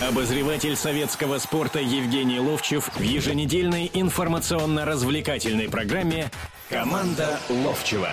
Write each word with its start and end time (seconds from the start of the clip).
Обозреватель 0.00 0.76
советского 0.76 1.36
спорта 1.38 1.78
Евгений 1.78 2.40
Ловчев 2.40 2.88
в 2.94 3.02
еженедельной 3.02 3.90
информационно-развлекательной 3.92 5.68
программе 5.68 6.30
«Команда 6.70 7.38
Ловчева». 7.50 8.08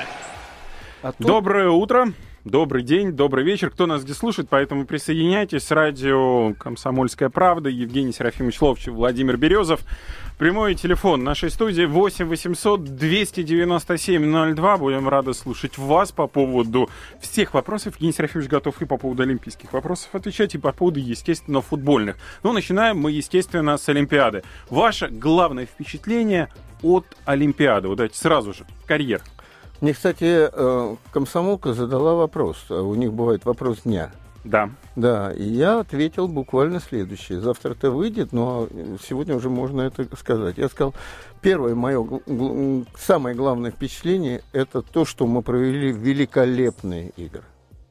А 1.01 1.13
тут- 1.13 1.25
Доброе 1.25 1.69
утро, 1.69 2.11
добрый 2.47 2.83
день, 2.83 3.11
добрый 3.11 3.43
вечер. 3.43 3.69
Кто 3.69 3.85
нас 3.85 4.01
здесь 4.01 4.17
слушает, 4.17 4.47
поэтому 4.49 4.85
присоединяйтесь. 4.85 5.69
Радио 5.71 6.53
«Комсомольская 6.53 7.29
правда», 7.29 7.69
Евгений 7.69 8.11
Серафимович 8.11 8.61
Ловчев, 8.61 8.93
Владимир 8.93 9.37
Березов. 9.37 9.81
Прямой 10.37 10.75
телефон 10.75 11.23
нашей 11.23 11.49
студии 11.49 11.83
8 11.83 12.25
800 12.25 12.83
297 12.83 14.55
02. 14.55 14.77
Будем 14.77 15.09
рады 15.09 15.33
слушать 15.33 15.77
вас 15.77 16.11
по 16.11 16.27
поводу 16.27 16.89
всех 17.19 17.53
вопросов. 17.53 17.95
Евгений 17.95 18.13
Серафимович 18.13 18.49
готов 18.49 18.81
и 18.81 18.85
по 18.85 18.97
поводу 18.97 19.23
олимпийских 19.23 19.73
вопросов 19.73 20.09
отвечать, 20.13 20.55
и 20.55 20.57
по 20.57 20.71
поводу, 20.71 20.99
естественно, 20.99 21.61
футбольных. 21.61 22.17
Ну, 22.43 22.53
начинаем 22.53 22.97
мы, 22.97 23.11
естественно, 23.11 23.77
с 23.77 23.89
Олимпиады. 23.89 24.43
Ваше 24.69 25.09
главное 25.09 25.65
впечатление 25.65 26.49
от 26.81 27.05
Олимпиады? 27.25 27.87
Вот 27.87 27.97
давайте 27.97 28.17
сразу 28.17 28.53
же, 28.53 28.65
карьер. 28.85 29.21
Мне, 29.81 29.93
кстати, 29.93 30.49
э, 30.51 30.95
комсомолка 31.11 31.73
задала 31.73 32.15
вопрос. 32.15 32.57
а 32.69 32.81
У 32.81 32.95
них 32.95 33.13
бывает 33.13 33.45
вопрос 33.45 33.81
дня. 33.83 34.11
Да. 34.43 34.69
Да, 34.95 35.31
и 35.33 35.43
я 35.43 35.79
ответил 35.81 36.27
буквально 36.27 36.79
следующее. 36.79 37.41
Завтра 37.41 37.73
это 37.73 37.91
выйдет, 37.91 38.31
но 38.31 38.67
сегодня 39.05 39.35
уже 39.35 39.49
можно 39.49 39.81
это 39.81 40.07
сказать. 40.15 40.57
Я 40.57 40.69
сказал, 40.69 40.95
первое 41.41 41.75
мое, 41.75 42.21
самое 42.97 43.35
главное 43.35 43.71
впечатление, 43.71 44.41
это 44.53 44.81
то, 44.81 45.05
что 45.05 45.27
мы 45.27 45.41
провели 45.41 45.91
великолепные 45.91 47.09
игры. 47.17 47.43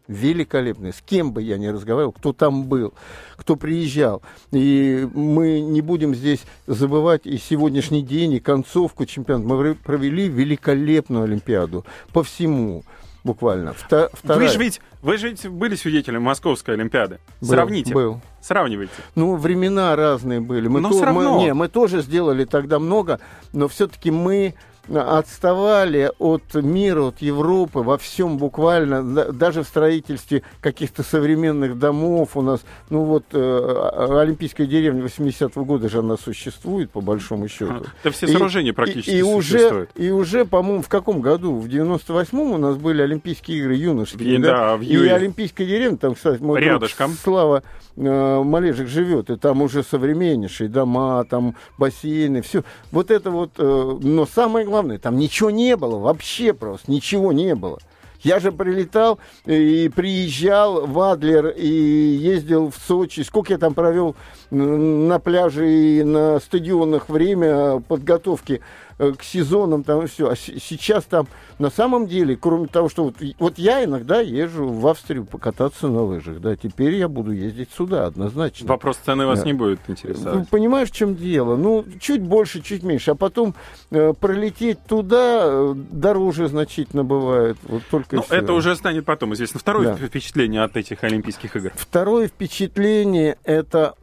Великолепные. 0.09 0.93
С 0.93 1.03
кем 1.03 1.33
бы 1.33 1.43
я 1.43 1.59
ни 1.59 1.67
разговаривал, 1.67 2.13
кто 2.13 2.33
там 2.33 2.65
был, 2.65 2.95
кто 3.37 3.57
приезжал. 3.57 4.23
И 4.53 5.09
мы 5.15 5.61
не 5.61 5.81
будем 5.81 6.15
здесь 6.15 6.45
забывать 6.67 7.23
и 7.27 7.39
сегодняшний 7.39 8.03
день, 8.03 8.33
и 8.35 8.41
концовку 8.41 9.05
чемпионата. 9.07 9.49
Мы 9.49 9.75
провели 9.75 10.29
великолепную 10.29 11.25
Олимпиаду 11.25 11.85
по 12.13 12.23
всему 12.23 12.85
буквально. 13.25 13.71
Вта- 13.75 14.09
Вы 14.13 14.19
вторая- 14.23 14.49
же 14.49 14.59
ведь, 14.59 14.81
вы 15.07 15.17
же 15.19 15.29
ведь 15.31 15.47
были 15.49 15.75
свидетелем 15.77 16.23
Московской 16.23 16.75
Олимпиады. 16.75 17.19
Был, 17.41 17.49
Сравните. 17.49 17.95
Был. 17.95 18.21
Сравнивайте. 18.43 18.93
Ну, 19.15 19.37
времена 19.37 19.97
разные 19.97 20.41
были. 20.41 20.69
Мы 20.69 20.81
Но 20.81 20.91
то- 20.91 20.97
всё 20.97 21.05
равно. 21.07 21.39
мы- 21.39 21.43
не, 21.45 21.55
мы 21.55 21.69
тоже 21.69 22.03
сделали 22.03 22.45
тогда 22.45 22.79
много, 22.79 23.19
но 23.53 23.67
все-таки 23.69 24.11
мы 24.11 24.55
отставали 24.89 26.11
от 26.19 26.55
мира, 26.55 27.03
от 27.09 27.19
Европы 27.21 27.81
во 27.81 27.99
всем 27.99 28.39
буквально, 28.39 29.03
да- 29.03 29.33
даже 29.33 29.63
в 29.63 29.67
строительстве 29.67 30.43
каких-то 30.61 31.03
современных 31.03 31.79
домов 31.79 32.37
у 32.37 32.43
нас, 32.43 32.65
ну 32.91 33.03
вот 33.05 33.25
э, 33.33 34.19
Олимпийская 34.21 34.67
деревня 34.67 35.03
80-го 35.03 35.65
года 35.65 35.89
же 35.89 35.99
она 35.99 36.17
существует, 36.17 36.91
по 36.91 37.01
большому 37.01 37.49
счету. 37.49 37.85
Да 38.05 38.11
все 38.11 38.27
И- 38.27 38.31
сооружения 38.31 38.73
практически 38.73 39.11
и, 39.11 39.19
и 39.19 39.23
уже, 39.23 39.59
существуют. 39.59 39.91
и 39.97 40.11
уже, 40.11 40.45
по-моему, 40.45 40.83
в 40.83 40.89
каком 40.89 41.21
году? 41.21 41.57
В 41.59 41.67
98-м 41.67 42.53
у 42.53 42.59
нас 42.59 42.77
были 42.77 43.03
Олимпийские 43.03 43.59
игры 43.59 43.75
юношеские. 43.75 44.35
И 44.37 44.39
да, 44.39 44.77
в 44.77 44.83
и. 45.05 45.09
Олимпийская 45.09 45.67
деревня, 45.67 45.97
там, 45.99 46.15
кстати, 46.15 46.43
мой 46.43 46.61
друг 46.61 46.75
Рядышком. 46.75 47.13
Слава 47.13 47.63
э, 47.97 48.43
Малежик 48.43 48.89
живет, 48.89 49.31
и 49.31 49.37
там 49.37 49.63
уже 49.63 49.83
современнейшие 49.83 50.69
дома, 50.69 51.25
там 51.25 51.57
бассейны, 51.79 52.43
все. 52.43 52.65
Вот 52.93 53.11
это 53.11 53.31
вот, 53.31 53.53
э, 53.59 53.99
но 54.01 54.27
самое 54.27 54.67
главное, 54.67 54.99
там 54.99 55.17
ничего 55.17 55.51
не 55.51 55.77
было, 55.77 55.99
вообще 55.99 56.53
просто 56.53 56.91
ничего 56.91 57.33
не 57.33 57.55
было. 57.55 57.79
Я 58.23 58.41
же 58.41 58.51
прилетал 58.51 59.19
и 59.45 59.89
приезжал 59.95 60.87
в 60.87 60.99
Адлер 61.01 61.49
и 61.49 61.69
ездил 61.69 62.71
в 62.71 62.77
Сочи. 62.77 63.21
Сколько 63.21 63.53
я 63.53 63.59
там 63.59 63.75
провел 63.75 64.17
на 64.51 65.21
пляже 65.21 65.71
и 65.71 66.03
на 66.03 66.41
стадионах 66.41 67.09
время 67.09 67.81
подготовки 67.81 68.63
к 68.99 69.23
сезонам 69.23 69.85
там 69.85 70.03
и 70.03 70.07
все. 70.07 70.31
А 70.31 70.37
сейчас 70.37 71.05
там 71.05 71.27
на 71.59 71.71
самом 71.71 72.07
деле, 72.07 72.37
кроме 72.37 72.67
того, 72.67 72.89
что 72.89 73.05
вот, 73.05 73.17
вот 73.39 73.59
я 73.59 73.85
иногда 73.85 74.21
езжу 74.21 74.69
в 74.69 74.87
Австрию 74.87 75.25
покататься 75.25 75.89
на 75.89 76.03
лыжах, 76.03 76.41
да, 76.41 76.57
теперь 76.57 76.95
я 76.95 77.09
буду 77.09 77.33
ездить 77.33 77.69
сюда 77.77 78.07
однозначно. 78.07 78.67
Вопрос 78.69 78.99
цены 79.05 79.27
вас 79.27 79.41
Да. 79.41 79.45
не 79.47 79.53
будет 79.53 79.81
Ну, 79.87 79.93
интересовать. 79.93 80.49
понимаешь, 80.49 80.91
в 80.91 80.95
чем 80.95 81.15
дело? 81.15 81.57
Ну, 81.57 81.85
чуть 82.01 82.23
больше, 82.23 82.63
чуть 82.63 82.83
меньше. 82.83 83.11
А 83.11 83.15
потом 83.15 83.55
э, 83.91 84.15
пролететь 84.19 84.79
туда 84.87 85.41
э, 85.45 85.75
дороже 85.91 86.49
значительно 86.49 87.05
бывает. 87.05 87.57
Вот 87.65 87.83
только 87.91 88.17
Ну, 88.17 88.25
это 88.31 88.53
уже 88.53 88.77
станет 88.77 89.05
потом 89.05 89.35
известно. 89.35 89.61
Второе 89.61 89.89
Да. 89.89 90.07
впечатление 90.07 90.63
от 90.63 90.77
этих 90.77 91.05
Олимпийских 91.05 91.55
игр. 91.57 91.73
Второе 91.77 92.29
впечатление 92.29 93.37
это 93.45 93.95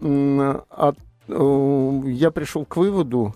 от, 0.69 0.97
э, 1.27 2.01
я 2.05 2.31
пришел 2.31 2.65
к 2.65 2.77
выводу, 2.77 3.33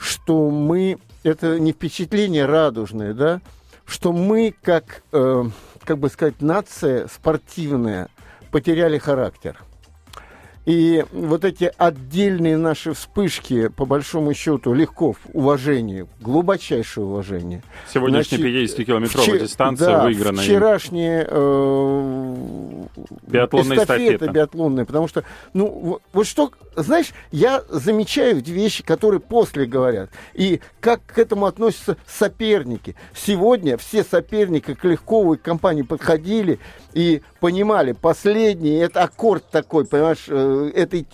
что 0.00 0.50
мы 0.50 0.98
это 1.22 1.60
не 1.60 1.72
впечатление 1.72 2.46
радужное, 2.46 3.12
да, 3.12 3.40
что 3.84 4.12
мы 4.12 4.54
как 4.62 5.02
э, 5.12 5.44
как 5.84 5.98
бы 5.98 6.08
сказать 6.08 6.40
нация 6.40 7.06
спортивная 7.08 8.08
потеряли 8.50 8.98
характер. 8.98 9.58
И 10.66 11.04
вот 11.12 11.44
эти 11.44 11.72
отдельные 11.78 12.56
наши 12.58 12.92
вспышки, 12.92 13.68
по 13.68 13.86
большому 13.86 14.34
счету, 14.34 14.74
легко 14.74 15.14
в 15.14 15.18
уважении, 15.32 16.06
глубочайшее 16.20 17.06
уважение. 17.06 17.62
Сегодняшняя 17.92 18.38
Значит, 18.38 18.78
50-километровая 18.78 19.26
вче- 19.26 19.40
дистанция 19.40 19.86
да, 19.88 20.04
выиграна. 20.04 20.40
им. 20.40 20.44
Вчерашняя 20.44 21.26
э, 21.28 22.84
Биатлонная 23.26 23.78
эстафета. 23.78 24.28
биатлонная, 24.28 24.84
потому 24.84 25.08
что, 25.08 25.24
ну, 25.54 25.66
вот, 25.68 26.02
вот 26.12 26.26
что, 26.26 26.52
знаешь, 26.76 27.12
я 27.32 27.62
замечаю 27.68 28.36
вещи, 28.42 28.82
которые 28.82 29.20
после 29.20 29.64
говорят, 29.66 30.10
и 30.34 30.60
как 30.80 31.00
к 31.06 31.18
этому 31.18 31.46
относятся 31.46 31.96
соперники. 32.06 32.96
Сегодня 33.14 33.78
все 33.78 34.04
соперники 34.04 34.74
к 34.74 34.84
Легковой 34.84 35.38
компании 35.38 35.82
подходили 35.82 36.58
и 36.92 37.22
понимали, 37.40 37.92
последний, 37.92 38.76
это 38.76 39.02
аккорд 39.04 39.48
такой, 39.50 39.86
понимаешь, 39.86 40.26
э, 40.50 40.70
этой 40.74 41.06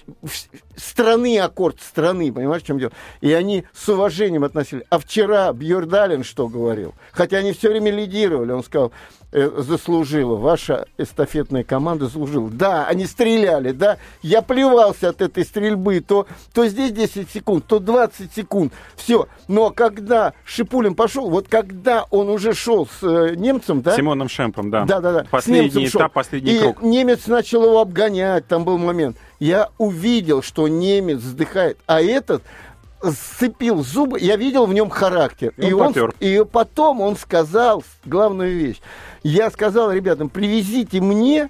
страны 0.77 1.39
аккорд 1.39 1.81
страны, 1.81 2.33
понимаешь, 2.33 2.63
в 2.63 2.67
чем 2.67 2.79
дело? 2.79 2.93
И 3.21 3.33
они 3.33 3.65
с 3.73 3.89
уважением 3.89 4.45
относились. 4.45 4.85
А 4.91 4.99
вчера 4.99 5.53
Бьердалин 5.53 6.25
что 6.25 6.49
говорил? 6.49 6.95
Хотя 7.13 7.39
они 7.39 7.53
все 7.53 7.71
время 7.71 7.91
лидировали, 7.91 8.53
он 8.53 8.65
сказал, 8.65 8.93
заслужила, 9.37 10.37
ваша 10.37 10.87
эстафетная 10.97 11.63
команда 11.63 12.07
заслужила. 12.07 12.49
Да, 12.49 12.87
они 12.87 13.05
стреляли, 13.07 13.73
да, 13.73 13.99
я 14.23 14.41
плевался 14.41 15.11
от 15.11 15.21
этой 15.21 15.45
стрельбы, 15.45 16.01
то, 16.01 16.27
то 16.55 16.67
здесь 16.67 16.93
10 16.93 17.31
секунд, 17.31 17.67
то 17.67 17.79
20 17.79 18.33
секунд, 18.33 18.73
все. 18.97 19.29
Но 19.47 19.71
когда 19.71 20.33
Шипулин 20.45 20.95
пошел, 20.95 21.29
вот 21.29 21.49
когда 21.49 22.07
он 22.11 22.31
уже 22.31 22.55
шел 22.55 22.87
с 22.87 23.03
э, 23.03 23.35
немцем, 23.37 23.83
да, 23.83 23.95
Симоном 23.95 24.29
Шемпом, 24.29 24.71
да. 24.71 24.85
да, 24.85 25.01
да, 25.01 25.13
да. 25.13 25.27
Последний 25.31 25.67
немцем 25.67 25.87
шел. 25.87 26.01
этап, 26.01 26.13
последний 26.15 26.53
и 26.53 26.59
круг. 26.59 26.83
немец 26.83 27.27
начал 27.27 27.65
его 27.65 27.81
обгонять, 27.81 28.47
там 28.47 28.65
был 28.65 28.79
момент. 28.79 29.17
Я 29.39 29.69
увидел, 29.77 30.43
что 30.43 30.67
немец 30.67 31.19
вздыхает, 31.19 31.79
а 31.87 32.01
этот 32.01 32.43
сцепил 33.13 33.83
зубы, 33.85 34.19
я 34.21 34.37
видел 34.37 34.67
в 34.67 34.75
нем 34.75 34.91
характер. 34.91 35.53
И 35.57 35.69
И, 35.69 35.73
он 35.73 35.81
он, 35.89 35.93
попёр. 35.93 36.15
и 36.21 36.45
потом 36.51 37.01
он 37.01 37.17
сказал 37.17 37.83
главную 38.05 38.57
вещь. 38.57 38.81
Я 39.23 39.51
сказал 39.51 39.91
ребятам, 39.93 40.29
привезите 40.29 41.01
мне, 41.01 41.49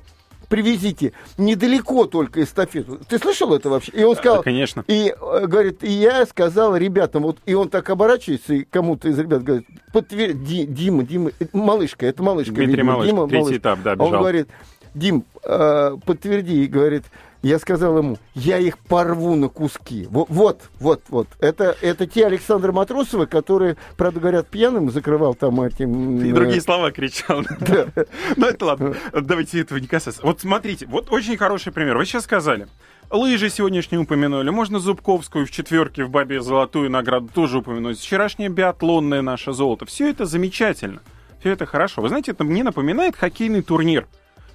привезите 0.48 1.12
недалеко 1.38 2.04
только 2.06 2.42
эстафету. 2.42 3.00
Ты 3.08 3.18
слышал 3.18 3.52
это 3.54 3.68
вообще? 3.68 3.92
И 3.92 4.04
он 4.04 4.14
сказал, 4.16 4.36
Да, 4.38 4.42
конечно. 4.44 4.84
и 4.86 5.12
э, 5.20 5.46
говорит, 5.46 5.82
и 5.82 5.90
я 5.90 6.24
сказал 6.26 6.76
ребятам, 6.76 7.24
вот, 7.24 7.38
и 7.46 7.54
он 7.54 7.68
так 7.68 7.90
оборачивается, 7.90 8.54
и 8.54 8.64
кому-то 8.64 9.08
из 9.08 9.18
ребят 9.18 9.42
говорит, 9.42 9.66
подтверди, 9.92 10.64
Дима, 10.66 11.02
Дима, 11.02 11.32
это 11.38 11.56
малышка, 11.56 12.06
это 12.06 12.22
малышка. 12.22 12.52
Дмитрий 12.54 12.72
видимо, 12.76 12.92
Малышко, 12.92 13.10
Дима, 13.12 13.28
третий 13.28 13.42
малышка. 13.42 13.58
этап, 13.58 13.78
да, 13.82 13.92
А 13.92 13.94
Он 14.02 14.08
бежал. 14.08 14.20
говорит, 14.20 14.48
Дим, 14.94 15.24
э, 15.44 15.96
подтверди, 16.06 16.64
и 16.64 16.66
говорит, 16.66 17.04
я 17.46 17.58
сказал 17.58 17.98
ему, 17.98 18.18
я 18.34 18.58
их 18.58 18.78
порву 18.78 19.34
на 19.34 19.48
куски. 19.48 20.06
Вот, 20.10 20.28
вот, 20.28 20.62
вот. 20.80 21.02
вот. 21.08 21.28
Это, 21.40 21.76
это 21.80 22.06
те 22.06 22.26
Александры 22.26 22.72
Матросовы, 22.72 23.26
которые, 23.26 23.76
правда, 23.96 24.20
говорят, 24.20 24.48
пьяным 24.48 24.90
закрывал 24.90 25.34
там 25.34 25.60
этим... 25.60 26.18
И 26.24 26.30
э, 26.30 26.34
другие 26.34 26.60
слова 26.60 26.90
кричал. 26.90 27.44
Ну, 28.36 28.46
это 28.46 28.64
ладно. 28.64 28.94
Давайте 29.12 29.60
этого 29.60 29.78
не 29.78 29.86
касаться. 29.86 30.20
Вот 30.22 30.40
смотрите, 30.40 30.86
вот 30.86 31.12
очень 31.12 31.36
хороший 31.36 31.72
пример. 31.72 31.96
Вы 31.96 32.04
сейчас 32.04 32.24
сказали. 32.24 32.66
Лыжи 33.10 33.50
сегодняшние 33.50 34.00
упомянули. 34.00 34.50
Можно 34.50 34.80
Зубковскую 34.80 35.46
в 35.46 35.50
четверке 35.50 36.04
в 36.04 36.10
Бабе 36.10 36.40
золотую 36.40 36.90
награду 36.90 37.28
тоже 37.32 37.58
упомянуть. 37.58 37.98
Вчерашнее 37.98 38.48
биатлонное 38.48 39.22
наше 39.22 39.52
золото. 39.52 39.86
Все 39.86 40.10
это 40.10 40.24
замечательно. 40.24 41.00
Все 41.40 41.52
это 41.52 41.66
хорошо. 41.66 42.02
Вы 42.02 42.08
знаете, 42.08 42.32
это 42.32 42.42
мне 42.42 42.64
напоминает 42.64 43.14
хоккейный 43.14 43.62
турнир. 43.62 44.08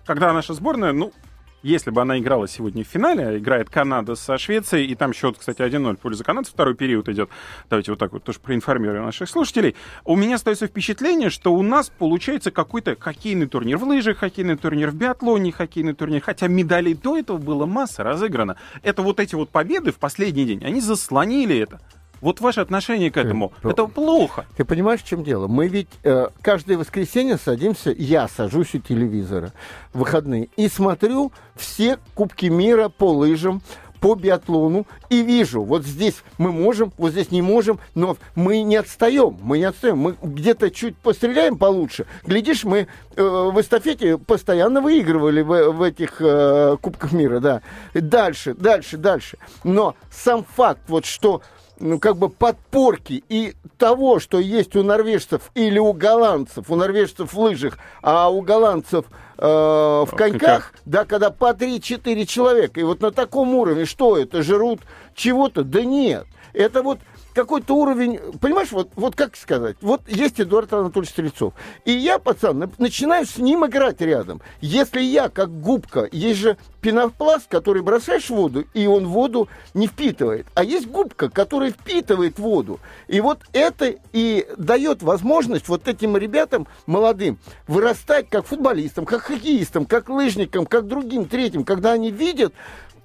Когда 0.05 0.33
наша 0.33 0.53
сборная, 0.53 0.91
ну, 0.91 1.13
если 1.63 1.91
бы 1.91 2.01
она 2.01 2.17
играла 2.19 2.47
сегодня 2.47 2.83
в 2.83 2.87
финале, 2.87 3.37
играет 3.37 3.69
Канада 3.69 4.15
со 4.15 4.37
Швецией, 4.37 4.87
и 4.87 4.95
там 4.95 5.13
счет, 5.13 5.37
кстати, 5.37 5.61
1-0 5.61 5.97
в 5.97 5.99
пользу 5.99 6.23
канадцев, 6.23 6.53
второй 6.53 6.75
период 6.75 7.09
идет. 7.09 7.29
Давайте 7.69 7.91
вот 7.91 7.99
так 7.99 8.13
вот 8.13 8.23
тоже 8.23 8.39
проинформируем 8.39 9.05
наших 9.05 9.29
слушателей. 9.29 9.75
У 10.05 10.15
меня 10.15 10.35
остается 10.35 10.67
впечатление, 10.67 11.29
что 11.29 11.53
у 11.53 11.61
нас 11.61 11.89
получается 11.89 12.51
какой-то 12.51 12.95
хоккейный 12.99 13.47
турнир 13.47 13.77
в 13.77 13.83
лыжах, 13.83 14.17
хоккейный 14.17 14.57
турнир 14.57 14.89
в 14.89 14.95
биатлоне, 14.95 15.51
хоккейный 15.51 15.93
турнир, 15.93 16.21
хотя 16.21 16.47
медалей 16.47 16.93
до 16.93 17.17
этого 17.17 17.37
было 17.37 17.65
масса 17.65 18.03
разыграно. 18.03 18.57
Это 18.83 19.01
вот 19.01 19.19
эти 19.19 19.35
вот 19.35 19.49
победы 19.49 19.91
в 19.91 19.97
последний 19.97 20.45
день, 20.45 20.63
они 20.63 20.81
заслонили 20.81 21.57
это. 21.57 21.79
Вот 22.21 22.39
ваше 22.39 22.61
отношение 22.61 23.11
к 23.11 23.17
этому, 23.17 23.51
Ты, 23.61 23.69
это 23.69 23.87
плохо. 23.87 24.45
Ты 24.55 24.63
понимаешь, 24.63 25.01
в 25.01 25.07
чем 25.07 25.23
дело? 25.23 25.47
Мы 25.47 25.67
ведь 25.67 25.89
э, 26.03 26.27
каждое 26.41 26.77
воскресенье 26.77 27.37
садимся, 27.37 27.91
я 27.91 28.27
сажусь 28.27 28.75
у 28.75 28.79
телевизора 28.79 29.53
в 29.91 29.99
выходные 29.99 30.49
и 30.55 30.67
смотрю 30.69 31.31
все 31.55 31.97
Кубки 32.13 32.45
мира 32.45 32.89
по 32.89 33.11
лыжам, 33.11 33.61
по 34.01 34.15
биатлону 34.15 34.87
и 35.09 35.21
вижу, 35.21 35.63
вот 35.63 35.85
здесь 35.85 36.23
мы 36.39 36.51
можем, 36.51 36.91
вот 36.97 37.11
здесь 37.11 37.31
не 37.31 37.43
можем, 37.43 37.79
но 37.93 38.17
мы 38.35 38.63
не 38.63 38.75
отстаем, 38.75 39.37
мы 39.41 39.59
не 39.59 39.65
отстаем, 39.65 39.99
мы 39.99 40.15
где-то 40.21 40.71
чуть 40.71 40.97
постреляем 40.97 41.57
получше. 41.57 42.07
Глядишь, 42.25 42.63
мы 42.63 42.87
э, 43.15 43.21
в 43.21 43.61
эстафете 43.61 44.17
постоянно 44.17 44.81
выигрывали 44.81 45.41
в, 45.41 45.71
в 45.71 45.81
этих 45.83 46.19
э, 46.19 46.77
Кубках 46.81 47.11
мира, 47.11 47.39
да. 47.39 47.61
Дальше, 47.93 48.55
дальше, 48.55 48.97
дальше. 48.97 49.37
Но 49.63 49.95
сам 50.11 50.45
факт, 50.55 50.81
вот 50.87 51.05
что 51.05 51.43
ну, 51.81 51.99
как 51.99 52.15
бы 52.15 52.29
подпорки 52.29 53.23
и 53.27 53.55
того, 53.77 54.19
что 54.19 54.39
есть 54.39 54.75
у 54.75 54.83
норвежцев 54.83 55.51
или 55.55 55.79
у 55.79 55.93
голландцев, 55.93 56.69
у 56.69 56.75
норвежцев 56.75 57.33
в 57.33 57.39
лыжах, 57.39 57.77
а 58.01 58.29
у 58.29 58.41
голландцев 58.41 59.05
э, 59.37 59.45
в 59.45 60.09
коньках, 60.15 60.73
да, 60.85 61.05
когда 61.05 61.31
по 61.31 61.51
3-4 61.51 62.25
человека. 62.25 62.79
И 62.79 62.83
вот 62.83 63.01
на 63.01 63.11
таком 63.11 63.55
уровне, 63.55 63.85
что 63.85 64.17
это, 64.17 64.43
жрут 64.43 64.81
чего-то? 65.15 65.63
Да 65.63 65.81
нет. 65.83 66.25
Это 66.53 66.83
вот 66.83 66.99
какой-то 67.33 67.75
уровень, 67.75 68.19
понимаешь, 68.39 68.71
вот, 68.71 68.89
вот 68.95 69.15
как 69.15 69.35
сказать, 69.35 69.77
вот 69.81 70.01
есть 70.07 70.39
Эдуард 70.39 70.71
Анатольевич 70.73 71.11
Стрельцов, 71.11 71.53
и 71.85 71.91
я, 71.91 72.19
пацан, 72.19 72.71
начинаю 72.77 73.25
с 73.25 73.37
ним 73.37 73.65
играть 73.65 74.01
рядом. 74.01 74.41
Если 74.61 75.01
я, 75.01 75.29
как 75.29 75.49
губка, 75.61 76.07
есть 76.11 76.39
же 76.39 76.57
пенопласт, 76.81 77.47
который 77.47 77.81
бросаешь 77.81 78.25
в 78.25 78.31
воду, 78.31 78.65
и 78.73 78.87
он 78.87 79.07
воду 79.07 79.47
не 79.73 79.87
впитывает, 79.87 80.47
а 80.55 80.63
есть 80.63 80.87
губка, 80.87 81.29
которая 81.29 81.71
впитывает 81.71 82.39
воду. 82.39 82.79
И 83.07 83.21
вот 83.21 83.39
это 83.53 83.95
и 84.11 84.47
дает 84.57 85.03
возможность 85.03 85.67
вот 85.67 85.87
этим 85.87 86.17
ребятам 86.17 86.67
молодым 86.85 87.37
вырастать 87.67 88.29
как 88.29 88.45
футболистам, 88.45 89.05
как 89.05 89.21
хоккеистам, 89.21 89.85
как 89.85 90.09
лыжникам, 90.09 90.65
как 90.65 90.87
другим, 90.87 91.25
третьим, 91.25 91.63
когда 91.63 91.93
они 91.93 92.11
видят, 92.11 92.53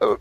э, 0.01 0.17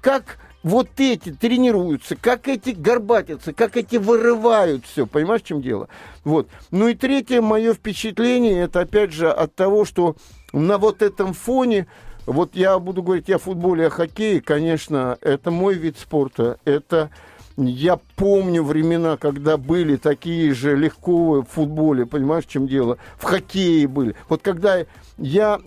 как 0.00 0.38
вот 0.62 0.88
эти 0.98 1.32
тренируются, 1.32 2.16
как 2.16 2.48
эти 2.48 2.70
горбатятся, 2.70 3.52
как 3.52 3.76
эти 3.76 3.96
вырывают 3.96 4.84
все. 4.84 5.06
Понимаешь, 5.06 5.42
в 5.42 5.46
чем 5.46 5.62
дело? 5.62 5.88
Вот. 6.24 6.48
Ну 6.70 6.88
и 6.88 6.94
третье 6.94 7.40
мое 7.40 7.74
впечатление, 7.74 8.62
это 8.62 8.80
опять 8.80 9.12
же 9.12 9.30
от 9.30 9.54
того, 9.54 9.84
что 9.84 10.16
на 10.52 10.78
вот 10.78 11.02
этом 11.02 11.32
фоне, 11.32 11.86
вот 12.26 12.50
я 12.54 12.78
буду 12.78 13.02
говорить 13.02 13.30
о 13.30 13.38
футболе, 13.38 13.86
о 13.86 13.90
хоккее, 13.90 14.40
конечно, 14.40 15.16
это 15.20 15.50
мой 15.50 15.74
вид 15.74 15.98
спорта, 15.98 16.58
это... 16.64 17.10
Я 17.56 17.98
помню 18.16 18.62
времена, 18.62 19.18
когда 19.18 19.58
были 19.58 19.96
такие 19.96 20.54
же 20.54 20.76
легко 20.76 21.42
в 21.42 21.44
футболе, 21.44 22.06
понимаешь, 22.06 22.46
в 22.46 22.48
чем 22.48 22.66
дело? 22.66 22.96
В 23.18 23.24
хоккее 23.24 23.86
были. 23.86 24.14
Вот 24.30 24.40
когда 24.40 24.86
я 25.18 25.60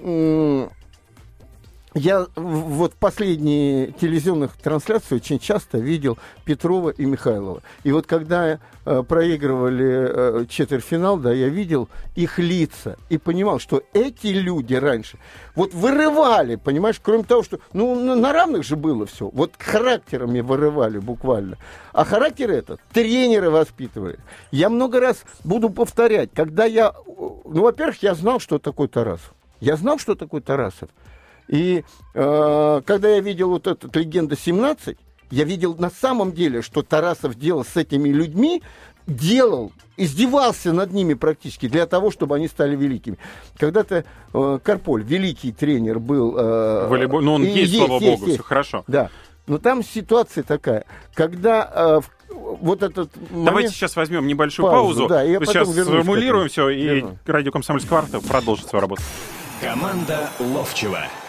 я 1.94 2.26
вот 2.36 2.94
последние 2.96 3.92
телевизионных 3.92 4.58
трансляций 4.58 5.18
очень 5.18 5.40
часто 5.40 5.78
видел 5.78 6.18
Петрова 6.44 6.90
и 6.90 7.06
Михайлова. 7.06 7.62
И 7.84 7.92
вот 7.92 8.08
когда 8.08 8.60
э, 8.86 9.04
проигрывали 9.08 10.42
э, 10.42 10.46
четвертьфинал, 10.50 11.18
да, 11.18 11.32
я 11.32 11.50
видел 11.50 11.90
их 12.16 12.40
лица 12.40 12.98
и 13.10 13.18
понимал, 13.18 13.60
что 13.60 13.84
эти 13.94 14.28
люди 14.28 14.74
раньше 14.74 15.18
вот 15.56 15.74
вырывали, 15.74 16.56
понимаешь, 16.56 17.00
кроме 17.02 17.24
того, 17.24 17.44
что, 17.44 17.60
ну, 17.74 18.16
на 18.16 18.34
равных 18.34 18.64
же 18.64 18.76
было 18.76 19.06
все. 19.06 19.30
Вот 19.30 19.54
характерами 19.60 20.42
вырывали 20.42 20.98
буквально. 20.98 21.58
А 21.92 22.06
характер 22.06 22.50
этот 22.50 22.82
тренеры 22.92 23.52
воспитывали. 23.52 24.18
Я 24.52 24.70
много 24.70 25.00
раз 25.00 25.24
буду 25.44 25.70
повторять, 25.70 26.32
когда 26.34 26.66
я, 26.66 26.94
ну, 27.06 27.62
во-первых, 27.62 28.02
я 28.02 28.16
знал, 28.16 28.40
что 28.40 28.58
такое 28.58 28.88
Тарасов. 28.88 29.34
Я 29.60 29.76
знал, 29.78 30.00
что 30.00 30.16
такое 30.16 30.42
Тарасов. 30.42 30.90
И 31.48 31.84
э, 32.14 32.82
когда 32.86 33.10
я 33.10 33.20
видел 33.20 33.50
вот 33.50 33.68
этот 33.68 33.96
«Легенда 33.96 34.36
17», 34.36 34.98
я 35.32 35.44
видел 35.46 35.76
на 35.76 35.90
самом 35.90 36.32
деле, 36.32 36.62
что 36.62 36.84
Тарасов 36.84 37.36
делал 37.36 37.66
с 37.66 37.76
этими 37.76 38.10
людьми, 38.10 38.62
делал, 39.08 39.72
издевался 39.98 40.72
над 40.74 40.92
ними 40.94 41.14
практически 41.14 41.68
для 41.68 41.86
того, 41.88 42.12
чтобы 42.12 42.36
они 42.36 42.48
стали 42.48 42.76
великими. 42.76 43.18
Когда-то 43.58 44.06
э, 44.34 44.60
Карполь, 44.64 45.04
великий 45.04 45.52
тренер 45.52 46.00
был... 46.00 46.38
Э, 46.38 46.88
Волейбол, 46.88 47.22
ну 47.22 47.34
он 47.34 47.44
есть, 47.44 47.74
есть 47.74 47.78
слава 47.78 48.00
есть, 48.00 48.06
богу, 48.06 48.26
есть. 48.26 48.38
все 48.38 48.44
хорошо. 48.44 48.84
Да. 48.88 49.10
Но 49.48 49.58
там 49.58 49.84
ситуация 49.84 50.44
такая, 50.44 50.86
когда 51.14 51.70
э, 51.74 52.02
вот 52.30 52.82
этот 52.82 53.10
момент... 53.30 53.46
Давайте 53.46 53.74
сейчас 53.74 53.96
возьмем 53.96 54.26
небольшую 54.26 54.72
паузу, 54.72 55.08
паузу 55.08 55.10
да, 55.10 55.24
и 55.26 55.46
сейчас 55.46 55.70
сформулируем 55.70 56.48
все, 56.48 56.70
и 56.70 56.84
Верну. 56.84 57.18
радио 57.26 57.52
«Комсомольская 57.52 57.90
кварта» 57.90 58.26
продолжит 58.26 58.68
свою 58.68 58.82
работу. 58.82 59.02
Команда 59.60 60.30
Ловчева 60.40 61.08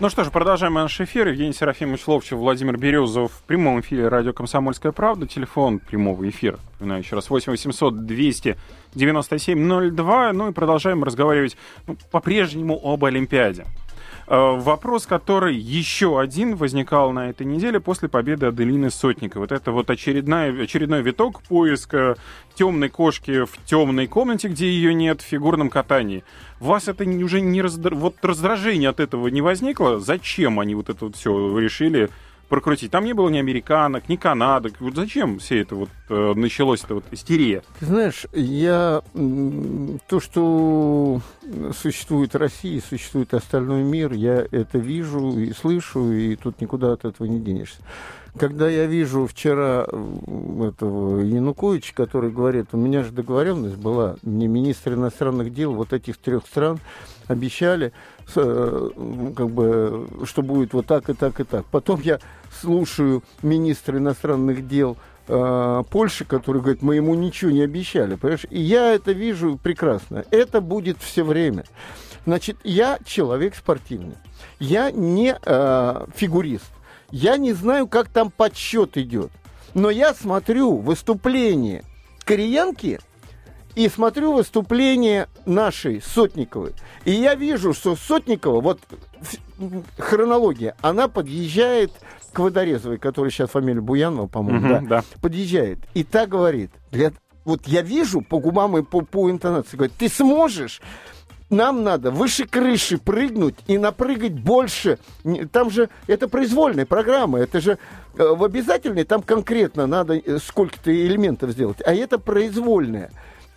Ну 0.00 0.08
что 0.10 0.22
ж, 0.22 0.30
продолжаем 0.30 0.74
наш 0.74 1.00
эфир. 1.00 1.26
Евгений 1.26 1.52
Серафимович 1.52 2.06
Ловчев, 2.06 2.38
Владимир 2.38 2.76
Березов 2.78 3.32
в 3.32 3.42
прямом 3.42 3.80
эфире 3.80 4.06
радио 4.06 4.32
«Комсомольская 4.32 4.92
правда». 4.92 5.26
Телефон 5.26 5.80
прямого 5.80 6.28
эфира, 6.28 6.60
напоминаю 6.74 7.02
еще 7.02 7.16
раз, 7.16 7.28
8 7.28 7.50
800 7.50 8.06
297 8.06 9.96
02. 9.96 10.32
Ну 10.34 10.50
и 10.50 10.52
продолжаем 10.52 11.02
разговаривать 11.02 11.56
ну, 11.88 11.96
по-прежнему 12.12 12.80
об 12.80 13.04
Олимпиаде. 13.04 13.66
Э, 14.30 14.56
вопрос, 14.58 15.06
который 15.06 15.56
еще 15.56 16.20
один 16.20 16.54
возникал 16.54 17.12
на 17.12 17.30
этой 17.30 17.46
неделе 17.46 17.80
после 17.80 18.10
победы 18.10 18.46
Аделины 18.46 18.90
Сотниковой. 18.90 19.44
Вот 19.44 19.52
это 19.52 19.72
вот 19.72 19.88
очередная, 19.88 20.64
очередной 20.64 21.00
виток 21.00 21.40
поиска 21.42 22.14
темной 22.54 22.90
кошки 22.90 23.46
в 23.46 23.52
темной 23.64 24.06
комнате, 24.06 24.48
где 24.48 24.68
ее 24.68 24.92
нет, 24.92 25.22
в 25.22 25.24
фигурном 25.24 25.70
катании. 25.70 26.24
Вас 26.60 26.88
это 26.88 27.04
уже 27.04 27.40
не 27.40 27.62
раздра... 27.62 27.94
вот 27.94 28.16
раздражение 28.22 28.90
от 28.90 29.00
этого 29.00 29.28
не 29.28 29.40
возникло? 29.40 29.98
Зачем 29.98 30.60
они 30.60 30.74
вот 30.74 30.90
это 30.90 31.06
вот 31.06 31.16
все 31.16 31.58
решили 31.58 32.10
прокрутить. 32.48 32.90
Там 32.90 33.04
не 33.04 33.12
было 33.12 33.28
ни 33.28 33.38
американок, 33.38 34.08
ни 34.08 34.16
канадок. 34.16 34.74
Вот 34.80 34.96
зачем 34.96 35.38
все 35.38 35.60
это 35.60 35.74
вот 35.74 35.90
э, 36.08 36.32
началось, 36.34 36.82
это 36.84 36.94
вот 36.94 37.04
истерия? 37.10 37.62
Ты 37.78 37.86
знаешь, 37.86 38.26
я 38.32 39.02
то, 40.08 40.20
что 40.20 41.20
существует 41.80 42.34
Россия, 42.34 42.80
существует 42.80 43.34
остальной 43.34 43.82
мир, 43.82 44.12
я 44.12 44.46
это 44.50 44.78
вижу 44.78 45.38
и 45.38 45.52
слышу, 45.52 46.12
и 46.12 46.36
тут 46.36 46.60
никуда 46.60 46.92
от 46.92 47.04
этого 47.04 47.26
не 47.26 47.40
денешься. 47.40 47.78
Когда 48.36 48.68
я 48.68 48.86
вижу 48.86 49.26
вчера 49.26 49.86
этого 49.86 51.20
Януковича, 51.20 51.94
который 51.94 52.30
говорит, 52.30 52.68
у 52.72 52.76
меня 52.76 53.02
же 53.02 53.10
договоренность 53.10 53.76
была, 53.76 54.16
мне 54.22 54.46
министр 54.46 54.94
иностранных 54.94 55.52
дел 55.52 55.72
вот 55.72 55.92
этих 55.92 56.18
трех 56.18 56.46
стран 56.46 56.78
обещали, 57.26 57.92
э, 58.34 58.90
как 59.36 59.50
бы, 59.50 60.08
что 60.24 60.42
будет 60.42 60.72
вот 60.72 60.86
так 60.86 61.08
и 61.10 61.14
так 61.14 61.40
и 61.40 61.44
так. 61.44 61.64
Потом 61.66 62.00
я 62.02 62.20
слушаю 62.60 63.22
министра 63.42 63.98
иностранных 63.98 64.68
дел 64.68 64.96
э, 65.26 65.82
Польши, 65.90 66.24
который 66.24 66.60
говорит, 66.60 66.82
мы 66.82 66.96
ему 66.96 67.14
ничего 67.14 67.50
не 67.50 67.62
обещали, 67.62 68.16
понимаешь? 68.16 68.46
И 68.50 68.60
я 68.60 68.94
это 68.94 69.12
вижу 69.12 69.58
прекрасно. 69.62 70.24
Это 70.30 70.60
будет 70.60 70.98
все 71.00 71.24
время. 71.24 71.64
Значит, 72.24 72.58
я 72.62 72.98
человек 73.04 73.54
спортивный. 73.54 74.16
Я 74.58 74.90
не 74.90 75.36
э, 75.40 76.06
фигурист. 76.14 76.70
Я 77.10 77.36
не 77.36 77.52
знаю, 77.52 77.86
как 77.86 78.08
там 78.08 78.30
подсчет 78.30 78.96
идет. 78.96 79.30
Но 79.74 79.90
я 79.90 80.14
смотрю 80.14 80.76
выступление 80.76 81.84
Кореянки 82.24 83.00
и 83.74 83.88
смотрю 83.88 84.32
выступление 84.32 85.28
нашей 85.46 86.02
Сотниковой. 86.02 86.72
И 87.04 87.12
я 87.12 87.34
вижу, 87.34 87.72
что 87.72 87.96
Сотникова, 87.96 88.60
вот 88.60 88.80
хронология, 89.98 90.76
она 90.80 91.08
подъезжает 91.08 91.92
к 92.32 92.38
Водорезовой, 92.38 92.98
которая 92.98 93.30
сейчас 93.30 93.50
фамилия 93.50 93.80
Буянова, 93.80 94.26
по-моему, 94.26 94.58
угу, 94.58 94.68
да, 94.68 94.80
да, 94.80 95.04
подъезжает. 95.22 95.78
И 95.94 96.04
та 96.04 96.26
говорит, 96.26 96.70
для 96.90 97.12
вот 97.44 97.66
я 97.66 97.80
вижу 97.80 98.20
по 98.20 98.40
губам 98.40 98.76
и 98.76 98.82
по, 98.82 99.00
по 99.00 99.30
интонации, 99.30 99.76
говорит, 99.76 99.96
ты 99.96 100.08
сможешь 100.08 100.82
нам 101.50 101.82
надо 101.82 102.10
выше 102.10 102.46
крыши 102.46 102.98
прыгнуть 102.98 103.56
и 103.66 103.78
напрыгать 103.78 104.34
больше. 104.34 104.98
Там 105.52 105.70
же 105.70 105.88
это 106.06 106.28
произвольная 106.28 106.86
программа, 106.86 107.40
это 107.40 107.60
же 107.60 107.78
э, 108.16 108.22
в 108.22 108.44
обязательной 108.44 109.04
там 109.04 109.22
конкретно 109.22 109.86
надо 109.86 110.16
э, 110.16 110.38
сколько-то 110.38 110.92
элементов 110.92 111.50
сделать, 111.50 111.78
а 111.84 111.94
это 111.94 112.18
произвольная. 112.18 113.10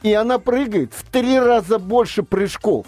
И 0.03 0.13
она 0.13 0.39
прыгает 0.39 0.93
в 0.93 1.03
три 1.09 1.37
раза 1.39 1.77
больше 1.77 2.23
прыжков. 2.23 2.87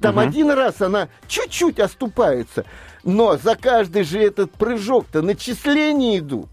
Там 0.00 0.16
угу. 0.16 0.22
один 0.22 0.50
раз 0.50 0.80
она 0.80 1.08
чуть-чуть 1.28 1.78
оступается, 1.78 2.64
но 3.04 3.36
за 3.36 3.54
каждый 3.54 4.04
же 4.04 4.18
этот 4.18 4.50
прыжок-то 4.52 5.20
начисления 5.20 6.18
идут. 6.18 6.48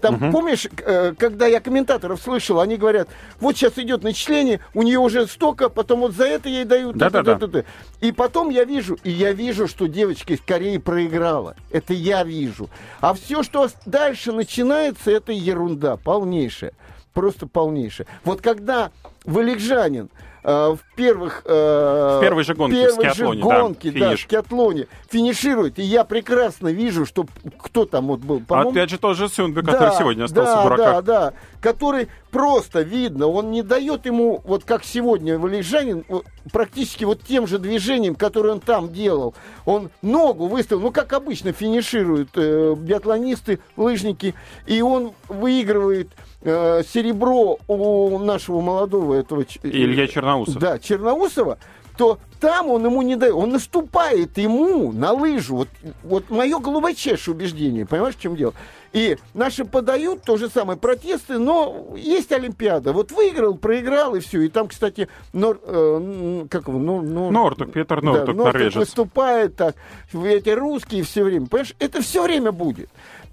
Там, 0.00 0.16
угу. 0.16 0.30
помнишь, 0.30 0.68
э, 0.84 1.14
когда 1.18 1.46
я 1.46 1.60
комментаторов 1.60 2.20
слышал, 2.20 2.60
они 2.60 2.76
говорят, 2.76 3.08
вот 3.40 3.56
сейчас 3.56 3.78
идет 3.78 4.02
начисление, 4.02 4.60
у 4.74 4.82
нее 4.82 4.98
уже 4.98 5.26
столько, 5.26 5.70
потом 5.70 6.00
вот 6.00 6.12
за 6.12 6.24
это 6.24 6.50
ей 6.50 6.64
дают. 6.64 6.96
Да, 6.96 7.08
да, 7.08 7.22
да. 7.22 7.36
да. 7.36 7.64
И 8.00 8.12
потом 8.12 8.50
я 8.50 8.64
вижу, 8.64 8.98
и 9.04 9.10
я 9.10 9.32
вижу, 9.32 9.66
что 9.66 9.86
девочка 9.86 10.34
из 10.34 10.40
Кореи 10.40 10.76
проиграла. 10.76 11.56
Это 11.70 11.94
я 11.94 12.24
вижу. 12.24 12.68
А 13.00 13.14
все, 13.14 13.42
что 13.42 13.68
дальше 13.86 14.32
начинается, 14.32 15.10
это 15.10 15.32
ерунда 15.32 15.96
полнейшая. 15.96 16.72
Просто 17.14 17.46
полнейшая. 17.46 18.06
Вот 18.24 18.42
когда 18.42 18.90
валикжанин 19.24 20.10
в 20.46 20.78
первых... 20.94 21.42
Э, 21.44 22.18
в 22.18 22.20
первой 22.20 22.44
же 22.44 22.54
гонке 22.54 22.76
первой 22.76 23.14
же 23.14 23.40
гонке, 23.40 23.90
да, 23.90 24.10
да, 24.10 24.16
скиатлоне 24.16 24.86
финиширует. 25.10 25.80
И 25.80 25.82
я 25.82 26.04
прекрасно 26.04 26.68
вижу, 26.68 27.04
что 27.04 27.26
кто 27.58 27.84
там 27.84 28.06
вот 28.06 28.20
был. 28.20 28.42
А 28.48 28.60
опять 28.62 28.90
же 28.90 28.98
тоже 28.98 29.28
Сюнбе, 29.28 29.62
да, 29.62 29.72
который 29.72 29.98
сегодня 29.98 30.24
остался 30.24 30.54
да, 30.54 30.60
в 30.60 30.64
дураках. 30.64 30.86
Да, 30.86 31.02
да, 31.02 31.32
который 31.60 32.06
просто 32.30 32.82
видно, 32.82 33.26
он 33.26 33.50
не 33.50 33.62
дает 33.62 34.06
ему, 34.06 34.40
вот 34.44 34.62
как 34.62 34.84
сегодня 34.84 35.36
Валежанин, 35.36 36.04
практически 36.52 37.02
вот 37.02 37.22
тем 37.22 37.48
же 37.48 37.58
движением, 37.58 38.14
которое 38.14 38.50
он 38.50 38.60
там 38.60 38.92
делал. 38.92 39.34
Он 39.64 39.90
ногу 40.00 40.46
выставил, 40.46 40.80
ну, 40.80 40.92
как 40.92 41.12
обычно 41.12 41.52
финишируют 41.52 42.30
э, 42.36 42.76
биатлонисты, 42.78 43.58
лыжники, 43.76 44.36
и 44.66 44.80
он 44.80 45.12
выигрывает 45.28 46.08
э, 46.08 46.25
серебро 46.42 47.58
у 47.66 48.18
нашего 48.18 48.60
молодого 48.60 49.14
этого... 49.14 49.44
Илья 49.62 50.06
Черноусов. 50.06 50.58
Да, 50.58 50.78
Черноусова, 50.78 51.58
то 51.96 52.18
там 52.40 52.68
он 52.68 52.84
ему 52.84 53.02
не 53.02 53.16
дает, 53.16 53.34
он 53.34 53.50
наступает 53.50 54.36
ему 54.38 54.92
на 54.92 55.12
лыжу. 55.12 55.56
Вот, 55.56 55.68
вот 56.02 56.30
мое 56.30 56.58
глубочайшее 56.58 57.34
убеждение, 57.34 57.86
понимаешь, 57.86 58.16
в 58.16 58.20
чем 58.20 58.36
дело? 58.36 58.52
И 58.92 59.18
наши 59.34 59.64
подают 59.64 60.22
то 60.22 60.36
же 60.36 60.48
самое 60.48 60.78
протесты, 60.78 61.38
но 61.38 61.94
есть 61.96 62.32
Олимпиада. 62.32 62.92
Вот 62.92 63.12
выиграл, 63.12 63.54
проиграл 63.54 64.14
и 64.14 64.20
все. 64.20 64.40
И 64.42 64.48
там, 64.48 64.68
кстати, 64.68 65.08
Нор, 65.34 65.60
э, 65.62 66.46
как 66.48 66.68
его, 66.68 66.78
Нор, 66.78 67.02
Нор, 67.02 67.30
Нортук, 67.30 67.72
Петр 67.72 68.00
Нортук, 68.00 68.36
да, 68.36 68.44
Нортук 68.44 68.74
выступает 68.76 69.56
так, 69.56 69.76
эти 70.14 70.48
русские 70.50 71.02
все 71.02 71.24
время. 71.24 71.46
Понимаешь, 71.46 71.74
это 71.78 72.00
все 72.00 72.22
время 72.22 72.52
будет. 72.52 72.88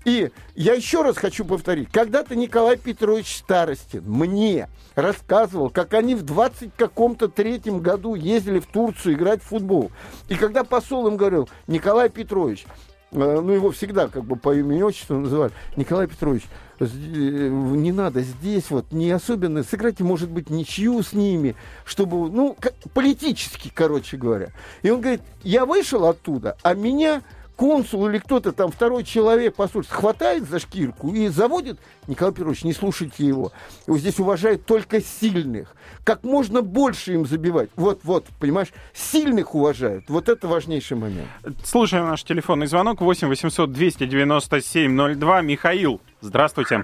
И 0.05 0.31
я 0.55 0.73
еще 0.73 1.01
раз 1.01 1.17
хочу 1.17 1.45
повторить. 1.45 1.89
Когда-то 1.91 2.35
Николай 2.35 2.77
Петрович 2.77 3.37
Старостин 3.37 4.03
мне 4.05 4.67
рассказывал, 4.95 5.69
как 5.69 5.93
они 5.93 6.15
в 6.15 6.23
20 6.23 6.71
каком-то 6.75 7.29
третьем 7.29 7.79
году 7.79 8.15
ездили 8.15 8.59
в 8.59 8.67
Турцию 8.67 9.15
играть 9.15 9.41
в 9.41 9.47
футбол. 9.47 9.91
И 10.27 10.35
когда 10.35 10.63
посол 10.63 11.07
им 11.07 11.17
говорил, 11.17 11.49
Николай 11.67 12.09
Петрович, 12.09 12.65
э, 13.11 13.15
ну 13.17 13.51
его 13.51 13.71
всегда 13.71 14.07
как 14.07 14.25
бы 14.25 14.35
по 14.35 14.53
имени 14.55 14.81
отчеству 14.81 15.17
называли, 15.17 15.53
Николай 15.77 16.07
Петрович, 16.07 16.43
э, 16.79 16.85
не 16.85 17.93
надо 17.93 18.21
здесь 18.21 18.69
вот 18.69 18.91
не 18.91 19.09
особенно 19.11 19.63
сыграйте 19.63 20.03
может 20.03 20.29
быть 20.29 20.49
ничью 20.49 21.01
с 21.01 21.13
ними 21.13 21.55
чтобы 21.85 22.29
ну 22.29 22.57
как, 22.59 22.73
политически 22.93 23.71
короче 23.73 24.17
говоря 24.17 24.49
и 24.81 24.89
он 24.89 24.99
говорит 24.99 25.21
я 25.43 25.65
вышел 25.65 26.05
оттуда 26.05 26.57
а 26.63 26.73
меня 26.73 27.21
консул 27.55 28.07
или 28.07 28.17
кто-то 28.17 28.51
там, 28.51 28.71
второй 28.71 29.03
человек 29.03 29.55
посольства, 29.55 29.95
хватает 29.95 30.49
за 30.49 30.59
шкирку 30.59 31.13
и 31.13 31.27
заводит, 31.27 31.79
Николай 32.07 32.33
Петрович, 32.33 32.63
не 32.63 32.73
слушайте 32.73 33.25
его. 33.25 33.51
Его 33.87 33.97
здесь 33.97 34.19
уважают 34.19 34.65
только 34.65 35.01
сильных. 35.01 35.75
Как 36.03 36.23
можно 36.23 36.61
больше 36.61 37.13
им 37.13 37.25
забивать. 37.25 37.69
Вот, 37.75 38.01
вот, 38.03 38.25
понимаешь, 38.39 38.69
сильных 38.93 39.55
уважают. 39.55 40.05
Вот 40.09 40.29
это 40.29 40.47
важнейший 40.47 40.97
момент. 40.97 41.29
Слушаем 41.63 42.05
наш 42.05 42.23
телефонный 42.23 42.67
звонок 42.67 43.01
8 43.01 43.27
800 43.27 43.71
297 43.71 45.15
02. 45.15 45.41
Михаил, 45.41 46.01
здравствуйте. 46.21 46.83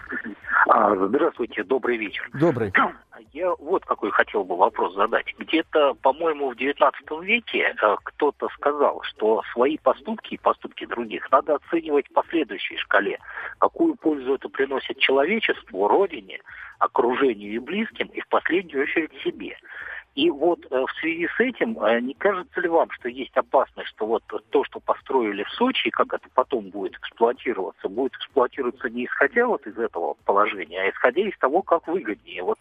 А, 0.71 0.95
здравствуйте, 0.95 1.63
добрый 1.63 1.97
вечер. 1.97 2.29
Добрый. 2.33 2.71
Я 3.33 3.53
вот 3.55 3.83
какой 3.85 4.11
хотел 4.11 4.43
бы 4.43 4.55
вопрос 4.55 4.93
задать. 4.93 5.25
Где-то, 5.39 5.95
по-моему, 5.95 6.51
в 6.51 6.55
XIX 6.55 6.91
веке 7.23 7.75
э, 7.81 7.95
кто-то 8.03 8.47
сказал, 8.55 9.01
что 9.01 9.41
свои 9.51 9.79
поступки 9.79 10.35
и 10.35 10.37
поступки 10.37 10.85
других 10.85 11.29
надо 11.31 11.55
оценивать 11.55 12.07
по 12.13 12.23
следующей 12.29 12.77
шкале. 12.77 13.19
Какую 13.57 13.95
пользу 13.95 14.35
это 14.35 14.47
приносит 14.47 14.99
человечеству, 14.99 15.87
родине, 15.87 16.39
окружению 16.77 17.53
и 17.55 17.59
близким, 17.59 18.07
и 18.07 18.21
в 18.21 18.27
последнюю 18.27 18.83
очередь 18.83 19.11
себе. 19.23 19.57
И 20.19 20.29
вот 20.29 20.59
э, 20.69 20.85
в 20.85 20.91
связи 20.99 21.29
с 21.37 21.39
этим, 21.39 21.81
э, 21.81 22.01
не 22.01 22.13
кажется 22.13 22.59
ли 22.59 22.67
вам, 22.67 22.91
что 22.91 23.07
есть 23.07 23.37
опасность, 23.37 23.87
что 23.87 24.05
вот 24.05 24.23
то, 24.49 24.63
что 24.65 24.81
построили 24.81 25.43
в 25.43 25.49
Сочи, 25.51 25.89
как 25.91 26.13
это 26.13 26.27
потом 26.33 26.71
будет 26.71 26.95
эксплуатироваться, 26.95 27.87
будет 27.87 28.13
эксплуатироваться 28.15 28.89
не 28.89 29.05
исходя 29.05 29.47
вот 29.47 29.65
из 29.65 29.77
этого 29.77 30.15
положения, 30.25 30.81
а 30.81 30.89
исходя 30.89 31.21
из 31.21 31.37
того, 31.37 31.61
как 31.61 31.87
выгоднее. 31.87 32.43
Вот 32.43 32.59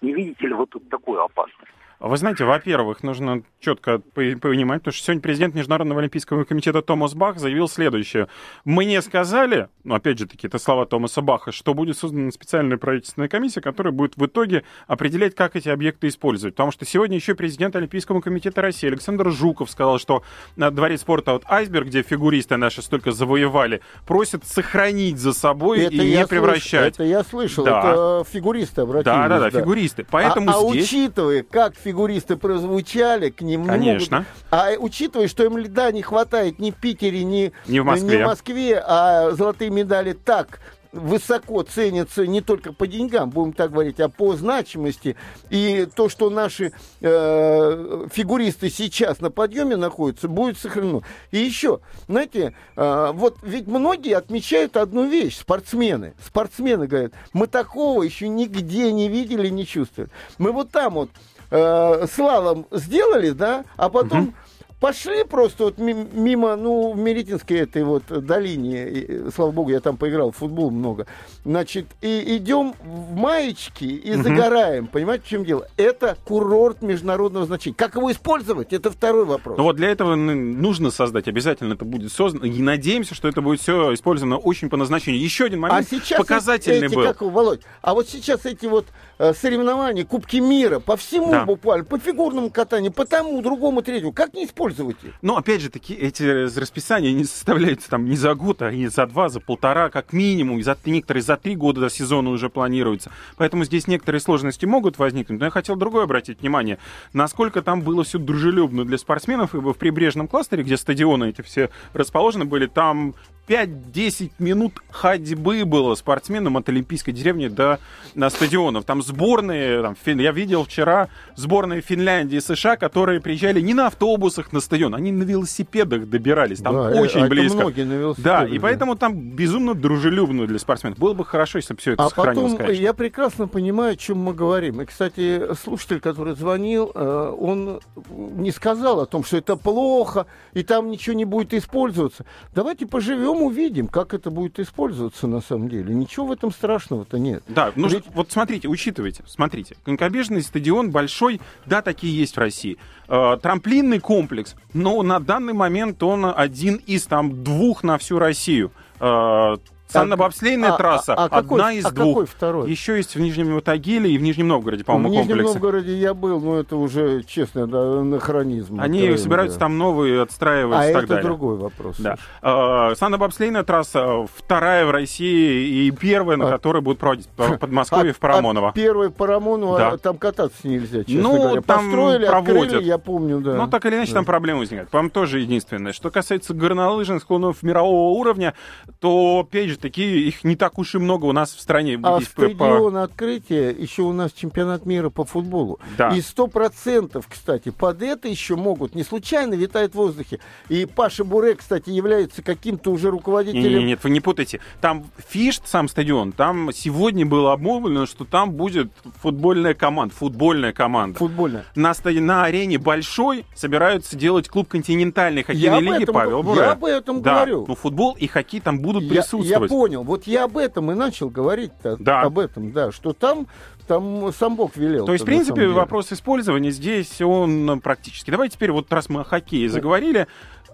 не 0.00 0.12
видите 0.12 0.48
ли 0.48 0.52
вы 0.52 0.66
тут 0.66 0.88
такую 0.88 1.22
опасность? 1.22 1.59
Вы 2.00 2.16
знаете, 2.16 2.44
во-первых, 2.44 3.02
нужно 3.02 3.42
четко 3.60 3.98
понимать, 3.98 4.80
потому 4.80 4.94
что 4.94 5.04
сегодня 5.04 5.20
президент 5.20 5.54
Международного 5.54 6.00
олимпийского 6.00 6.44
комитета 6.44 6.80
Томас 6.80 7.12
Бах 7.12 7.38
заявил 7.38 7.68
следующее. 7.68 8.28
Мне 8.64 9.02
сказали, 9.02 9.68
ну, 9.84 9.96
опять 9.96 10.18
же 10.18 10.26
таки, 10.26 10.46
это 10.46 10.58
слова 10.58 10.86
Томаса 10.86 11.20
Баха, 11.20 11.52
что 11.52 11.74
будет 11.74 11.98
создана 11.98 12.30
специальная 12.30 12.78
правительственная 12.78 13.28
комиссия, 13.28 13.60
которая 13.60 13.92
будет 13.92 14.16
в 14.16 14.24
итоге 14.24 14.64
определять, 14.86 15.34
как 15.34 15.56
эти 15.56 15.68
объекты 15.68 16.08
использовать. 16.08 16.54
Потому 16.54 16.72
что 16.72 16.86
сегодня 16.86 17.16
еще 17.16 17.34
президент 17.34 17.76
Олимпийского 17.76 18.22
комитета 18.22 18.62
России 18.62 18.86
Александр 18.86 19.30
Жуков 19.30 19.70
сказал, 19.70 19.98
что 19.98 20.22
на 20.56 20.70
дворе 20.70 20.96
спорта 20.96 21.34
вот 21.34 21.42
Айсберг, 21.50 21.88
где 21.88 22.00
фигуристы 22.00 22.56
наши 22.56 22.80
столько 22.80 23.12
завоевали, 23.12 23.82
просят 24.06 24.46
сохранить 24.46 25.18
за 25.18 25.34
собой 25.34 25.80
это 25.80 25.96
и 25.96 26.16
не 26.16 26.26
превращать. 26.26 26.96
Слыш... 26.96 27.08
Это 27.08 27.18
я 27.18 27.24
слышал, 27.24 27.64
да. 27.66 27.80
это 27.80 28.24
фигуристы 28.26 28.80
обратились. 28.80 29.04
Да, 29.04 29.28
да, 29.28 29.38
да, 29.38 29.50
да. 29.50 29.60
фигуристы. 29.60 30.06
Поэтому 30.10 30.50
а, 30.50 30.54
а 30.54 30.70
здесь... 30.70 30.86
учитывая, 30.86 31.42
как 31.42 31.74
фигуристы 31.74 31.89
фигуристы 31.90 32.36
прозвучали, 32.36 33.30
к 33.30 33.40
ним 33.40 33.66
Конечно. 33.66 34.18
Могут... 34.18 34.32
А 34.50 34.70
учитывая, 34.78 35.28
что 35.28 35.44
им 35.44 35.58
льда 35.58 35.90
не 35.90 36.02
хватает 36.02 36.58
ни 36.58 36.70
в 36.70 36.76
Питере, 36.76 37.24
ни, 37.24 37.52
ни, 37.66 37.80
в, 37.80 37.84
Москве. 37.84 38.18
ни 38.18 38.22
в 38.22 38.26
Москве, 38.26 38.82
а 38.86 39.32
золотые 39.32 39.70
медали 39.70 40.12
так 40.12 40.60
высоко 40.92 41.62
ценятся 41.62 42.26
не 42.26 42.40
только 42.40 42.72
по 42.72 42.86
деньгам, 42.86 43.30
будем 43.30 43.52
так 43.52 43.70
говорить, 43.70 44.00
а 44.00 44.08
по 44.08 44.34
значимости. 44.34 45.16
И 45.48 45.86
то, 45.94 46.08
что 46.08 46.30
наши 46.30 46.72
э, 47.00 48.06
фигуристы 48.12 48.70
сейчас 48.70 49.20
на 49.20 49.30
подъеме 49.30 49.76
находятся, 49.76 50.28
будет 50.28 50.58
сохранено. 50.58 51.02
И 51.30 51.38
еще, 51.38 51.80
знаете, 52.08 52.54
э, 52.76 53.10
вот 53.14 53.38
ведь 53.42 53.66
многие 53.66 54.16
отмечают 54.16 54.76
одну 54.76 55.08
вещь, 55.08 55.38
спортсмены. 55.38 56.14
Спортсмены 56.24 56.86
говорят, 56.86 57.12
мы 57.32 57.46
такого 57.46 58.02
еще 58.02 58.28
нигде 58.28 58.92
не 58.92 59.08
видели, 59.08 59.48
не 59.48 59.66
чувствовали. 59.66 60.10
Мы 60.38 60.52
вот 60.52 60.70
там 60.70 60.94
вот 60.94 61.10
э, 61.50 62.06
слалом 62.12 62.66
сделали, 62.70 63.30
да, 63.30 63.64
а 63.76 63.88
потом 63.88 64.22
угу. 64.22 64.34
Пошли 64.80 65.24
просто 65.24 65.64
вот 65.64 65.78
мимо, 65.78 66.56
ну, 66.56 66.92
в 66.92 66.98
Меретинской 66.98 67.58
этой 67.58 67.84
вот 67.84 68.04
долине, 68.08 68.88
и, 68.88 69.30
слава 69.30 69.50
богу, 69.50 69.70
я 69.70 69.80
там 69.80 69.96
поиграл 69.96 70.32
в 70.32 70.36
футбол 70.36 70.70
много, 70.70 71.06
значит, 71.44 71.86
и 72.00 72.36
идем 72.36 72.74
в 72.82 73.14
маечки 73.14 73.84
и 73.84 74.14
угу. 74.14 74.22
загораем, 74.22 74.86
понимаете, 74.86 75.24
в 75.24 75.28
чем 75.28 75.44
дело? 75.44 75.68
Это 75.76 76.16
курорт 76.24 76.82
международного 76.82 77.46
значения. 77.46 77.76
Как 77.76 77.94
его 77.94 78.10
использовать, 78.10 78.72
это 78.72 78.90
второй 78.90 79.26
вопрос. 79.26 79.58
Ну 79.58 79.64
вот 79.64 79.76
для 79.76 79.90
этого 79.90 80.14
нужно 80.14 80.90
создать, 80.90 81.28
обязательно 81.28 81.74
это 81.74 81.84
будет 81.84 82.12
создано, 82.12 82.46
и 82.46 82.62
надеемся, 82.62 83.14
что 83.14 83.28
это 83.28 83.42
будет 83.42 83.60
все 83.60 83.92
использовано 83.92 84.38
очень 84.38 84.70
по 84.70 84.78
назначению. 84.78 85.20
Еще 85.20 85.44
один 85.44 85.60
момент 85.60 85.86
а 85.86 85.88
сейчас 85.88 86.18
показательный 86.18 86.86
эти, 86.86 86.94
был. 86.94 87.04
Как, 87.04 87.20
Володь, 87.20 87.60
а 87.82 87.92
вот 87.92 88.08
сейчас 88.08 88.46
эти 88.46 88.66
вот 88.66 88.86
Э, 89.22 89.34
соревнования, 89.34 90.06
Кубки 90.06 90.38
мира, 90.38 90.80
по 90.80 90.96
всему 90.96 91.30
да. 91.30 91.44
буквально, 91.44 91.84
по 91.84 91.98
фигурному 91.98 92.48
катанию, 92.48 92.90
по 92.90 93.04
тому, 93.04 93.42
другому, 93.42 93.82
третьему. 93.82 94.14
Как 94.14 94.32
не 94.32 94.46
использовать 94.46 94.69
их? 95.04 95.14
Ну, 95.22 95.36
опять 95.36 95.60
же, 95.60 95.70
таки, 95.70 95.94
эти 95.94 96.22
расписания 96.58 97.12
не 97.12 97.24
составляются 97.24 97.90
там 97.90 98.04
не 98.04 98.16
за 98.16 98.34
год, 98.34 98.62
а 98.62 98.70
и 98.70 98.86
за 98.86 99.06
два, 99.06 99.28
за 99.28 99.40
полтора, 99.40 99.90
как 99.90 100.12
минимум. 100.12 100.58
И 100.58 100.62
за, 100.62 100.76
некоторые 100.84 101.22
за 101.22 101.36
три 101.36 101.56
года 101.56 101.80
до 101.80 101.90
сезона 101.90 102.30
уже 102.30 102.48
планируются. 102.48 103.10
Поэтому 103.36 103.64
здесь 103.64 103.86
некоторые 103.86 104.20
сложности 104.20 104.66
могут 104.66 104.98
возникнуть. 104.98 105.38
Но 105.40 105.46
я 105.46 105.50
хотел 105.50 105.76
другое 105.76 106.04
обратить 106.04 106.40
внимание. 106.40 106.78
Насколько 107.12 107.62
там 107.62 107.82
было 107.82 108.04
все 108.04 108.18
дружелюбно 108.18 108.84
для 108.84 108.98
спортсменов, 108.98 109.54
ибо 109.54 109.74
в 109.74 109.78
прибрежном 109.78 110.28
кластере, 110.28 110.62
где 110.62 110.76
стадионы 110.76 111.30
эти 111.30 111.42
все 111.42 111.70
расположены 111.92 112.44
были, 112.44 112.66
там 112.66 113.14
5-10 113.50 114.30
минут 114.38 114.74
ходьбы 114.92 115.64
было 115.64 115.96
спортсменам 115.96 116.56
от 116.56 116.68
Олимпийской 116.68 117.10
деревни 117.10 117.48
до 117.48 117.80
на 118.14 118.30
стадионов. 118.30 118.84
Там 118.84 119.02
сборные, 119.02 119.82
там, 119.82 119.96
фин, 120.00 120.20
я 120.20 120.30
видел 120.30 120.64
вчера 120.64 121.08
сборные 121.34 121.80
Финляндии 121.80 122.36
и 122.36 122.40
США, 122.40 122.76
которые 122.76 123.20
приезжали 123.20 123.60
не 123.60 123.74
на 123.74 123.88
автобусах 123.88 124.52
на 124.52 124.60
стадион, 124.60 124.94
они 124.94 125.10
на 125.10 125.24
велосипедах 125.24 126.08
добирались. 126.08 126.60
Там 126.60 126.74
Да, 126.74 127.00
очень 127.00 127.24
а 127.24 127.26
близко. 127.26 127.58
многие 127.58 127.82
на 127.82 127.94
велосипедах, 127.94 128.40
да, 128.40 128.46
и 128.46 128.56
да. 128.56 128.62
поэтому 128.62 128.94
там 128.94 129.14
безумно 129.16 129.74
дружелюбно 129.74 130.46
для 130.46 130.58
спортсменов. 130.60 130.98
Было 130.98 131.14
бы 131.14 131.24
хорошо, 131.24 131.58
если 131.58 131.74
бы 131.74 131.80
все 131.80 131.94
это 131.94 132.04
А 132.04 132.08
сохранилось, 132.08 132.52
потом 132.52 132.66
конечно. 132.66 132.82
я 132.82 132.94
прекрасно 132.94 133.48
понимаю, 133.48 133.94
о 133.94 133.96
чем 133.96 134.18
мы 134.18 134.32
говорим. 134.32 134.80
И, 134.80 134.84
кстати, 134.84 135.54
слушатель, 135.60 135.98
который 135.98 136.36
звонил, 136.36 136.92
э, 136.94 137.34
он 137.36 137.80
не 138.06 138.52
сказал 138.52 139.00
о 139.00 139.06
том, 139.06 139.24
что 139.24 139.36
это 139.38 139.56
плохо, 139.56 140.26
и 140.52 140.62
там 140.62 140.88
ничего 140.88 141.16
не 141.16 141.24
будет 141.24 141.52
использоваться. 141.52 142.24
Давайте 142.54 142.86
поживем, 142.86 143.39
увидим, 143.40 143.88
как 143.88 144.14
это 144.14 144.30
будет 144.30 144.58
использоваться 144.58 145.26
на 145.26 145.40
самом 145.40 145.68
деле. 145.68 145.94
Ничего 145.94 146.26
в 146.26 146.32
этом 146.32 146.50
страшного-то 146.52 147.18
нет. 147.18 147.42
Да, 147.48 147.72
ну 147.76 147.88
Ведь- 147.88 148.04
вот 148.14 148.30
смотрите, 148.30 148.68
учитывайте, 148.68 149.22
смотрите. 149.26 149.76
Конькобежный 149.84 150.42
стадион 150.42 150.90
большой, 150.90 151.40
да, 151.66 151.82
такие 151.82 152.16
есть 152.16 152.36
в 152.36 152.38
России. 152.38 152.76
Э, 153.08 153.36
трамплинный 153.42 153.98
комплекс, 154.00 154.54
но 154.72 155.02
на 155.02 155.20
данный 155.20 155.52
момент 155.52 156.02
он 156.02 156.26
один 156.34 156.76
из 156.86 157.06
там 157.06 157.42
двух 157.42 157.82
на 157.82 157.98
всю 157.98 158.18
Россию. 158.18 158.70
Э, 159.00 159.56
Санно-бобслейная 159.92 160.70
а- 160.74 160.76
трасса, 160.76 161.14
а 161.14 161.28
какой- 161.28 161.58
одна 161.60 161.72
из 161.72 161.84
а 161.86 161.90
двух. 161.90 162.08
какой 162.14 162.26
второй? 162.26 162.70
Еще 162.70 162.96
есть 162.96 163.14
в 163.14 163.20
Нижнем 163.20 163.60
Тагиле 163.60 164.10
и 164.12 164.18
в 164.18 164.22
Нижнем 164.22 164.48
Новгороде, 164.48 164.82
в 164.82 164.86
по-моему, 164.86 165.08
Нижнем 165.10 165.28
комплексы. 165.28 165.54
Новгороде 165.54 165.96
я 165.96 166.14
был, 166.14 166.40
но 166.40 166.58
это 166.60 166.76
уже, 166.76 167.22
честно, 167.24 167.66
да, 167.66 168.00
анахронизм. 168.00 168.80
Они 168.80 168.98
откровенно, 168.98 169.18
собираются 169.18 169.58
да. 169.58 169.64
там 169.66 169.78
новые 169.78 170.22
отстраивать 170.22 170.78
А 170.78 170.90
и 170.90 170.92
так 170.92 171.04
это 171.04 171.08
далее. 171.14 171.24
другой 171.24 171.56
вопрос. 171.56 171.96
Да. 171.98 172.16
Э, 172.42 172.94
Санно-бобслейная 172.94 173.64
трасса 173.64 174.26
вторая 174.34 174.86
в 174.86 174.90
России 174.90 175.86
и 175.86 175.90
первая, 175.90 176.36
на 176.36 176.48
А- 176.48 176.50
которой 176.50 176.82
будут 176.82 176.98
проводить 176.98 177.28
по 177.28 177.56
Подмосковье 177.56 178.12
в 178.12 178.18
Парамоново. 178.18 178.68
От 178.70 178.74
первой 178.74 179.10
Парамонова 179.10 179.78
Да. 179.78 179.96
там 179.98 180.18
кататься 180.18 180.66
нельзя, 180.66 181.04
честно 181.04 181.22
Ну, 181.22 181.36
говоря. 181.42 181.60
там 181.62 181.84
Построили, 181.84 182.26
проводят. 182.26 182.62
открыли, 182.66 182.84
я 182.84 182.98
помню, 182.98 183.40
да. 183.40 183.54
Ну, 183.54 183.68
так 183.68 183.84
или 183.86 183.96
иначе, 183.96 184.12
там 184.12 184.24
проблемы 184.24 184.60
возникают. 184.60 184.90
По-моему, 184.90 185.10
тоже 185.10 185.40
единственное. 185.40 185.92
Что 185.92 186.10
касается 186.10 186.54
горнолыжных 186.54 187.22
склонов 187.22 187.62
мирового 187.62 188.18
уровня, 188.18 188.54
то, 189.00 189.40
опять 189.40 189.68
же, 189.70 189.76
такие 189.80 190.20
их 190.28 190.44
не 190.44 190.56
так 190.56 190.78
уж 190.78 190.94
и 190.94 190.98
много 190.98 191.24
у 191.26 191.32
нас 191.32 191.54
в 191.54 191.60
стране. 191.60 191.98
А 192.02 192.16
Здесь 192.20 192.28
по- 192.28 192.42
по- 192.42 192.54
стадион 192.54 192.96
открытия 192.98 193.70
еще 193.70 194.02
у 194.02 194.12
нас 194.12 194.32
чемпионат 194.32 194.86
мира 194.86 195.10
по 195.10 195.24
футболу. 195.24 195.78
Да. 195.98 196.10
И 196.10 196.20
сто 196.20 196.46
процентов, 196.46 197.26
кстати, 197.28 197.70
под 197.70 198.02
это 198.02 198.28
еще 198.28 198.56
могут, 198.56 198.94
не 198.94 199.02
случайно 199.02 199.54
витает 199.54 199.92
в 199.92 199.94
воздухе. 199.96 200.38
И 200.68 200.86
Паша 200.86 201.24
Буре, 201.24 201.54
кстати, 201.54 201.90
является 201.90 202.42
каким-то 202.42 202.90
уже 202.90 203.10
руководителем. 203.10 203.80
не, 203.80 203.84
нет, 203.84 204.00
вы 204.04 204.10
не 204.10 204.20
путайте. 204.20 204.60
Там 204.80 205.06
Фишт, 205.28 205.66
сам 205.66 205.88
стадион, 205.88 206.32
там 206.32 206.70
сегодня 206.72 207.26
было 207.26 207.52
обмолвлено, 207.52 208.06
что 208.06 208.24
там 208.24 208.52
будет 208.52 208.90
футбольная 209.20 209.74
команда. 209.74 210.14
Футбольная 210.14 210.72
команда. 210.72 211.18
Футбольная. 211.18 211.64
На, 211.74 211.92
стади- 211.92 212.20
на 212.20 212.44
арене 212.44 212.78
большой 212.78 213.44
собираются 213.54 214.16
делать 214.16 214.48
клуб 214.48 214.68
континентальной 214.68 215.40
Я 215.40 215.44
хоккейной 215.44 215.80
лиги 215.80 216.02
этом 216.02 216.14
Павел 216.14 216.42
го- 216.42 216.50
Буре. 216.50 216.60
я 216.60 216.72
об 216.72 216.84
этом 216.84 217.22
да. 217.22 217.34
говорю. 217.34 217.64
Ну, 217.68 217.74
футбол 217.74 218.16
и 218.18 218.26
хоккей 218.26 218.60
там 218.60 218.80
будут 218.80 219.02
Я, 219.04 219.08
я 219.08 219.14
присутствовать. 219.22 219.69
Понял. 219.70 220.02
Вот 220.02 220.26
я 220.26 220.44
об 220.44 220.58
этом 220.58 220.90
и 220.90 220.94
начал 220.94 221.30
говорить 221.30 221.70
Да. 222.00 222.22
об 222.22 222.38
этом, 222.40 222.72
да, 222.72 222.90
что 222.90 223.12
там, 223.12 223.46
там 223.86 224.32
сам 224.32 224.56
Бог 224.56 224.76
велел. 224.76 225.06
То 225.06 225.12
есть, 225.12 225.22
в 225.22 225.26
принципе, 225.26 225.68
вопрос 225.68 226.12
использования 226.12 226.72
здесь, 226.72 227.20
он 227.20 227.70
э, 227.70 227.76
практически. 227.80 228.30
Давайте 228.30 228.56
теперь, 228.56 228.72
вот 228.72 228.92
раз 228.92 229.08
мы 229.08 229.20
о 229.20 229.24
хоккее 229.24 229.68
заговорили, 229.68 230.26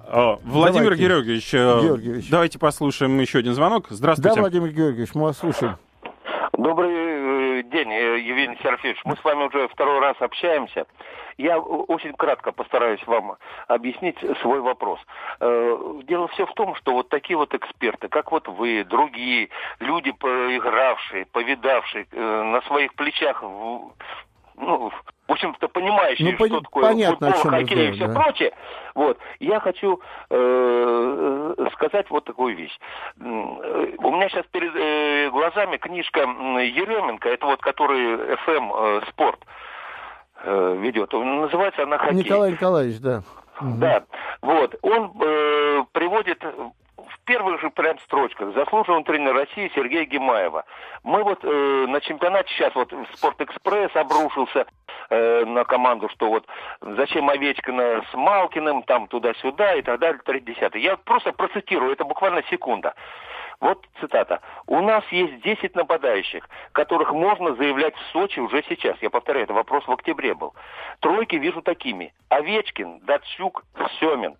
э, 0.09 0.37
Владимир 0.45 0.85
Давайте. 0.97 1.05
Георгиевич, 1.05 1.55
э, 1.55 1.81
Георгиевич. 1.83 2.31
давайте 2.31 2.59
послушаем 2.59 3.21
еще 3.21 3.41
один 3.41 3.55
звонок. 3.55 3.87
Да, 3.91 3.97
Здравствуйте. 3.97 4.41
Владимир 4.41 4.71
Георгиевич, 4.71 5.11
мы 5.15 5.23
вас 5.25 5.39
слушаем. 5.39 5.77
Добрый 6.57 7.16
день, 7.71 7.93
э, 7.93 8.19
Евгений 8.21 8.57
Серафимович. 8.63 9.01
Мы 9.05 9.17
с 9.17 9.25
вами 9.25 9.45
уже 9.45 9.69
второй 9.69 10.01
раз 10.01 10.17
общаемся. 10.21 10.87
Я 11.39 11.59
очень 11.59 12.13
кратко 12.15 12.53
постараюсь 12.53 13.05
вам 13.07 13.37
объяснить 13.69 14.19
свой 14.41 14.61
вопрос. 14.61 15.01
Э, 15.41 16.01
Дело 16.05 16.29
все 16.29 16.47
в 16.47 16.55
том, 16.55 16.75
что 16.77 16.93
вот 16.93 17.09
такие 17.09 17.37
вот 17.37 17.55
эксперты, 17.55 18.09
как 18.09 18.33
вот 18.33 18.49
вы, 18.49 18.85
другие 18.85 19.51
люди, 19.81 20.13
поигравшие, 20.13 21.27
повидавшие 21.27 22.07
э, 22.11 22.43
на 22.43 22.63
своих 22.63 22.95
плечах, 22.95 23.43
ну, 23.43 23.93
в 25.29 25.33
общем-то, 25.33 25.69
понимающие, 25.69 26.37
Ну, 26.39 26.47
что 26.47 26.61
такое 26.61 26.85
понятно, 26.85 27.33
футбол, 27.33 27.53
хоккей 27.53 27.89
и 27.89 27.93
все 27.93 28.07
да. 28.07 28.15
прочее. 28.21 28.53
Вот. 28.95 29.19
Я 29.41 29.61
хочу 29.61 30.01
э, 30.31 31.55
сказать 31.75 32.09
вот 32.11 32.25
такую 32.25 32.57
вещь. 32.57 32.79
Э, 33.19 33.23
У 33.23 34.11
меня 34.13 34.29
сейчас 34.29 34.47
перед 34.53 34.73
э, 34.75 35.31
глазами 35.31 35.77
книжка 35.79 36.21
Еременко, 36.21 37.29
это 37.29 37.47
вот 37.47 37.61
который 37.61 38.17
FM 38.47 38.71
э, 38.73 39.01
спорт 39.11 39.41
э, 40.45 40.77
ведет. 40.79 41.13
Называется 41.13 41.83
она 41.83 41.99
«Хоккей». 41.99 42.19
Николай 42.25 42.53
Николаевич, 42.53 43.01
да. 43.01 43.23
Мгм. 43.61 43.81
Да, 43.81 44.05
вот. 44.43 44.77
Он 44.83 45.13
э, 45.21 45.85
приводит 45.93 46.43
первых 47.27 47.61
же 47.61 47.71
прям 47.71 47.99
строчках 48.01 48.55
заслуженного 48.55 49.05
тренера 49.05 49.41
России 49.41 49.71
Сергея 49.75 50.05
Гимаева. 50.05 50.65
Мы 51.03 51.23
вот 51.23 51.41
э, 51.43 51.87
на 51.89 52.01
чемпионате 52.01 52.49
сейчас 52.55 52.75
вот 52.75 52.93
Спортэкспресс 53.15 53.95
обрушился 53.95 54.67
э, 55.11 55.45
на 55.45 55.65
команду, 55.65 56.09
что 56.09 56.29
вот 56.29 56.47
зачем 56.81 57.29
Овечкина 57.29 58.05
с 58.11 58.15
Малкиным, 58.15 58.83
там 58.85 59.09
туда-сюда 59.09 59.75
и 59.75 59.83
так 59.83 60.01
далее, 60.01 60.21
30 60.25 60.75
Я 60.77 60.97
просто 60.97 61.33
процитирую, 61.33 61.93
это 61.93 62.05
буквально 62.05 62.43
секунда. 62.45 62.95
Вот 63.59 63.85
цитата. 64.01 64.41
«У 64.67 64.81
нас 64.81 65.03
есть 65.11 65.41
10 65.41 65.75
нападающих, 65.75 66.47
которых 66.73 67.13
можно 67.13 67.55
заявлять 67.55 67.97
в 67.97 68.13
Сочи 68.13 68.39
уже 68.39 68.63
сейчас». 68.69 68.97
Я 69.01 69.09
повторяю, 69.09 69.45
это 69.45 69.55
вопрос 69.55 69.87
в 69.87 69.93
октябре 69.93 70.35
был. 70.35 70.55
Тройки 71.01 71.37
вижу 71.37 71.63
такими. 71.63 72.13
Овечкин, 72.29 73.01
Датчук, 73.01 73.65
Семин. 73.99 74.37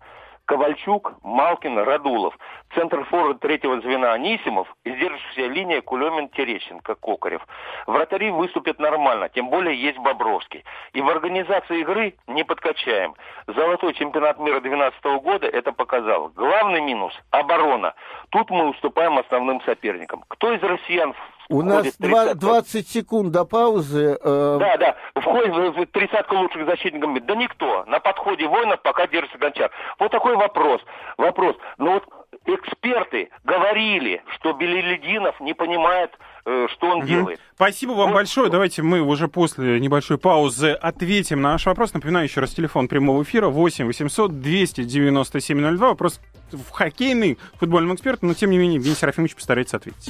Ковальчук, 0.47 1.13
Малкин, 1.23 1.77
Радулов. 1.77 2.37
Центр 2.73 3.03
форвард 3.05 3.41
третьего 3.41 3.81
звена 3.81 4.13
Анисимов. 4.13 4.73
И 4.85 4.91
сдерживающая 4.91 5.47
линия 5.49 5.81
Кулемин, 5.81 6.29
Терещенко, 6.29 6.95
Кокарев. 6.95 7.45
Вратари 7.85 8.31
выступят 8.31 8.79
нормально, 8.79 9.27
тем 9.29 9.49
более 9.49 9.79
есть 9.79 9.97
Бобровский. 9.97 10.63
И 10.93 11.01
в 11.01 11.09
организации 11.09 11.81
игры 11.81 12.15
не 12.27 12.43
подкачаем. 12.45 13.15
Золотой 13.47 13.93
чемпионат 13.93 14.39
мира 14.39 14.61
2012 14.61 15.03
года 15.21 15.47
это 15.47 15.73
показал. 15.73 16.29
Главный 16.29 16.79
минус– 16.79 17.13
оборона. 17.31 17.93
Тут 18.29 18.49
мы 18.49 18.69
уступаем 18.69 19.17
основным 19.17 19.61
соперникам. 19.61 20.23
Кто 20.29 20.53
из 20.53 20.63
россиян 20.63 21.13
У 21.49 21.61
нас 21.61 21.77
входит 21.87 21.95
в 21.95 22.01
два- 22.01 22.23
30? 22.25 22.39
20 22.39 22.87
секунд 22.89 23.31
до 23.31 23.45
паузы. 23.45 24.17
э, 24.21 24.57
Да, 24.59 24.77
да, 24.77 24.95
входит 25.21 25.53
в 25.55 25.81
в 25.81 25.85
тридцатку 25.87 26.35
лучших 26.37 26.65
защитников 26.65 27.09
мира. 27.11 27.23
Да 27.25 27.35
никто. 27.35 27.83
На 27.87 27.99
подходе 27.99 28.47
воинов 28.47 28.81
пока 28.81 29.07
держится 29.07 29.37
Гончар. 29.37 29.71
Вот 29.99 30.11
такой 30.11 30.35
вопрос. 30.35 30.81
Вопрос. 31.17 31.55
Ну 31.77 31.93
вот 31.93 32.03
эксперты 32.45 33.29
говорили, 33.43 34.21
что 34.35 34.53
Белелединов 34.53 35.39
не 35.39 35.53
понимает, 35.53 36.11
э, 36.45 36.67
что 36.71 36.87
он 36.87 37.05
делает. 37.05 37.39
Спасибо 37.55 37.91
вам 37.91 38.09
Вот. 38.09 38.15
большое. 38.15 38.49
Давайте 38.49 38.81
мы 38.83 39.01
уже 39.01 39.27
после 39.27 39.79
небольшой 39.79 40.17
паузы 40.17 40.71
ответим 40.71 41.41
на 41.41 41.53
наш 41.53 41.65
вопрос. 41.65 41.93
Напоминаю 41.93 42.25
еще 42.25 42.41
раз 42.41 42.53
телефон 42.53 42.87
прямого 42.87 43.23
эфира 43.23 43.47
8 43.49 43.85
800 43.87 44.39
297 44.41 45.77
02. 45.77 45.87
Вопрос 45.89 46.19
в 46.51 46.71
хоккейный 46.71 47.37
футбольному 47.59 47.95
эксперту, 47.95 48.25
но 48.25 48.33
тем 48.33 48.49
не 48.51 48.57
менее 48.57 48.75
Евгений 48.75 48.95
Серафимович 48.95 49.35
постарается 49.35 49.77
ответить. 49.77 50.09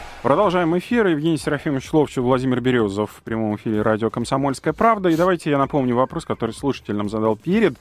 Продолжаем 0.21 0.77
эфир. 0.77 1.07
Евгений 1.07 1.37
Серафимович 1.39 1.91
Ловчев, 1.91 2.23
Владимир 2.23 2.61
Березов 2.61 3.09
в 3.09 3.23
прямом 3.23 3.55
эфире 3.55 3.81
радио 3.81 4.11
«Комсомольская 4.11 4.71
правда». 4.71 5.09
И 5.09 5.15
давайте 5.15 5.49
я 5.49 5.57
напомню 5.57 5.95
вопрос, 5.95 6.25
который 6.25 6.51
слушатель 6.51 6.93
нам 6.93 7.09
задал 7.09 7.35
перед 7.35 7.73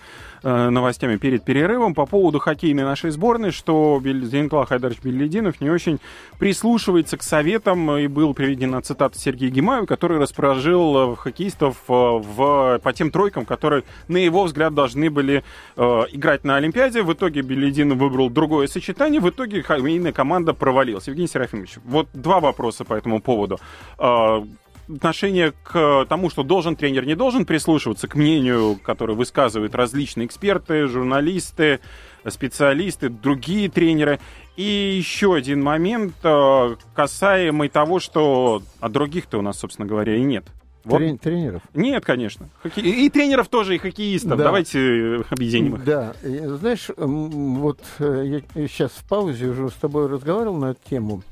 э, 0.43 0.71
новостями, 0.71 1.17
перед 1.17 1.45
перерывом 1.45 1.93
по 1.93 2.07
поводу 2.07 2.39
хоккейной 2.39 2.85
нашей 2.85 3.11
сборной, 3.11 3.51
что 3.51 4.01
Николай 4.03 4.67
Хайдарович 4.67 5.03
Беллидинов 5.03 5.61
не 5.61 5.69
очень 5.69 6.01
прислушивается 6.39 7.19
к 7.19 7.23
советам. 7.23 7.99
И 7.99 8.07
был 8.07 8.33
приведена 8.33 8.81
цитата 8.81 9.19
Сергея 9.19 9.51
Гимаева, 9.51 9.85
который 9.85 10.17
расположил 10.17 11.13
э, 11.13 11.17
хоккеистов 11.17 11.77
э, 11.89 11.93
в, 11.93 12.81
по 12.83 12.93
тем 12.95 13.11
тройкам, 13.11 13.45
которые, 13.45 13.85
на 14.09 14.17
его 14.17 14.45
взгляд, 14.45 14.73
должны 14.73 15.11
были 15.11 15.45
э, 15.77 15.83
играть 16.13 16.45
на 16.45 16.57
Олимпиаде. 16.57 17.03
В 17.03 17.13
итоге 17.13 17.43
Беллидинов 17.43 17.99
выбрал 17.99 18.31
другое 18.31 18.67
сочетание. 18.67 19.21
В 19.21 19.29
итоге 19.29 19.63
хоккейная 19.63 20.13
команда 20.13 20.55
провалилась. 20.55 21.07
Евгений 21.07 21.29
Серафимович, 21.29 21.75
вот 21.85 22.09
два 22.15 22.30
вопроса 22.39 22.85
по 22.85 22.95
этому 22.95 23.21
поводу. 23.21 23.59
Э, 23.99 24.45
отношение 24.89 25.53
к 25.63 26.07
тому, 26.09 26.31
что 26.31 26.43
должен 26.43 26.77
тренер, 26.77 27.07
не 27.07 27.15
должен 27.15 27.45
прислушиваться 27.45 28.09
к 28.09 28.15
мнению, 28.15 28.79
которое 28.83 29.15
высказывают 29.15 29.75
различные 29.75 30.27
эксперты, 30.27 30.87
журналисты, 30.87 31.81
специалисты, 32.29 33.09
другие 33.09 33.69
тренеры. 33.69 34.21
И 34.57 34.63
еще 34.97 35.35
один 35.35 35.63
момент, 35.63 36.15
э, 36.23 36.77
касаемый 36.95 37.69
того, 37.69 37.99
что 37.99 38.63
а 38.81 38.89
других-то 38.89 39.39
у 39.39 39.43
нас, 39.43 39.59
собственно 39.59 39.89
говоря, 39.89 40.17
и 40.17 40.23
нет. 40.23 40.45
Вот. 40.85 40.99
Трен- 40.99 41.19
тренеров? 41.19 41.63
Нет, 41.75 42.05
конечно. 42.05 42.49
Хоке... 42.63 42.81
И 42.81 43.09
тренеров 43.11 43.49
тоже, 43.49 43.75
и 43.75 43.79
хоккеистов. 43.79 44.39
Да. 44.39 44.45
Давайте 44.45 45.23
объединим 45.31 45.77
их. 45.77 45.85
Да. 45.85 46.15
Знаешь, 46.23 46.91
вот 46.97 47.81
э, 47.99 48.43
я 48.57 48.67
сейчас 48.67 48.91
в 48.93 49.07
паузе 49.07 49.49
уже 49.49 49.69
с 49.69 49.75
тобой 49.75 50.09
разговаривал 50.09 50.57
на 50.57 50.71
эту 50.71 50.81
тему. 50.89 51.23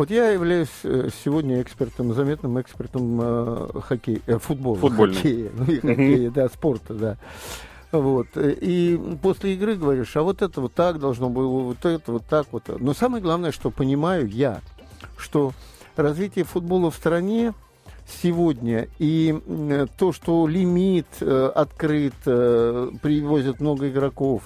Вот 0.00 0.08
я 0.10 0.30
являюсь 0.30 0.70
э, 0.82 1.10
сегодня 1.22 1.60
экспертом, 1.60 2.14
заметным 2.14 2.58
экспертом 2.58 3.20
э, 3.20 3.68
хоккей, 3.82 4.22
э, 4.26 4.38
футбола, 4.38 4.78
хоккея, 4.78 5.50
ну 5.54 5.64
и 5.66 5.78
хоккея, 5.78 6.30
да, 6.30 6.48
спорта, 6.48 6.94
да. 6.94 7.16
Вот. 7.92 8.28
И 8.34 8.98
после 9.20 9.52
игры 9.52 9.74
говоришь, 9.74 10.16
а 10.16 10.22
вот 10.22 10.40
это 10.40 10.62
вот 10.62 10.72
так 10.72 11.00
должно 11.00 11.28
было, 11.28 11.64
вот 11.64 11.84
это 11.84 12.12
вот 12.12 12.24
так 12.24 12.46
вот. 12.50 12.80
Но 12.80 12.94
самое 12.94 13.22
главное, 13.22 13.52
что 13.52 13.70
понимаю 13.70 14.26
я, 14.26 14.62
что 15.18 15.52
развитие 15.96 16.46
футбола 16.46 16.90
в 16.90 16.94
стране 16.94 17.52
сегодня. 18.22 18.88
И 18.98 19.34
то, 19.96 20.12
что 20.12 20.46
лимит 20.46 21.06
э, 21.20 21.52
открыт, 21.54 22.14
э, 22.26 22.90
привозят 23.02 23.60
много 23.60 23.88
игроков, 23.88 24.42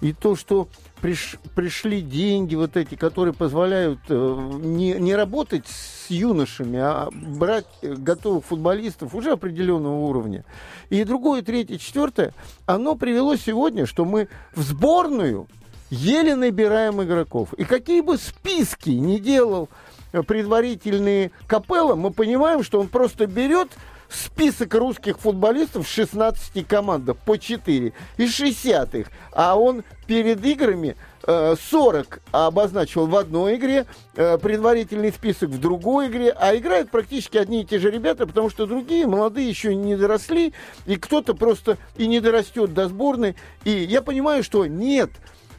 и 0.00 0.12
то, 0.12 0.36
что 0.36 0.68
приш, 1.00 1.38
пришли 1.54 2.00
деньги 2.00 2.54
вот 2.54 2.76
эти, 2.76 2.94
которые 2.94 3.34
позволяют 3.34 3.98
э, 4.08 4.58
не, 4.62 4.92
не 4.94 5.14
работать 5.16 5.66
с 5.66 6.10
юношами, 6.10 6.78
а 6.78 7.08
брать 7.12 7.66
готовых 7.82 8.44
футболистов 8.44 9.14
уже 9.14 9.32
определенного 9.32 9.96
уровня. 10.06 10.44
И 10.90 11.02
другое, 11.04 11.42
третье, 11.42 11.78
четвертое, 11.78 12.32
оно 12.66 12.94
привело 12.94 13.36
сегодня, 13.36 13.86
что 13.86 14.04
мы 14.04 14.28
в 14.54 14.62
сборную 14.62 15.48
еле 15.90 16.36
набираем 16.36 17.02
игроков. 17.02 17.52
И 17.54 17.64
какие 17.64 18.00
бы 18.00 18.18
списки 18.18 18.90
не 18.90 19.18
делал 19.18 19.68
предварительные 20.12 21.30
Капелла, 21.46 21.94
мы 21.94 22.10
понимаем, 22.10 22.62
что 22.62 22.80
он 22.80 22.88
просто 22.88 23.26
берет 23.26 23.68
список 24.08 24.74
русских 24.74 25.18
футболистов 25.18 25.86
в 25.86 25.90
16 25.90 26.66
командах 26.66 27.16
по 27.18 27.38
4 27.38 27.92
из 28.16 28.34
60 28.34 28.94
их, 28.94 29.10
а 29.32 29.58
он 29.58 29.84
перед 30.06 30.44
играми 30.44 30.96
40 31.26 32.16
э, 32.16 32.20
обозначил 32.32 33.06
в 33.06 33.14
одной 33.14 33.56
игре, 33.56 33.84
э, 34.16 34.38
предварительный 34.38 35.12
список 35.12 35.50
в 35.50 35.60
другой 35.60 36.08
игре, 36.08 36.30
а 36.30 36.56
играют 36.56 36.90
практически 36.90 37.36
одни 37.36 37.62
и 37.62 37.64
те 37.66 37.78
же 37.78 37.90
ребята, 37.90 38.26
потому 38.26 38.48
что 38.48 38.66
другие 38.66 39.06
молодые 39.06 39.46
еще 39.46 39.74
не 39.74 39.94
доросли, 39.94 40.54
и 40.86 40.96
кто-то 40.96 41.34
просто 41.34 41.76
и 41.96 42.06
не 42.06 42.20
дорастет 42.20 42.72
до 42.72 42.88
сборной. 42.88 43.36
И 43.64 43.70
я 43.70 44.00
понимаю, 44.00 44.42
что 44.42 44.64
нет 44.64 45.10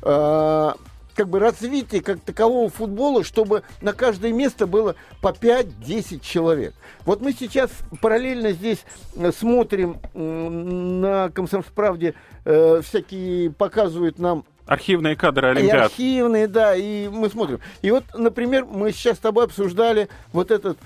э, 0.02 0.72
как 1.20 1.28
бы 1.28 1.40
развитие 1.40 2.02
как 2.02 2.22
такового 2.22 2.70
футбола, 2.70 3.26
чтобы 3.26 3.64
на 3.82 3.92
каждое 3.92 4.32
место 4.32 4.68
было 4.68 4.96
по 5.22 5.34
5-10 5.34 6.22
человек. 6.22 6.74
Вот 7.04 7.20
мы 7.20 7.34
сейчас 7.34 7.72
параллельно 8.00 8.54
здесь 8.54 8.86
э, 9.18 9.34
смотрим 9.34 9.98
на 10.14 11.30
Комсомольской 11.32 11.76
правде, 11.76 12.14
э, 12.46 12.80
всякие 12.86 13.52
показывают 13.52 14.18
нам 14.18 14.46
Архивные 14.66 15.16
кадры 15.16 15.50
Олимпиад. 15.50 15.74
И 15.74 15.78
архивные, 15.78 16.48
да, 16.48 16.76
и 16.76 17.10
мы 17.10 17.28
смотрим. 17.30 17.60
И 17.82 17.90
вот, 17.90 18.04
например, 18.14 18.66
мы 18.66 18.92
сейчас 18.92 19.18
с 19.18 19.20
тобой 19.20 19.46
обсуждали 19.46 20.10
вот 20.32 20.52
этот 20.52 20.78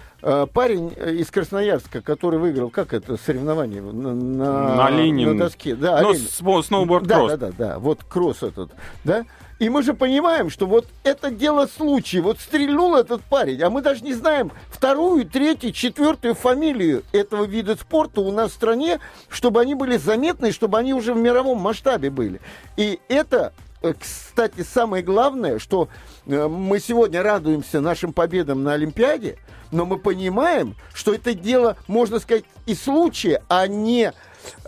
парень 0.53 0.93
э, 0.95 1.15
из 1.15 1.29
Красноярска, 1.29 2.01
который 2.01 2.39
выиграл, 2.39 2.69
как 2.69 2.93
это, 2.93 3.17
соревнование 3.17 3.81
на, 3.81 4.13
на, 4.13 4.75
на, 4.75 4.89
Ленин. 4.89 5.38
на 5.38 5.45
доске. 5.45 5.75
Да, 5.75 6.01
ну, 6.01 6.13
сноуборд 6.62 7.05
да, 7.05 7.27
да, 7.27 7.38
да, 7.38 7.51
да, 7.57 7.79
вот 7.79 8.03
кросс 8.03 8.43
этот, 8.43 8.71
да. 9.03 9.25
И 9.59 9.69
мы 9.69 9.83
же 9.83 9.93
понимаем, 9.93 10.49
что 10.49 10.65
вот 10.65 10.88
это 11.03 11.31
дело 11.31 11.67
случая. 11.67 12.21
Вот 12.21 12.39
стрельнул 12.39 12.95
этот 12.95 13.21
парень, 13.21 13.62
а 13.62 13.69
мы 13.69 13.81
даже 13.81 14.03
не 14.03 14.13
знаем 14.13 14.51
вторую, 14.69 15.25
третью, 15.25 15.71
четвертую 15.71 16.33
фамилию 16.33 17.03
этого 17.12 17.45
вида 17.45 17.75
спорта 17.75 18.21
у 18.21 18.31
нас 18.31 18.51
в 18.51 18.55
стране, 18.55 18.99
чтобы 19.29 19.62
они 19.62 19.75
были 19.75 19.97
заметны, 19.97 20.51
чтобы 20.51 20.77
они 20.79 20.93
уже 20.93 21.13
в 21.13 21.17
мировом 21.17 21.59
масштабе 21.59 22.09
были. 22.09 22.41
И 22.75 22.99
это 23.07 23.53
э, 23.57 23.72
кстати, 23.91 24.62
самое 24.62 25.04
главное, 25.04 25.60
что 25.60 25.89
э, 26.26 26.48
мы 26.48 26.80
сегодня 26.80 27.22
радуемся 27.22 27.82
нашим 27.82 28.13
победам 28.13 28.63
на 28.63 28.74
Олимпиаде, 28.74 29.38
но 29.72 29.86
мы 29.86 29.98
понимаем, 29.98 30.76
что 30.93 31.13
это 31.13 31.34
дело, 31.34 31.76
можно 31.88 32.19
сказать, 32.19 32.46
и 32.65 32.76
случая, 32.76 33.41
а 33.50 33.67
не 33.67 34.13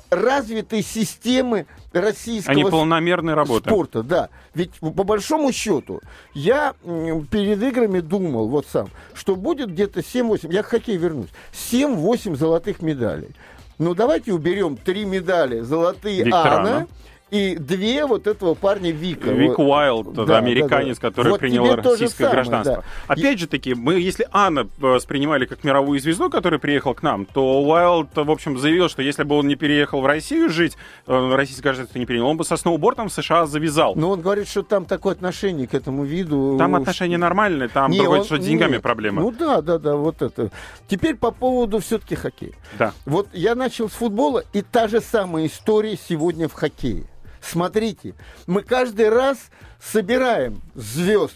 развитой 0.09 0.81
системы 0.81 1.65
российского 1.93 2.53
Они 2.53 2.63
полномерной 2.63 3.33
работы. 3.33 3.69
спорта. 3.69 4.03
Да. 4.03 4.29
Ведь 4.53 4.71
по 4.79 5.03
большому 5.03 5.51
счету 5.51 6.01
я 6.33 6.73
перед 6.83 7.61
играми 7.61 7.99
думал, 7.99 8.47
вот 8.47 8.67
сам, 8.71 8.89
что 9.13 9.35
будет 9.35 9.71
где-то 9.71 10.01
7-8, 10.01 10.51
я 10.51 10.63
к 10.63 10.67
хоккею 10.67 10.99
вернусь, 10.99 11.29
7-8 11.53 12.35
золотых 12.35 12.81
медалей. 12.81 13.29
Ну, 13.77 13.93
давайте 13.93 14.31
уберем 14.31 14.77
три 14.77 15.03
медали 15.03 15.59
золотые 15.59 16.23
Виктора, 16.23 16.57
Анна, 16.57 16.87
и 17.31 17.55
две 17.55 18.05
вот 18.05 18.27
этого 18.27 18.53
парня 18.53 18.91
Вика. 18.91 19.31
Вик 19.31 19.57
Уайлд, 19.57 20.13
да, 20.13 20.37
американец, 20.37 20.97
да, 20.99 21.01
да. 21.01 21.09
который 21.09 21.31
вот 21.31 21.39
принял 21.39 21.75
российское 21.75 22.25
самое, 22.25 22.33
гражданство. 22.33 22.75
Да. 22.75 23.13
Опять 23.13 23.39
же 23.39 23.47
таки, 23.47 23.73
мы, 23.73 23.95
если 23.95 24.27
Анна 24.31 24.67
воспринимали 24.77 25.45
как 25.45 25.63
мировую 25.63 25.99
звезду, 25.99 26.29
который 26.29 26.59
приехал 26.59 26.93
к 26.93 27.01
нам, 27.01 27.25
то 27.25 27.63
Уайлд, 27.63 28.15
в 28.15 28.29
общем, 28.29 28.59
заявил, 28.59 28.89
что 28.89 29.01
если 29.01 29.23
бы 29.23 29.35
он 29.35 29.47
не 29.47 29.55
переехал 29.55 30.01
в 30.01 30.05
Россию 30.05 30.49
жить, 30.49 30.77
э, 31.07 31.35
российское 31.35 31.63
гражданство 31.63 31.97
не 31.97 32.05
принял, 32.05 32.27
он 32.27 32.37
бы 32.37 32.45
со 32.45 32.57
сноубордом 32.57 33.09
в 33.09 33.13
США 33.13 33.47
завязал. 33.47 33.95
Но 33.95 34.11
он 34.11 34.21
говорит, 34.21 34.47
что 34.47 34.61
там 34.61 34.85
такое 34.85 35.13
отношение 35.13 35.67
к 35.67 35.73
этому 35.73 36.03
виду. 36.03 36.57
Там 36.59 36.75
отношения 36.75 37.17
нормальные, 37.17 37.69
там 37.69 37.89
не, 37.89 37.99
другое, 37.99 38.19
он, 38.19 38.25
что 38.25 38.37
деньгами 38.37 38.73
нет, 38.73 38.83
проблема. 38.83 39.23
Ну 39.23 39.31
да, 39.31 39.61
да, 39.61 39.79
да, 39.79 39.95
вот 39.95 40.21
это. 40.21 40.51
Теперь 40.87 41.15
по 41.15 41.31
поводу 41.31 41.79
все-таки 41.79 42.13
хоккея. 42.13 42.53
Да. 42.77 42.93
Вот 43.05 43.29
я 43.33 43.55
начал 43.55 43.89
с 43.89 43.93
футбола, 43.93 44.43
и 44.53 44.61
та 44.61 44.87
же 44.87 45.01
самая 45.01 45.47
история 45.47 45.97
сегодня 45.97 46.47
в 46.47 46.53
хоккее. 46.53 47.05
Смотрите, 47.45 48.15
мы 48.47 48.63
каждый 48.63 49.09
раз 49.09 49.37
собираем 49.79 50.61
звезд, 50.73 51.35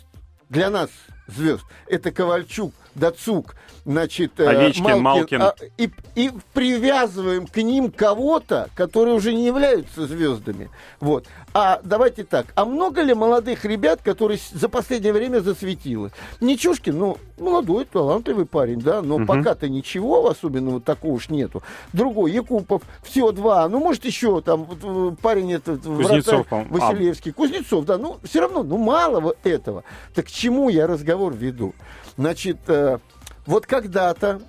для 0.49 0.69
нас 0.71 0.89
звезд. 1.27 1.63
Это 1.87 2.11
Ковальчук, 2.11 2.73
Дацук, 2.95 3.55
значит, 3.85 4.39
э, 4.39 4.47
Овечкин, 4.47 5.01
Малкин. 5.01 5.39
Малкин. 5.39 5.41
А, 5.41 5.55
и, 5.77 5.89
и 6.15 6.31
привязываем 6.53 7.47
к 7.47 7.57
ним 7.57 7.91
кого-то, 7.91 8.69
которые 8.75 9.15
уже 9.15 9.33
не 9.33 9.45
являются 9.45 10.07
звездами. 10.07 10.69
Вот. 10.99 11.25
А 11.53 11.81
давайте 11.83 12.23
так, 12.23 12.47
а 12.55 12.65
много 12.65 13.01
ли 13.01 13.13
молодых 13.13 13.65
ребят, 13.65 14.01
которые 14.03 14.39
за 14.53 14.69
последнее 14.69 15.13
время 15.13 15.39
засветило? 15.39 16.11
Нечушкин, 16.41 16.97
ну, 16.97 17.17
молодой, 17.39 17.85
талантливый 17.85 18.45
парень, 18.45 18.79
да, 18.79 19.01
но 19.01 19.15
угу. 19.15 19.25
пока-то 19.25 19.67
ничего 19.67 20.29
особенного 20.29 20.81
такого 20.81 21.13
уж 21.13 21.29
нету. 21.29 21.63
Другой, 21.93 22.31
Якупов, 22.31 22.83
всего 23.03 23.31
два, 23.31 23.67
ну, 23.69 23.79
может, 23.79 24.05
еще 24.05 24.41
там 24.41 24.67
э, 24.83 25.11
парень 25.21 25.53
этот, 25.53 25.81
Кузнецов, 25.83 26.47
вратарь, 26.49 26.67
Василевский, 26.69 27.31
а. 27.31 27.33
Кузнецов, 27.33 27.85
да, 27.85 27.97
ну, 27.97 28.19
все 28.23 28.41
равно, 28.41 28.63
ну, 28.63 28.77
мало 28.77 29.35
этого. 29.43 29.83
Так 30.13 30.27
к 30.27 30.29
чему 30.29 30.69
я 30.69 30.85
разговор 30.85 31.33
веду? 31.33 31.73
Значит, 32.17 32.57
э, 32.67 32.99
вот 33.45 33.65
когда-то 33.65 34.41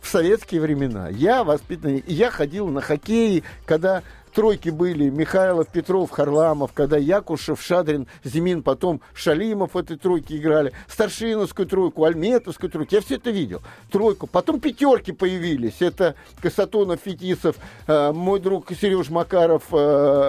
в 0.00 0.08
советские 0.08 0.60
времена 0.60 1.08
я 1.08 1.44
воспитанный, 1.44 2.02
я 2.06 2.30
ходил 2.30 2.68
на 2.68 2.80
хоккей, 2.80 3.44
когда 3.66 4.02
тройки 4.34 4.68
были 4.68 5.10
Михайлов, 5.10 5.68
Петров, 5.68 6.10
Харламов, 6.10 6.72
когда 6.72 6.96
Якушев, 6.96 7.60
Шадрин, 7.60 8.06
Зимин, 8.24 8.62
потом 8.62 9.00
Шалимов 9.14 9.74
в 9.74 9.78
этой 9.78 9.96
тройке 9.96 10.36
играли, 10.36 10.72
Старшиновскую 10.86 11.66
тройку, 11.66 12.04
Альметовскую 12.04 12.70
тройку, 12.70 12.94
я 12.94 13.00
все 13.00 13.16
это 13.16 13.30
видел, 13.30 13.62
тройку. 13.90 14.26
Потом 14.26 14.60
пятерки 14.60 15.12
появились, 15.12 15.80
это 15.80 16.14
Касатонов, 16.40 17.00
Фетисов, 17.04 17.56
э, 17.86 18.12
мой 18.12 18.40
друг 18.40 18.70
Сереж 18.70 19.10
Макаров, 19.10 19.64
э, 19.72 19.76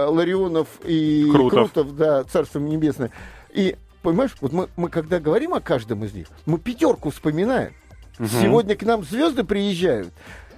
Ларионов 0.08 0.66
и 0.84 1.28
Крутов. 1.30 1.72
Крутов, 1.72 1.96
да, 1.96 2.24
Царство 2.24 2.58
Небесное. 2.58 3.12
И 3.52 3.76
понимаешь, 4.02 4.36
вот 4.40 4.52
мы, 4.52 4.68
мы 4.76 4.88
когда 4.88 5.20
говорим 5.20 5.54
о 5.54 5.60
каждом 5.60 6.04
из 6.04 6.12
них, 6.12 6.28
мы 6.46 6.58
пятерку 6.58 7.10
вспоминаем. 7.10 7.74
Угу. 8.18 8.28
Сегодня 8.28 8.76
к 8.76 8.82
нам 8.82 9.04
звезды 9.04 9.44
приезжают. 9.44 10.12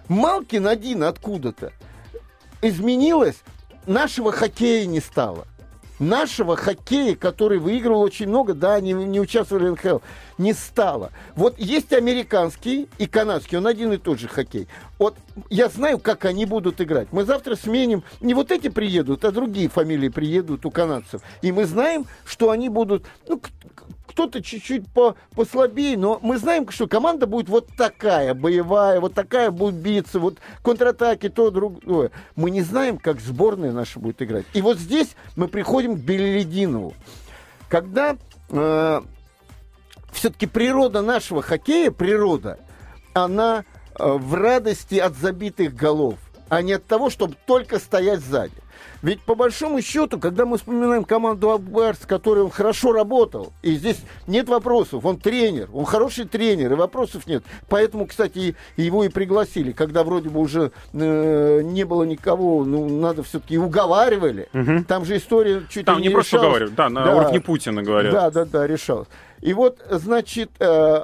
Малкин 0.08 0.66
один 0.66 1.04
откуда-то. 1.04 1.72
Изменилось, 2.60 3.42
нашего 3.86 4.32
хоккея 4.32 4.86
не 4.86 5.00
стало 5.00 5.46
нашего 6.02 6.56
хоккея, 6.56 7.14
который 7.14 7.58
выигрывал 7.58 8.02
очень 8.02 8.28
много, 8.28 8.54
да, 8.54 8.80
не, 8.80 8.92
не 8.92 9.20
участвовали 9.20 9.68
в 9.68 9.72
НХЛ, 9.72 9.98
не 10.38 10.52
стало. 10.52 11.12
Вот 11.36 11.58
есть 11.58 11.92
американский 11.92 12.88
и 12.98 13.06
канадский, 13.06 13.58
он 13.58 13.66
один 13.66 13.92
и 13.92 13.98
тот 13.98 14.18
же 14.18 14.28
хоккей. 14.28 14.66
Вот 14.98 15.16
я 15.48 15.68
знаю, 15.68 15.98
как 15.98 16.24
они 16.24 16.44
будут 16.44 16.80
играть. 16.80 17.08
Мы 17.12 17.24
завтра 17.24 17.54
сменим, 17.54 18.02
не 18.20 18.34
вот 18.34 18.50
эти 18.50 18.68
приедут, 18.68 19.24
а 19.24 19.30
другие 19.30 19.68
фамилии 19.68 20.08
приедут 20.08 20.66
у 20.66 20.70
канадцев. 20.70 21.22
И 21.40 21.52
мы 21.52 21.64
знаем, 21.64 22.06
что 22.24 22.50
они 22.50 22.68
будут, 22.68 23.06
ну, 23.28 23.40
кто-то 24.06 24.42
чуть-чуть 24.42 24.88
по, 24.88 25.16
послабее, 25.34 25.96
но 25.96 26.18
мы 26.22 26.38
знаем, 26.38 26.68
что 26.70 26.86
команда 26.86 27.26
будет 27.26 27.48
вот 27.48 27.68
такая, 27.76 28.34
боевая, 28.34 29.00
вот 29.00 29.14
такая 29.14 29.50
будет 29.50 29.76
биться, 29.76 30.18
вот 30.18 30.38
контратаки, 30.62 31.28
то, 31.28 31.50
другое. 31.50 32.10
Мы 32.36 32.50
не 32.50 32.62
знаем, 32.62 32.98
как 32.98 33.20
сборная 33.20 33.72
наша 33.72 34.00
будет 34.00 34.20
играть. 34.22 34.44
И 34.52 34.62
вот 34.62 34.78
здесь 34.78 35.16
мы 35.36 35.48
приходим 35.48 35.96
к 35.96 36.00
Белелединову. 36.00 36.94
Когда 37.68 38.16
э, 38.50 39.00
все-таки 40.12 40.46
природа 40.46 41.02
нашего 41.02 41.42
хоккея, 41.42 41.90
природа, 41.90 42.58
она 43.14 43.64
э, 43.98 44.04
в 44.06 44.34
радости 44.34 44.96
от 44.96 45.16
забитых 45.16 45.74
голов, 45.74 46.18
а 46.48 46.60
не 46.60 46.74
от 46.74 46.84
того, 46.86 47.08
чтобы 47.08 47.34
только 47.46 47.78
стоять 47.78 48.20
сзади. 48.20 48.61
Ведь 49.02 49.20
по 49.22 49.34
большому 49.34 49.80
счету, 49.82 50.18
когда 50.18 50.46
мы 50.46 50.58
вспоминаем 50.58 51.04
команду 51.04 51.50
Аббар, 51.50 51.96
с 51.96 52.06
которой 52.06 52.44
он 52.44 52.50
хорошо 52.50 52.92
работал, 52.92 53.52
и 53.62 53.74
здесь 53.74 53.98
нет 54.26 54.48
вопросов, 54.48 55.04
он 55.04 55.18
тренер, 55.18 55.68
он 55.72 55.84
хороший 55.84 56.24
тренер, 56.24 56.72
и 56.72 56.76
вопросов 56.76 57.26
нет. 57.26 57.42
Поэтому, 57.68 58.06
кстати, 58.06 58.54
его 58.76 59.04
и 59.04 59.08
пригласили, 59.08 59.72
когда 59.72 60.04
вроде 60.04 60.28
бы 60.28 60.40
уже 60.40 60.72
э, 60.92 61.60
не 61.62 61.84
было 61.84 62.04
никого, 62.04 62.64
ну, 62.64 62.88
надо 62.88 63.22
все-таки 63.22 63.58
уговаривали. 63.58 64.48
Угу. 64.54 64.84
Там 64.86 65.04
же 65.04 65.16
история 65.16 65.62
чуть 65.68 65.86
Там 65.86 66.00
не, 66.00 66.08
не 66.08 66.14
просто 66.14 66.38
уговаривают, 66.38 66.74
да, 66.74 66.88
на 66.88 67.04
Да. 67.04 67.16
уровне 67.16 67.40
Путина 67.40 67.82
говорят. 67.82 68.12
Да, 68.12 68.30
да, 68.30 68.44
да, 68.44 68.66
решалось. 68.66 69.08
И 69.40 69.52
вот, 69.54 69.78
значит, 69.90 70.50
э, 70.60 71.00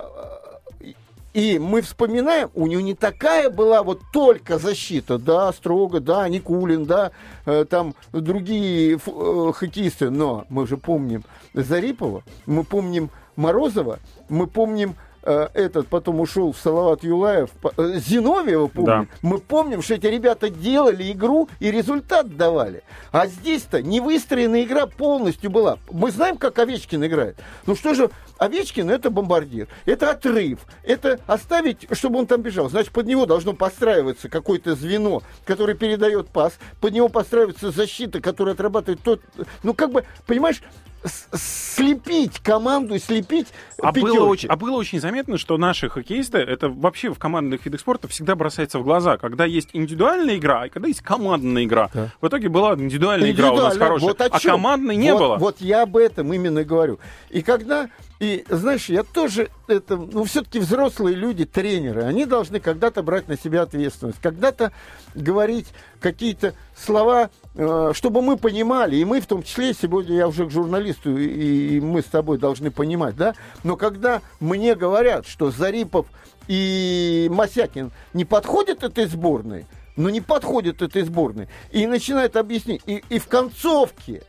и 1.39 1.61
мы 1.61 1.83
вспоминаем, 1.83 2.51
у 2.55 2.67
него 2.67 2.81
не 2.81 2.95
такая 2.95 3.49
была 3.49 3.85
вот 3.85 4.01
только 4.13 4.59
защита, 4.59 5.19
да, 5.19 5.53
строго, 5.53 6.01
да, 6.01 6.29
Никулин, 6.29 6.85
да, 6.85 7.13
э, 7.47 7.65
там 7.65 7.95
другие 8.11 8.97
э, 8.99 9.53
хоккеисты, 9.55 10.11
но 10.11 10.47
мы 10.49 10.67
же 10.67 10.77
помним 10.77 11.23
Зарипова, 11.55 12.25
мы 12.47 12.65
помним 12.65 13.11
Морозова, 13.37 14.01
мы 14.29 14.49
помним 14.49 14.97
этот 15.29 15.89
потом 15.89 16.21
ушел 16.21 16.53
в 16.53 16.59
Салават 16.59 17.05
Юлаев, 17.05 17.51
э, 17.77 17.99
Зиновьева 17.99 18.69
помним. 18.69 19.09
Мы 19.23 19.39
помним, 19.39 19.83
что 19.83 19.95
эти 19.95 20.07
ребята 20.07 20.51
делали 20.51 21.13
игру 21.13 21.49
и 21.61 21.71
результат 21.71 22.37
давали. 22.37 22.83
А 23.13 23.27
здесь-то 23.27 23.83
не 23.83 24.01
выстроенная 24.01 24.63
игра 24.63 24.87
полностью 24.87 25.51
была. 25.51 25.79
Мы 25.91 26.11
знаем, 26.11 26.37
как 26.37 26.59
Овечкин 26.59 27.05
играет. 27.05 27.37
Ну 27.67 27.75
что 27.75 27.95
же, 27.95 28.11
Овечкин 28.39 28.91
это 28.91 29.11
бомбардир, 29.11 29.69
это 29.85 30.11
отрыв, 30.11 30.61
это 30.85 31.19
оставить, 31.27 31.87
чтобы 31.93 32.21
он 32.21 32.27
там 32.27 32.41
бежал. 32.41 32.71
Значит, 32.71 32.93
под 32.93 33.07
него 33.07 33.27
должно 33.27 33.53
подстраиваться 33.53 34.29
какое-то 34.29 34.75
звено, 34.75 35.23
которое 35.45 35.75
передает 35.75 36.29
пас, 36.29 36.59
под 36.81 36.93
него 36.93 37.09
подстраивается 37.09 37.71
защита, 37.71 38.21
которая 38.21 38.55
отрабатывает 38.55 39.03
тот... 39.03 39.21
Ну, 39.63 39.75
как 39.75 39.91
бы, 39.91 40.05
понимаешь, 40.27 40.63
слепить 41.05 42.41
команду, 42.41 42.95
и 42.95 42.99
слепить 42.99 43.49
А 43.81 43.93
было, 43.93 44.25
очень, 44.25 44.49
а 44.49 44.57
было 44.57 44.77
очень 44.77 45.01
заметно, 45.01 45.39
что 45.39 45.57
наши 45.57 45.89
хоккеисты, 45.89 46.39
это 46.39 46.69
вообще 46.69 47.13
в 47.13 47.19
командных 47.19 47.65
видах 47.65 47.81
спорта 47.81 48.09
всегда 48.09 48.35
бросается 48.35 48.79
в 48.79 48.85
глаза, 48.85 49.17
когда 49.17 49.45
есть 49.45 49.71
индивидуальная 49.73 50.37
игра, 50.37 50.67
и 50.67 50.69
когда 50.69 50.89
есть 50.89 51.01
командная 51.01 51.65
игра. 51.65 51.91
Да. 51.95 52.13
В 52.21 52.29
итоге 52.29 52.49
была 52.49 52.75
индивидуальная 52.75 53.31
игра 53.31 53.53
у 53.53 53.57
нас 53.57 53.77
хорошая, 53.77 54.09
вот 54.09 54.21
а 54.21 54.41
командной 54.41 54.97
не 54.97 55.13
Вот- 55.13 55.19
было. 55.19 55.37
Вот 55.37 55.61
я 55.61 55.83
об 55.83 55.97
этом 55.97 56.33
именно 56.33 56.65
говорю. 56.65 56.99
И 57.31 57.43
когда, 57.43 57.89
и 58.19 58.45
знаешь, 58.49 58.89
я 58.89 59.03
тоже, 59.05 59.49
это, 59.69 59.97
ну, 59.97 60.25
все-таки 60.25 60.59
взрослые 60.59 61.15
люди, 61.15 61.45
тренеры, 61.45 62.03
они 62.03 62.25
должны 62.25 62.61
когда-то 62.61 63.03
брать 63.03 63.29
на 63.29 63.39
себя 63.39 63.63
ответственность, 63.63 64.19
когда-то 64.21 64.73
говорить 65.15 65.69
какие-то 66.01 66.55
слова, 66.85 67.31
э, 67.55 67.93
чтобы 67.95 68.23
мы 68.23 68.37
понимали, 68.37 68.97
и 68.97 69.05
мы 69.05 69.21
в 69.21 69.27
том 69.27 69.43
числе, 69.43 69.75
сегодня 69.75 70.17
я 70.17 70.29
уже 70.29 70.47
к 70.47 70.51
журналисту, 70.51 71.17
и, 71.17 71.81
мы 71.81 72.03
с 72.03 72.07
тобой 72.07 72.39
должны 72.39 72.71
понимать, 72.71 73.17
да, 73.17 73.35
но 73.65 73.77
когда 73.77 74.23
мне 74.41 74.75
говорят, 74.75 75.27
что 75.27 75.51
Зарипов 75.51 76.07
и 76.47 77.29
Масякин 77.31 77.91
не 78.15 78.25
подходят 78.25 78.83
этой 78.83 79.07
сборной, 79.07 79.67
ну 79.97 80.09
не 80.09 80.21
подходят 80.21 80.83
этой 80.83 81.03
сборной, 81.03 81.49
и 81.71 81.87
начинают 81.87 82.37
объяснить, 82.37 82.83
и, 82.87 83.03
и 83.09 83.19
в 83.19 83.27
концовке 83.27 84.23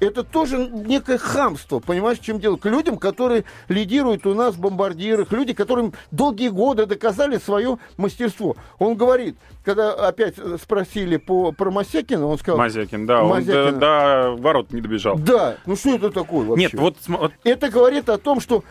это 0.00 0.24
тоже 0.24 0.58
некое 0.58 1.18
хамство, 1.18 1.78
понимаешь, 1.78 2.18
в 2.18 2.22
чем 2.22 2.40
дело? 2.40 2.56
К 2.56 2.66
людям, 2.66 2.96
которые 2.96 3.44
лидируют 3.68 4.26
у 4.26 4.34
нас 4.34 4.54
в 4.54 4.60
бомбардирах, 4.60 5.30
люди, 5.32 5.52
которым 5.52 5.92
долгие 6.10 6.48
годы 6.48 6.86
доказали 6.86 7.38
свое 7.38 7.78
мастерство. 7.96 8.56
Он 8.78 8.96
говорит, 8.96 9.36
когда 9.64 9.92
опять 9.92 10.34
спросили 10.60 11.16
по, 11.16 11.52
про 11.52 11.70
Масякина, 11.70 12.26
он 12.26 12.38
сказал... 12.38 12.58
Мазякин, 12.58 13.06
да, 13.06 13.22
он 13.22 13.28
до, 13.28 13.34
Мазякина. 13.34 13.72
до 13.78 14.36
ворот 14.38 14.72
не 14.72 14.80
добежал. 14.80 15.18
Да, 15.18 15.56
ну 15.66 15.76
что 15.76 15.94
это 15.94 16.10
такое 16.10 16.46
вообще? 16.46 16.64
Нет, 16.64 16.74
вот, 16.74 16.96
Это 17.44 17.68
говорит 17.68 18.08
о 18.08 18.18
том, 18.18 18.40
что 18.40 18.64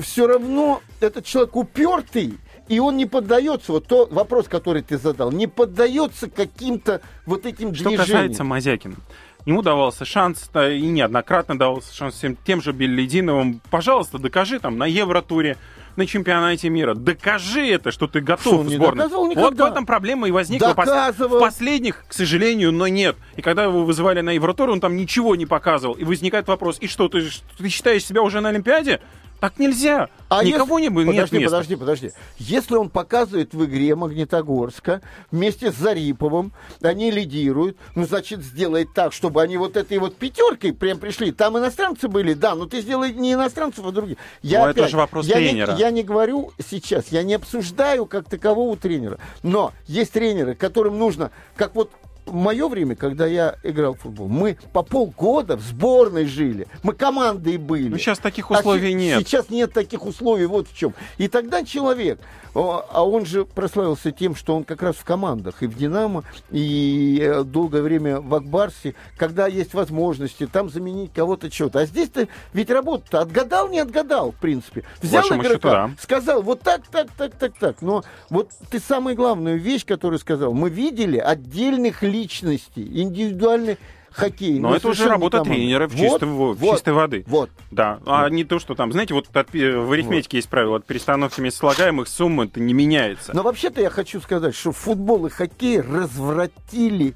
все 0.00 0.26
равно 0.26 0.80
этот 1.00 1.24
человек 1.24 1.56
упертый, 1.56 2.38
и 2.68 2.78
он 2.78 2.96
не 2.96 3.06
поддается, 3.06 3.72
вот 3.72 3.86
то 3.86 4.06
вопрос, 4.10 4.46
который 4.48 4.82
ты 4.82 4.98
задал, 4.98 5.32
не 5.32 5.46
поддается 5.46 6.30
каким-то 6.30 7.00
вот 7.26 7.44
этим 7.44 7.74
Что 7.74 7.88
движениям. 7.88 8.06
касается 8.06 8.44
Мазякина, 8.44 8.96
ему 9.46 9.62
давался 9.62 10.04
шанс, 10.04 10.50
и 10.54 10.86
неоднократно 10.86 11.58
давался 11.58 11.94
шанс 11.94 12.14
всем 12.14 12.36
тем 12.44 12.62
же 12.62 12.72
Беллидиновым. 12.72 13.60
Пожалуйста, 13.70 14.18
докажи 14.18 14.58
там 14.58 14.78
на 14.78 14.86
Евротуре, 14.86 15.56
на 15.96 16.06
чемпионате 16.06 16.68
мира. 16.68 16.94
Докажи 16.94 17.66
это, 17.68 17.90
что 17.90 18.06
ты 18.06 18.20
готов 18.20 18.60
он 18.60 18.66
в 18.66 18.78
доказывал 18.78 19.34
Вот 19.34 19.54
в 19.54 19.60
этом 19.60 19.86
проблема 19.86 20.28
и 20.28 20.30
возникла. 20.30 20.74
Доказывал. 20.74 21.38
В 21.38 21.40
последних, 21.40 22.04
к 22.08 22.12
сожалению, 22.12 22.72
но 22.72 22.88
нет. 22.88 23.16
И 23.36 23.42
когда 23.42 23.64
его 23.64 23.84
вызывали 23.84 24.20
на 24.20 24.30
Евротур, 24.30 24.70
он 24.70 24.80
там 24.80 24.96
ничего 24.96 25.36
не 25.36 25.46
показывал. 25.46 25.94
И 25.94 26.04
возникает 26.04 26.48
вопрос, 26.48 26.78
и 26.80 26.86
что, 26.86 27.08
ты, 27.08 27.28
ты 27.58 27.68
считаешь 27.68 28.04
себя 28.04 28.22
уже 28.22 28.40
на 28.40 28.48
Олимпиаде? 28.48 29.00
Так 29.42 29.58
нельзя. 29.58 30.08
А 30.28 30.44
Никого 30.44 30.78
если- 30.78 30.82
не 30.82 30.94
бы 30.94 31.02
нет 31.02 31.24
подожди, 31.24 31.44
подожди, 31.44 31.74
подожди. 31.74 32.10
Если 32.38 32.76
он 32.76 32.88
показывает 32.88 33.54
в 33.54 33.64
игре 33.64 33.96
Магнитогорска 33.96 35.02
вместе 35.32 35.72
с 35.72 35.74
Зариповым, 35.74 36.52
они 36.80 37.10
лидируют, 37.10 37.76
ну, 37.96 38.04
значит, 38.06 38.40
сделай 38.40 38.84
так, 38.86 39.12
чтобы 39.12 39.42
они 39.42 39.56
вот 39.56 39.76
этой 39.76 39.98
вот 39.98 40.14
пятеркой 40.14 40.72
прям 40.72 40.98
пришли. 41.00 41.32
Там 41.32 41.58
иностранцы 41.58 42.06
были, 42.06 42.34
да, 42.34 42.54
но 42.54 42.66
ты 42.66 42.82
сделай 42.82 43.12
не 43.12 43.32
иностранцев, 43.32 43.84
а 43.84 43.90
других. 43.90 44.16
Я 44.42 44.60
Ну, 44.60 44.70
это 44.70 44.80
опять- 44.82 44.92
же 44.92 44.96
вопрос 44.96 45.26
я 45.26 45.40
не- 45.40 45.48
тренера. 45.48 45.74
я 45.74 45.90
не 45.90 46.04
говорю 46.04 46.52
сейчас, 46.64 47.08
я 47.10 47.24
не 47.24 47.34
обсуждаю 47.34 48.06
как 48.06 48.28
такового 48.28 48.76
тренера. 48.76 49.18
Но 49.42 49.72
есть 49.88 50.12
тренеры, 50.12 50.54
которым 50.54 51.00
нужно, 51.00 51.32
как 51.56 51.74
вот 51.74 51.90
в 52.26 52.34
мое 52.34 52.68
время, 52.68 52.94
когда 52.94 53.26
я 53.26 53.56
играл 53.62 53.94
в 53.94 54.00
футбол, 54.00 54.28
мы 54.28 54.56
по 54.72 54.82
полгода 54.82 55.56
в 55.56 55.60
сборной 55.60 56.26
жили, 56.26 56.66
мы 56.82 56.94
командой 56.94 57.56
были. 57.56 57.88
Ну, 57.88 57.98
сейчас 57.98 58.18
таких 58.18 58.50
А 58.50 58.58
условий 58.58 58.90
се- 58.90 58.94
нет. 58.94 59.26
Сейчас 59.26 59.50
нет 59.50 59.72
таких 59.72 60.06
условий, 60.06 60.46
вот 60.46 60.68
в 60.68 60.76
чем. 60.76 60.94
И 61.18 61.28
тогда 61.28 61.64
человек, 61.64 62.20
а 62.54 63.04
он 63.04 63.24
же 63.24 63.44
прославился 63.44 64.12
тем, 64.12 64.34
что 64.34 64.54
он 64.54 64.64
как 64.64 64.82
раз 64.82 64.96
в 64.96 65.04
командах, 65.04 65.62
и 65.62 65.66
в 65.66 65.76
«Динамо», 65.76 66.24
и 66.50 67.18
э, 67.22 67.44
долгое 67.44 67.82
время 67.82 68.20
в 68.20 68.34
«Акбарсе», 68.34 68.94
когда 69.16 69.46
есть 69.46 69.72
возможности 69.74 70.46
там 70.46 70.68
заменить 70.68 71.12
кого-то, 71.14 71.50
что-то. 71.50 71.80
А 71.80 71.86
здесь-то 71.86 72.28
ведь 72.52 72.70
работа 72.70 73.20
отгадал, 73.20 73.68
не 73.68 73.78
отгадал, 73.78 74.32
в 74.32 74.36
принципе. 74.36 74.84
Взял 75.00 75.26
игрока, 75.28 75.48
счету, 75.48 75.68
да. 75.68 75.90
сказал 75.98 76.42
вот 76.42 76.60
так, 76.60 76.82
так, 76.88 77.08
так, 77.16 77.34
так, 77.34 77.54
так. 77.58 77.82
Но 77.82 78.04
вот 78.28 78.50
ты 78.70 78.80
самую 78.80 79.16
главную 79.16 79.58
вещь, 79.58 79.86
которую 79.86 80.18
сказал, 80.18 80.52
мы 80.52 80.68
видели 80.68 81.18
отдельных 81.18 82.02
личностей, 82.12 82.86
индивидуальных 83.02 83.78
хоккей. 84.12 84.58
Но 84.58 84.76
это 84.76 84.88
уже 84.88 85.08
работа 85.08 85.42
тренера 85.42 85.88
в 85.88 85.96
чистой 85.96 86.28
во- 86.28 86.52
в 86.52 86.60
чистой 86.60 86.92
воды. 86.92 87.24
Вот. 87.26 87.50
Да, 87.70 87.98
а 88.06 88.28
не 88.28 88.44
то, 88.44 88.58
что 88.58 88.74
там, 88.74 88.92
знаете, 88.92 89.14
вот 89.14 89.28
от 89.32 89.52
в 89.52 89.92
арифметике 89.92 90.36
есть 90.38 90.48
правило, 90.48 90.76
от 90.76 90.86
перестановки 90.86 91.40
местослагаемых 91.40 92.08
сумм 92.08 92.42
это 92.42 92.60
не 92.60 92.74
меняется. 92.74 93.34
Но 93.34 93.42
вообще-то 93.42 93.80
я 93.80 93.90
хочу 93.90 94.20
сказать, 94.20 94.54
что 94.54 94.72
футбол 94.72 95.26
и 95.26 95.30
хоккей 95.30 95.80
развратили 95.80 97.14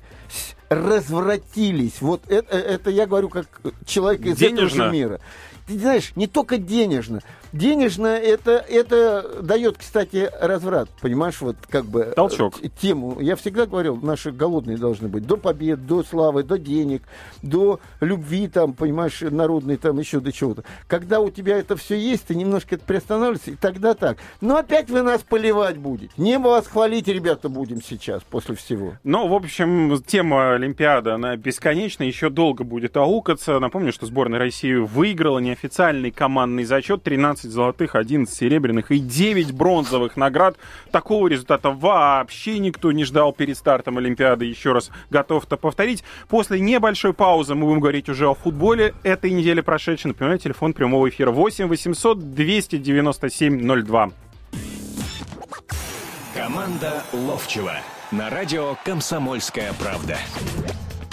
развратились. 0.68 2.00
Вот 2.00 2.22
это, 2.28 2.56
это 2.56 2.90
я 2.90 3.06
говорю 3.06 3.28
как 3.28 3.46
человек 3.84 4.22
из 4.22 4.42
этого 4.42 4.56
Денежно? 4.56 4.86
же 4.86 4.90
мира. 4.90 5.20
Ты 5.66 5.78
знаешь, 5.78 6.12
не 6.14 6.26
только 6.26 6.58
денежно. 6.58 7.20
Денежно 7.52 8.08
это, 8.08 8.52
это 8.52 9.42
дает, 9.42 9.78
кстати, 9.78 10.30
разврат. 10.40 10.88
Понимаешь, 11.00 11.40
вот 11.40 11.56
как 11.68 11.86
бы... 11.86 12.00
э, 12.00 12.12
Толчок. 12.12 12.54
Тему. 12.80 13.18
Я 13.20 13.34
всегда 13.34 13.66
говорил, 13.66 13.96
наши 13.96 14.30
голодные 14.30 14.76
должны 14.76 15.08
быть. 15.08 15.26
До 15.26 15.36
побед, 15.36 15.86
до 15.86 16.02
славы, 16.02 16.42
до 16.42 16.58
денег, 16.58 17.02
до 17.42 17.80
любви, 18.00 18.48
там, 18.48 18.74
понимаешь, 18.74 19.20
народной, 19.22 19.76
там, 19.76 19.98
еще 19.98 20.20
до 20.20 20.32
чего-то. 20.32 20.64
Когда 20.86 21.20
у 21.20 21.30
тебя 21.30 21.56
это 21.56 21.76
все 21.76 21.96
есть, 21.96 22.26
ты 22.26 22.34
немножко 22.34 22.74
это 22.74 22.84
приостанавливаешься, 22.84 23.52
и 23.52 23.56
тогда 23.56 23.94
так. 23.94 24.18
Но 24.40 24.56
опять 24.56 24.90
вы 24.90 25.02
нас 25.02 25.22
поливать 25.22 25.78
будете. 25.78 26.12
Не 26.16 26.38
мы 26.38 26.50
вас 26.50 26.66
хвалить, 26.66 27.08
ребята, 27.08 27.48
будем 27.48 27.82
сейчас, 27.82 28.22
после 28.22 28.54
всего. 28.54 28.94
Ну, 29.02 29.28
в 29.28 29.34
общем, 29.34 30.00
тема 30.06 30.54
Олимпиада, 30.54 31.14
она 31.14 31.36
бесконечна, 31.36 32.04
еще 32.04 32.28
долго 32.28 32.64
будет 32.64 32.96
аукаться. 32.96 33.58
Напомню, 33.58 33.92
что 33.92 34.06
сборная 34.06 34.38
России 34.38 34.74
выиграла 34.74 35.38
неофициальный 35.56 36.10
командный 36.10 36.64
зачет 36.64 37.02
13 37.02 37.36
12 37.36 37.50
золотых, 37.50 37.94
11 37.94 38.34
серебряных 38.34 38.90
и 38.90 38.98
9 38.98 39.52
бронзовых 39.52 40.16
наград. 40.16 40.56
Такого 40.90 41.28
результата 41.28 41.70
вообще 41.70 42.58
никто 42.58 42.92
не 42.92 43.04
ждал 43.04 43.32
перед 43.32 43.56
стартом 43.56 43.98
Олимпиады. 43.98 44.44
Еще 44.44 44.72
раз 44.72 44.90
готов 45.10 45.44
это 45.44 45.56
повторить. 45.56 46.04
После 46.28 46.60
небольшой 46.60 47.12
паузы 47.12 47.54
мы 47.54 47.66
будем 47.66 47.80
говорить 47.80 48.08
уже 48.08 48.26
о 48.28 48.34
футболе 48.34 48.94
этой 49.02 49.30
недели 49.30 49.60
прошедшей. 49.60 50.08
Напоминаю, 50.08 50.38
телефон 50.38 50.72
прямого 50.72 51.08
эфира 51.08 51.30
8 51.30 51.66
800 51.66 52.34
297 52.34 53.84
02. 53.84 54.10
Команда 56.34 57.02
Ловчева 57.12 57.76
на 58.12 58.30
радио 58.30 58.76
«Комсомольская 58.84 59.72
правда». 59.74 60.16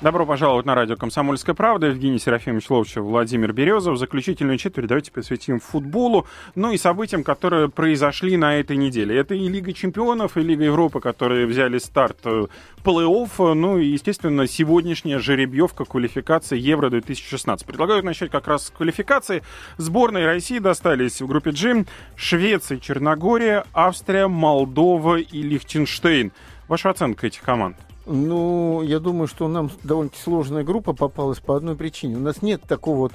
Добро 0.00 0.24
пожаловать 0.24 0.64
на 0.64 0.74
радио 0.74 0.96
«Комсомольская 0.96 1.54
правда». 1.54 1.88
Евгений 1.88 2.18
Серафимович 2.18 2.70
Ловчев, 2.70 3.02
Владимир 3.04 3.52
Березов. 3.52 3.98
Заключительную 3.98 4.56
четверть 4.56 4.86
давайте 4.86 5.12
посвятим 5.12 5.60
футболу, 5.60 6.26
ну 6.54 6.72
и 6.72 6.78
событиям, 6.78 7.22
которые 7.22 7.68
произошли 7.68 8.38
на 8.38 8.58
этой 8.58 8.78
неделе. 8.78 9.18
Это 9.18 9.34
и 9.34 9.46
Лига 9.46 9.74
чемпионов, 9.74 10.38
и 10.38 10.40
Лига 10.40 10.64
Европы, 10.64 11.00
которые 11.00 11.46
взяли 11.46 11.76
старт 11.76 12.16
э, 12.24 12.46
плей-офф, 12.82 13.52
ну 13.52 13.76
и, 13.76 13.88
естественно, 13.88 14.46
сегодняшняя 14.46 15.18
жеребьевка 15.18 15.84
квалификации 15.84 16.58
Евро-2016. 16.58 17.66
Предлагаю 17.66 18.02
начать 18.02 18.30
как 18.30 18.48
раз 18.48 18.68
с 18.68 18.70
квалификации. 18.70 19.42
Сборной 19.76 20.24
России 20.24 20.60
достались 20.60 21.20
в 21.20 21.26
группе 21.26 21.50
G 21.50 21.84
Швеция, 22.16 22.78
Черногория, 22.78 23.66
Австрия, 23.74 24.28
Молдова 24.28 25.16
и 25.16 25.42
Лихтенштейн. 25.42 26.32
Ваша 26.68 26.88
оценка 26.88 27.26
этих 27.26 27.42
команд? 27.42 27.76
Ну, 28.06 28.82
я 28.82 28.98
думаю, 28.98 29.26
что 29.28 29.48
нам 29.48 29.70
довольно-таки 29.84 30.22
сложная 30.22 30.64
группа 30.64 30.92
попалась 30.92 31.38
по 31.38 31.56
одной 31.56 31.76
причине. 31.76 32.16
У 32.16 32.20
нас 32.20 32.42
нет 32.42 32.62
такого 32.62 32.96
вот 32.96 33.12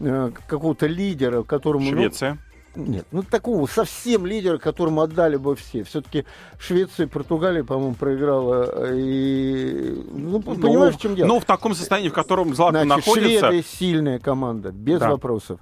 э, 0.00 0.32
какого-то 0.46 0.86
лидера, 0.86 1.42
которому... 1.42 1.88
Швеция. 1.90 2.38
Ну, 2.76 2.84
нет, 2.86 3.06
ну 3.12 3.22
такого 3.22 3.66
совсем 3.66 4.26
лидера, 4.26 4.58
которому 4.58 5.00
отдали 5.00 5.36
бы 5.36 5.54
все. 5.54 5.84
Все-таки 5.84 6.24
Швеция 6.58 7.06
и 7.06 7.08
Португалия, 7.08 7.62
по-моему, 7.62 7.94
проиграла. 7.94 8.88
Э, 8.88 8.96
и... 8.96 10.04
Ну, 10.12 10.42
ну, 10.44 10.56
понимаешь, 10.56 10.96
в 10.96 11.00
чем 11.00 11.14
дело? 11.14 11.28
Ну, 11.28 11.40
в 11.40 11.44
таком 11.44 11.74
состоянии, 11.74 12.08
в 12.08 12.14
котором 12.14 12.54
Златан 12.54 12.86
Значит, 12.86 13.06
находится... 13.06 13.48
Шведы 13.48 13.64
сильная 13.66 14.18
команда, 14.18 14.72
без 14.72 14.98
Да. 14.98 15.10
вопросов. 15.10 15.60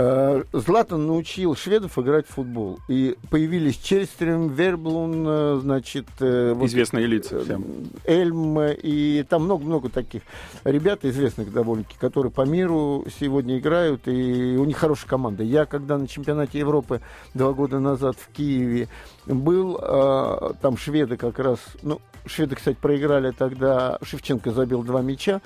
Э, 0.00 0.44
Златан 0.52 1.08
научил 1.08 1.56
шведов 1.56 1.98
играть 1.98 2.24
в 2.28 2.30
футбол. 2.30 2.78
И 2.86 3.16
появились 3.30 3.76
Чельстрем, 3.78 4.48
Верблун, 4.48 5.24
э, 5.26 5.58
значит... 5.60 6.06
э, 6.20 6.52
вот, 6.52 6.66
Известные 6.66 7.06
лица 7.06 7.40
всем. 7.40 7.64
Эльм 8.04 8.60
и 8.60 9.24
там 9.28 9.42
много-много 9.46 9.88
таких 9.88 10.22
ребят 10.62 11.04
известных 11.04 11.52
довольно-таки, 11.52 11.98
которые 11.98 12.30
по 12.30 12.42
миру 12.42 13.06
сегодня 13.18 13.58
играют, 13.58 14.06
и 14.06 14.56
у 14.56 14.64
них 14.64 14.76
хорошая 14.76 15.08
команда. 15.08 15.42
Я 15.42 15.64
когда 15.64 15.98
на 15.98 16.06
чемпионате 16.06 16.60
Европы 16.60 17.00
два 17.34 17.52
года 17.52 17.80
назад 17.80 18.16
в 18.20 18.32
Киеве 18.32 18.86
был, 19.26 19.74
там 20.60 20.76
шведы 20.76 21.16
как 21.16 21.40
раз, 21.40 21.58
ну, 21.82 22.00
шведы, 22.24 22.54
кстати, 22.54 22.76
проиграли 22.80 23.32
тогда, 23.32 23.98
Шевченко 24.02 24.52
забил 24.52 24.84
два 24.84 25.02
мяча, 25.02 25.40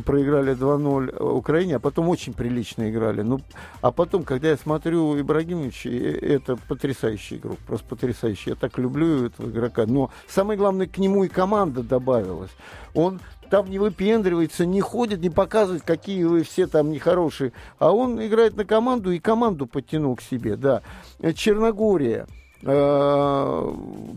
проиграли 0.00 0.54
2-0 0.54 1.22
Украине, 1.22 1.76
а 1.76 1.78
потом 1.78 2.08
очень 2.08 2.32
прилично 2.32 2.90
играли. 2.90 3.22
Ну, 3.22 3.40
а 3.80 3.92
потом, 3.92 4.24
когда 4.24 4.48
я 4.48 4.56
смотрю 4.56 5.20
Ибрагимович, 5.20 5.86
э, 5.86 6.18
это 6.20 6.56
потрясающий 6.68 7.36
игрок, 7.36 7.58
просто 7.66 7.86
потрясающий. 7.88 8.50
Я 8.50 8.56
так 8.56 8.78
люблю 8.78 9.26
этого 9.26 9.50
игрока. 9.50 9.84
Но 9.86 10.10
самое 10.28 10.58
главное, 10.58 10.86
к 10.86 10.98
нему 10.98 11.24
и 11.24 11.28
команда 11.28 11.82
добавилась. 11.82 12.50
Он 12.94 13.20
там 13.50 13.68
не 13.68 13.78
выпендривается, 13.78 14.64
не 14.64 14.80
ходит, 14.80 15.20
не 15.20 15.28
показывает, 15.28 15.82
какие 15.82 16.24
вы 16.24 16.42
все 16.42 16.66
там 16.66 16.90
нехорошие. 16.90 17.52
А 17.78 17.92
он 17.92 18.24
играет 18.24 18.56
на 18.56 18.64
команду 18.64 19.12
и 19.12 19.18
команду 19.18 19.66
подтянул 19.66 20.16
к 20.16 20.22
себе, 20.22 20.56
да. 20.56 20.80
Э, 21.20 21.34
Черногория. 21.34 22.26
э, 22.62 23.74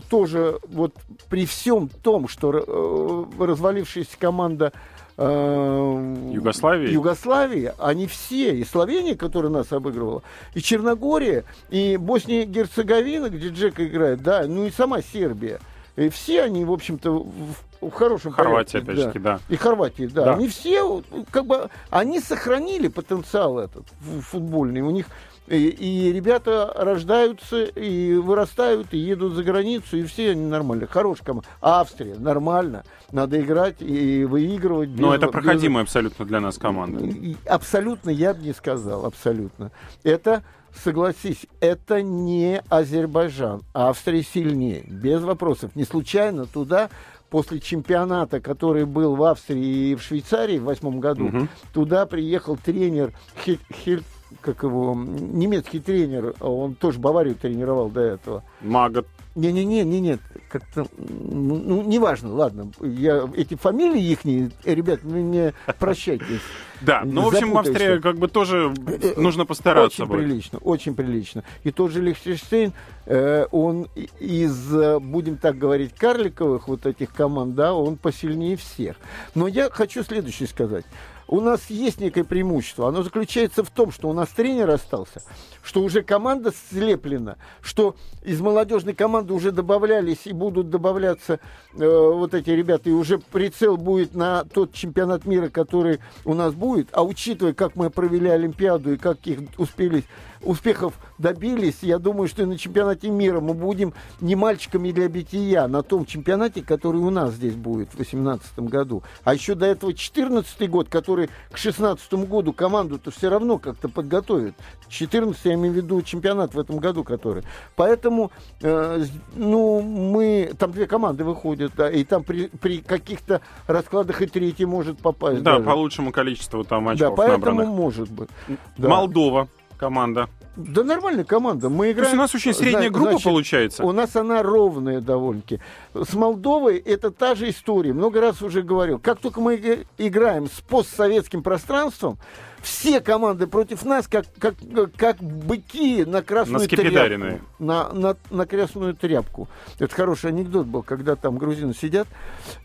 тоже 0.08 0.58
вот 0.68 0.94
при 1.28 1.44
всем 1.44 1.88
том, 1.88 2.28
что 2.28 2.52
э, 2.52 3.44
развалившаяся 3.44 4.16
команда 4.18 4.72
э, 5.18 6.16
Югославии? 6.32 6.90
Югославии, 6.90 7.72
они 7.78 8.06
все, 8.06 8.54
и 8.56 8.64
Словения, 8.64 9.14
которая 9.14 9.50
нас 9.50 9.72
обыгрывала, 9.72 10.22
и 10.54 10.60
Черногория, 10.60 11.44
и 11.70 11.96
Босния 11.96 12.42
и 12.42 12.46
Герцеговина, 12.46 13.28
где 13.30 13.48
Джека 13.48 13.86
играет, 13.86 14.22
да, 14.22 14.44
ну 14.46 14.66
и 14.66 14.70
сама 14.70 15.00
Сербия. 15.02 15.60
И 15.96 16.10
все 16.10 16.42
они, 16.42 16.64
в 16.66 16.72
общем-то, 16.72 17.10
в, 17.10 17.88
в 17.88 17.90
хорошем 17.90 18.32
Хорватия, 18.32 18.80
порядке. 18.80 18.92
опять-таки, 18.92 19.18
да. 19.18 19.40
И 19.48 19.56
Хорватия, 19.56 20.08
да. 20.08 20.24
Да. 20.26 20.34
Они 20.34 20.46
все, 20.48 21.02
как 21.30 21.46
бы, 21.46 21.70
они 21.88 22.20
сохранили 22.20 22.88
потенциал 22.88 23.58
этот 23.58 23.84
фу- 24.00 24.20
футбольный. 24.20 24.82
У 24.82 24.90
них 24.90 25.06
и, 25.48 25.68
и 25.68 26.12
ребята 26.12 26.72
рождаются, 26.76 27.64
и 27.64 28.14
вырастают, 28.14 28.88
и 28.92 28.98
едут 28.98 29.34
за 29.34 29.42
границу, 29.44 29.96
и 29.96 30.02
все 30.04 30.30
они 30.32 30.46
нормально. 30.46 30.86
Хорошая 30.86 31.24
команда. 31.26 31.48
Австрия, 31.60 32.16
нормально. 32.16 32.84
Надо 33.12 33.40
играть 33.40 33.76
и 33.80 34.24
выигрывать. 34.24 34.90
Но 34.98 35.10
без- 35.10 35.16
это 35.18 35.26
без- 35.26 35.32
проходимая 35.32 35.84
абсолютно 35.84 36.24
для 36.24 36.40
нас 36.40 36.58
команда. 36.58 37.04
и- 37.04 37.36
Абсолютно, 37.46 38.10
я 38.10 38.34
бы 38.34 38.42
не 38.42 38.52
сказал, 38.52 39.06
абсолютно. 39.06 39.70
Это, 40.02 40.42
согласись, 40.84 41.46
это 41.60 42.02
не 42.02 42.62
Азербайджан. 42.68 43.62
Австрия 43.74 44.22
сильнее, 44.22 44.82
без 44.86 45.22
вопросов. 45.22 45.70
Не 45.76 45.84
случайно 45.84 46.46
туда 46.46 46.90
после 47.30 47.60
чемпионата, 47.60 48.40
который 48.40 48.84
был 48.84 49.16
в 49.16 49.22
Австрии 49.24 49.90
и 49.90 49.94
в 49.94 50.02
Швейцарии 50.02 50.58
в 50.58 50.64
восьмом 50.64 51.00
году, 51.00 51.24
Мгм. 51.24 51.48
туда 51.72 52.06
приехал 52.06 52.56
тренер 52.56 53.12
Хель- 53.44 54.02
как 54.40 54.62
его, 54.62 54.94
немецкий 54.94 55.80
тренер, 55.80 56.34
он 56.40 56.74
тоже 56.74 56.98
Баварию 56.98 57.34
тренировал 57.34 57.88
до 57.88 58.00
этого. 58.00 58.42
Мага. 58.60 59.04
Не-не-не, 59.34 59.84
не 59.84 60.00
нет, 60.00 60.20
как-то, 60.48 60.86
ну, 60.96 61.56
ну, 61.62 61.82
неважно, 61.82 62.32
ладно, 62.32 62.72
я, 62.80 63.28
эти 63.36 63.54
фамилии 63.54 64.02
ихние, 64.02 64.50
э, 64.64 64.74
ребят, 64.74 65.00
ну, 65.02 65.18
не 65.18 65.52
прощайтесь. 65.78 66.40
Да, 66.82 67.02
ну, 67.06 67.22
в 67.22 67.28
общем, 67.28 67.48
Запутаешься. 67.48 67.70
Австрия 67.70 68.00
как 68.02 68.18
бы 68.18 68.28
тоже 68.28 68.74
Э, 68.86 69.20
нужно 69.20 69.46
постараться. 69.46 70.04
Очень 70.04 70.14
прилично, 70.14 70.58
очень 70.58 70.94
прилично. 70.94 71.44
И 71.64 71.70
тот 71.70 71.90
же 71.90 72.02
Лихтенштейн, 72.02 72.72
э, 73.06 73.46
он 73.50 73.88
из, 74.20 75.00
будем 75.00 75.36
так 75.36 75.58
говорить, 75.58 75.94
карликовых 75.94 76.68
вот 76.68 76.86
этих 76.86 77.12
команд, 77.12 77.54
да, 77.54 77.74
он 77.74 77.96
посильнее 77.96 78.56
всех. 78.56 78.96
Но 79.34 79.48
я 79.48 79.70
хочу 79.70 80.02
следующее 80.02 80.48
сказать. 80.48 80.84
У 81.28 81.40
нас 81.40 81.70
есть 81.70 82.00
некое 82.00 82.24
преимущество. 82.24 82.88
Оно 82.88 83.02
заключается 83.02 83.64
в 83.64 83.70
том, 83.70 83.90
что 83.90 84.08
у 84.08 84.12
нас 84.12 84.28
тренер 84.28 84.70
остался, 84.70 85.22
что 85.62 85.82
уже 85.82 86.02
команда 86.02 86.52
слеплена, 86.70 87.36
что 87.60 87.96
из 88.22 88.40
молодежной 88.40 88.94
команды 88.94 89.34
уже 89.34 89.50
добавлялись 89.50 90.26
и 90.26 90.32
будут 90.32 90.70
добавляться 90.70 91.40
э, 91.74 91.78
вот 91.78 92.34
эти 92.34 92.50
ребята, 92.50 92.90
и 92.90 92.92
уже 92.92 93.18
прицел 93.18 93.76
будет 93.76 94.14
на 94.14 94.44
тот 94.44 94.72
чемпионат 94.72 95.24
мира, 95.24 95.48
который 95.48 95.98
у 96.24 96.34
нас 96.34 96.54
будет. 96.54 96.88
А 96.92 97.02
учитывая, 97.02 97.54
как 97.54 97.74
мы 97.74 97.90
провели 97.90 98.28
Олимпиаду 98.28 98.92
и 98.92 98.96
как 98.96 99.26
их 99.26 99.40
успели 99.58 100.04
успехов 100.42 100.94
добились, 101.18 101.78
я 101.82 101.98
думаю, 101.98 102.28
что 102.28 102.42
и 102.42 102.46
на 102.46 102.58
чемпионате 102.58 103.10
мира 103.10 103.40
мы 103.40 103.54
будем 103.54 103.94
не 104.20 104.36
мальчиками 104.36 104.92
для 104.92 105.08
бития 105.08 105.66
на 105.66 105.82
том 105.82 106.06
чемпионате, 106.06 106.62
который 106.62 107.00
у 107.00 107.10
нас 107.10 107.34
здесь 107.34 107.54
будет 107.54 107.88
в 107.88 107.96
2018 107.96 108.58
году. 108.60 109.02
А 109.24 109.34
еще 109.34 109.54
до 109.54 109.66
этого 109.66 109.92
2014 109.92 110.70
год, 110.70 110.88
который 110.88 111.15
к 111.24 111.56
2016 111.56 112.12
году 112.28 112.52
команду-то 112.52 113.10
все 113.10 113.28
равно 113.28 113.58
как-то 113.58 113.88
подготовит. 113.88 114.54
14 114.88 115.44
я 115.44 115.54
имею 115.54 115.72
в 115.72 115.76
виду 115.76 116.02
чемпионат 116.02 116.54
в 116.54 116.58
этом 116.58 116.76
году, 116.78 117.02
который. 117.02 117.42
Поэтому, 117.74 118.30
э, 118.62 119.04
ну, 119.34 119.80
мы... 119.80 120.52
Там 120.58 120.72
две 120.72 120.86
команды 120.86 121.24
выходят, 121.24 121.72
да, 121.76 121.90
и 121.90 122.04
там 122.04 122.22
при, 122.22 122.48
при 122.48 122.78
каких-то 122.78 123.40
раскладах 123.66 124.22
и 124.22 124.26
третий 124.26 124.66
может 124.66 124.98
попасть. 124.98 125.42
Да, 125.42 125.54
даже. 125.54 125.64
по 125.64 125.70
лучшему 125.70 126.12
количеству 126.12 126.62
там 126.64 126.84
Да, 126.84 126.90
очков 126.92 127.16
поэтому 127.16 127.38
набранных. 127.38 127.68
может 127.68 128.10
быть. 128.10 128.28
Да. 128.76 128.88
Молдова 128.88 129.48
команда. 129.78 130.28
Да 130.56 130.84
нормальная 130.84 131.24
команда. 131.24 131.68
Мы 131.68 131.76
То 131.78 131.84
есть 131.86 131.98
играем... 131.98 132.18
у 132.18 132.22
нас 132.22 132.34
очень 132.34 132.54
средняя 132.54 132.88
Зна- 132.88 132.90
группа 132.90 133.10
значит, 133.10 133.24
получается. 133.24 133.84
У 133.84 133.92
нас 133.92 134.16
она 134.16 134.42
ровная 134.42 135.00
довольно-таки. 135.00 135.60
С 135.94 136.14
Молдовой 136.14 136.78
это 136.78 137.10
та 137.10 137.34
же 137.34 137.50
история. 137.50 137.92
Много 137.92 138.20
раз 138.20 138.40
уже 138.40 138.62
говорил. 138.62 138.98
Как 138.98 139.18
только 139.20 139.40
мы 139.40 139.84
играем 139.98 140.46
с 140.46 140.60
постсоветским 140.62 141.42
пространством, 141.42 142.18
все 142.66 143.00
команды 143.00 143.46
против 143.46 143.84
нас, 143.84 144.08
как, 144.08 144.26
как, 144.40 144.56
как 144.96 145.18
быки 145.18 146.04
на 146.04 146.20
красную 146.20 146.68
тряпку. 146.68 147.40
На, 147.60 147.92
на, 147.92 148.16
на 148.30 148.44
красную 148.44 148.94
тряпку. 148.94 149.48
Это 149.78 149.94
хороший 149.94 150.30
анекдот 150.30 150.66
был, 150.66 150.82
когда 150.82 151.14
там 151.14 151.38
грузины 151.38 151.74
сидят 151.74 152.08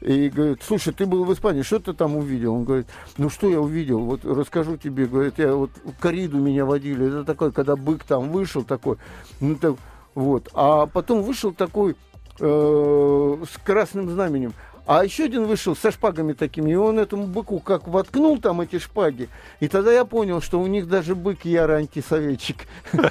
и 0.02 0.30
говорят, 0.30 0.64
слушай, 0.64 0.92
ты 0.92 1.06
был 1.06 1.24
в 1.24 1.32
Испании, 1.32 1.62
что 1.62 1.80
ты 1.80 1.94
там 1.94 2.16
увидел? 2.16 2.56
Он 2.56 2.64
говорит, 2.64 2.88
ну 3.18 3.30
что 3.30 3.48
я 3.48 3.62
увидел? 3.62 4.00
Вот 4.00 4.26
расскажу 4.26 4.76
тебе, 4.76 5.06
говорит, 5.06 5.36
я 5.38 5.54
вот 5.54 5.70
кориду 6.00 6.40
меня 6.40 6.66
водили. 6.66 7.08
Это 7.08 7.24
такой, 7.24 7.52
когда 7.52 7.76
бык 7.76 8.04
там 8.04 8.32
вышел 8.32 8.64
такой, 8.64 8.98
ну 9.40 9.56
так, 9.56 9.76
вот. 10.16 10.50
А 10.56 10.88
потом 10.88 11.22
вышел 11.22 11.54
такой 11.54 11.96
э, 12.40 13.38
с 13.48 13.58
красным 13.64 14.10
знаменем. 14.10 14.54
А 14.86 15.04
еще 15.04 15.26
один 15.26 15.46
вышел 15.46 15.76
со 15.76 15.92
шпагами 15.92 16.34
такими, 16.34 16.72
и 16.72 16.76
он 16.76 17.00
этому 17.00 17.28
быку 17.28 17.60
как 17.60 17.88
воткнул 17.88 18.40
там 18.40 18.62
эти 18.62 18.80
шпаги. 18.80 19.30
И 19.60 19.68
тогда 19.68 19.92
я 19.92 20.06
понял, 20.06 20.42
что 20.42 20.60
у 20.60 20.68
них 20.68 20.88
даже 20.88 21.16
бык 21.16 21.46
ярый 21.46 21.78
антисоветчик. 21.78 22.68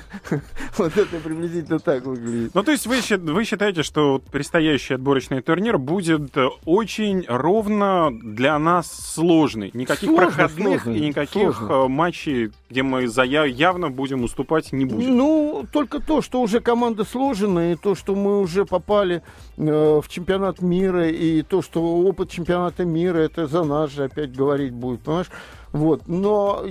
Вот 0.77 0.97
это 0.97 1.17
приблизительно 1.19 1.79
так 1.79 2.05
выглядит. 2.05 2.55
Ну, 2.55 2.63
то 2.63 2.71
есть 2.73 2.87
вы, 2.87 3.01
считаете, 3.45 3.83
что 3.83 4.23
предстоящий 4.31 4.95
отборочный 4.95 5.43
турнир 5.43 5.79
будет 5.79 6.37
э, 6.37 6.49
очень 6.65 7.25
ровно 7.29 8.11
для 8.13 8.59
нас 8.59 8.91
сложный? 8.91 9.71
Никаких 9.75 10.15
проходных 10.15 10.87
и 10.87 11.01
никаких 11.01 11.63
э, 11.69 11.89
матчей, 11.89 12.51
где 12.71 12.85
мы 12.85 13.09
за 13.09 13.25
явно 13.25 13.91
будем 13.91 14.23
уступать, 14.23 14.73
не 14.73 14.85
будет? 14.85 15.09
Ну, 15.09 15.67
только 15.73 15.99
то, 15.99 16.23
что 16.23 16.41
уже 16.41 16.61
команда 16.61 17.05
сложена, 17.05 17.73
и 17.73 17.77
то, 17.77 17.97
что 17.97 18.15
мы 18.15 18.41
уже 18.41 18.65
попали 18.65 19.23
э, 19.57 20.01
в 20.03 20.09
чемпионат 20.09 20.63
мира, 20.63 21.09
и 21.09 21.43
то, 21.43 21.63
что 21.63 21.83
опыт 21.83 22.31
чемпионата 22.31 22.85
мира, 22.85 23.19
это 23.19 23.49
за 23.49 23.65
нас 23.65 23.91
же 23.91 24.05
опять 24.05 24.33
говорить 24.33 24.73
будет, 24.73 25.01
понимаешь? 25.01 25.31
Вот. 25.73 26.07
Но 26.07 26.65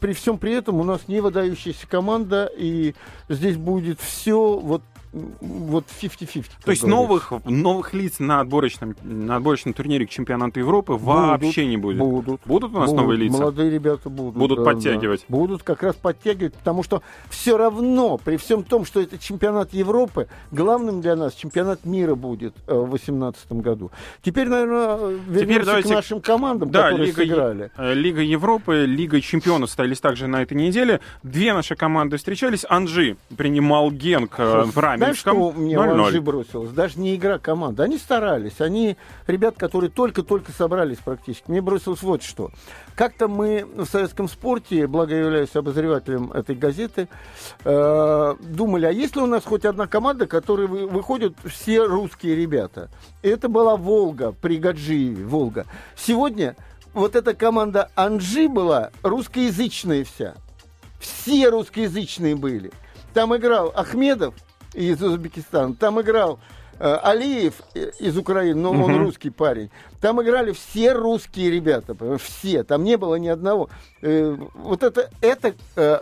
при 0.00 0.14
всем 0.14 0.38
при 0.38 0.54
этом 0.54 0.80
у 0.80 0.84
нас 0.84 1.06
не 1.06 1.20
выдающаяся 1.20 1.86
команда, 1.86 2.50
и 2.56 2.94
здесь 3.28 3.58
будет 3.58 4.00
все 4.00 4.58
вот 4.58 4.82
вот 5.12 5.84
50-50. 6.00 6.44
как 6.56 6.64
То 6.64 6.70
есть 6.70 6.84
новых, 6.84 7.32
новых 7.44 7.92
лиц 7.92 8.18
на 8.18 8.40
отборочном, 8.40 8.96
на 9.02 9.36
отборочном 9.36 9.74
турнире 9.74 10.06
к 10.06 10.10
чемпионату 10.10 10.60
Европы 10.60 10.94
вообще 10.94 11.66
не 11.66 11.76
будет? 11.76 11.98
Будут. 11.98 12.40
Будут 12.46 12.74
у 12.74 12.78
нас 12.78 12.90
Будут. 12.90 13.02
новые 13.02 13.18
лица? 13.18 13.38
Молодые 13.38 13.70
ребята 13.70 14.08
будут. 14.08 14.34
Будут 14.34 14.58
да, 14.58 14.64
подтягивать. 14.64 15.24
да. 15.28 15.36
Будут 15.36 15.62
как 15.62 15.82
раз 15.82 15.96
подтягивать, 15.96 16.54
потому 16.54 16.82
что 16.82 17.02
все 17.28 17.56
равно, 17.56 18.16
при 18.18 18.36
всем 18.36 18.62
том, 18.64 18.84
что 18.84 19.00
это 19.00 19.18
чемпионат 19.18 19.74
Европы, 19.74 20.28
главным 20.50 21.00
для 21.00 21.14
нас 21.16 21.34
чемпионат 21.34 21.84
мира 21.84 22.14
будет 22.14 22.54
э, 22.66 22.74
в 22.74 22.88
2018 22.90 23.52
году. 23.52 23.90
Теперь, 24.22 24.48
наверное, 24.48 25.18
вернемся 25.28 25.66
давайте- 25.66 25.88
к 25.88 25.92
нашим 25.92 26.20
командам, 26.20 26.70
Да, 26.70 26.84
которые 26.84 27.06
Лига, 27.06 27.22
сыграли. 27.22 27.70
э, 27.76 27.94
Лига 27.94 28.22
Европы, 28.22 28.84
Лига 28.86 29.20
Чемпионов 29.20 29.68
состоялись 29.68 30.00
также 30.00 30.26
на 30.26 30.42
этой 30.42 30.54
неделе. 30.54 31.00
Две 31.22 31.52
наши 31.52 31.76
команды 31.76 32.16
встречались. 32.16 32.64
Анжи 32.68 33.16
принимал 33.36 33.90
Генк 33.90 34.34
э, 34.38 34.62
в 34.64 34.78
Знаешь, 35.04 35.18
что 35.18 35.52
мне 35.52 35.78
в 35.78 35.82
0-0. 35.82 36.06
Анжи 36.06 36.20
бросилось? 36.20 36.70
Даже 36.70 36.98
не 36.98 37.14
игра 37.14 37.38
команды. 37.38 37.82
Они 37.82 37.98
старались. 37.98 38.60
Они, 38.60 38.96
ребят, 39.26 39.56
которые 39.56 39.90
только-только 39.90 40.52
собрались 40.52 40.98
практически. 40.98 41.50
Мне 41.50 41.60
бросилось 41.60 42.02
вот 42.02 42.22
что. 42.22 42.50
Как-то 42.94 43.28
мы 43.28 43.66
в 43.74 43.86
советском 43.86 44.28
спорте, 44.28 44.86
благо 44.86 45.14
я 45.14 45.20
являюсь 45.20 45.54
обозревателем 45.54 46.32
этой 46.32 46.54
газеты, 46.54 47.08
э, 47.64 48.34
думали, 48.40 48.86
а 48.86 48.90
есть 48.90 49.16
ли 49.16 49.22
у 49.22 49.26
нас 49.26 49.44
хоть 49.44 49.64
одна 49.64 49.86
команда, 49.86 50.26
которой 50.26 50.66
вы- 50.66 50.86
выходят 50.86 51.34
все 51.44 51.84
русские 51.84 52.36
ребята? 52.36 52.90
Это 53.22 53.48
была 53.48 53.76
«Волга» 53.76 54.32
при 54.32 54.58
Гаджиеве, 54.58 55.24
«Волга». 55.24 55.66
Сегодня 55.96 56.56
вот 56.94 57.16
эта 57.16 57.34
команда 57.34 57.90
«Анжи» 57.94 58.48
была 58.48 58.90
русскоязычная 59.02 60.04
вся. 60.04 60.34
Все 61.00 61.48
русскоязычные 61.48 62.36
были. 62.36 62.70
Там 63.14 63.36
играл 63.36 63.72
Ахмедов 63.74 64.34
из 64.74 65.02
Узбекистана, 65.02 65.74
там 65.74 66.00
играл 66.00 66.38
э, 66.78 66.98
Алиев 67.02 67.54
э, 67.74 67.90
из 67.98 68.16
Украины, 68.16 68.60
но 68.60 68.70
он 68.72 68.96
русский 68.96 69.30
парень. 69.30 69.70
Там 70.00 70.22
играли 70.22 70.52
все 70.52 70.92
русские 70.92 71.50
ребята, 71.50 71.96
все. 72.18 72.64
Там 72.64 72.84
не 72.84 72.96
было 72.96 73.16
ни 73.16 73.28
одного. 73.28 73.70
Э, 74.00 74.36
вот 74.54 74.82
это, 74.82 75.10
это 75.20 75.54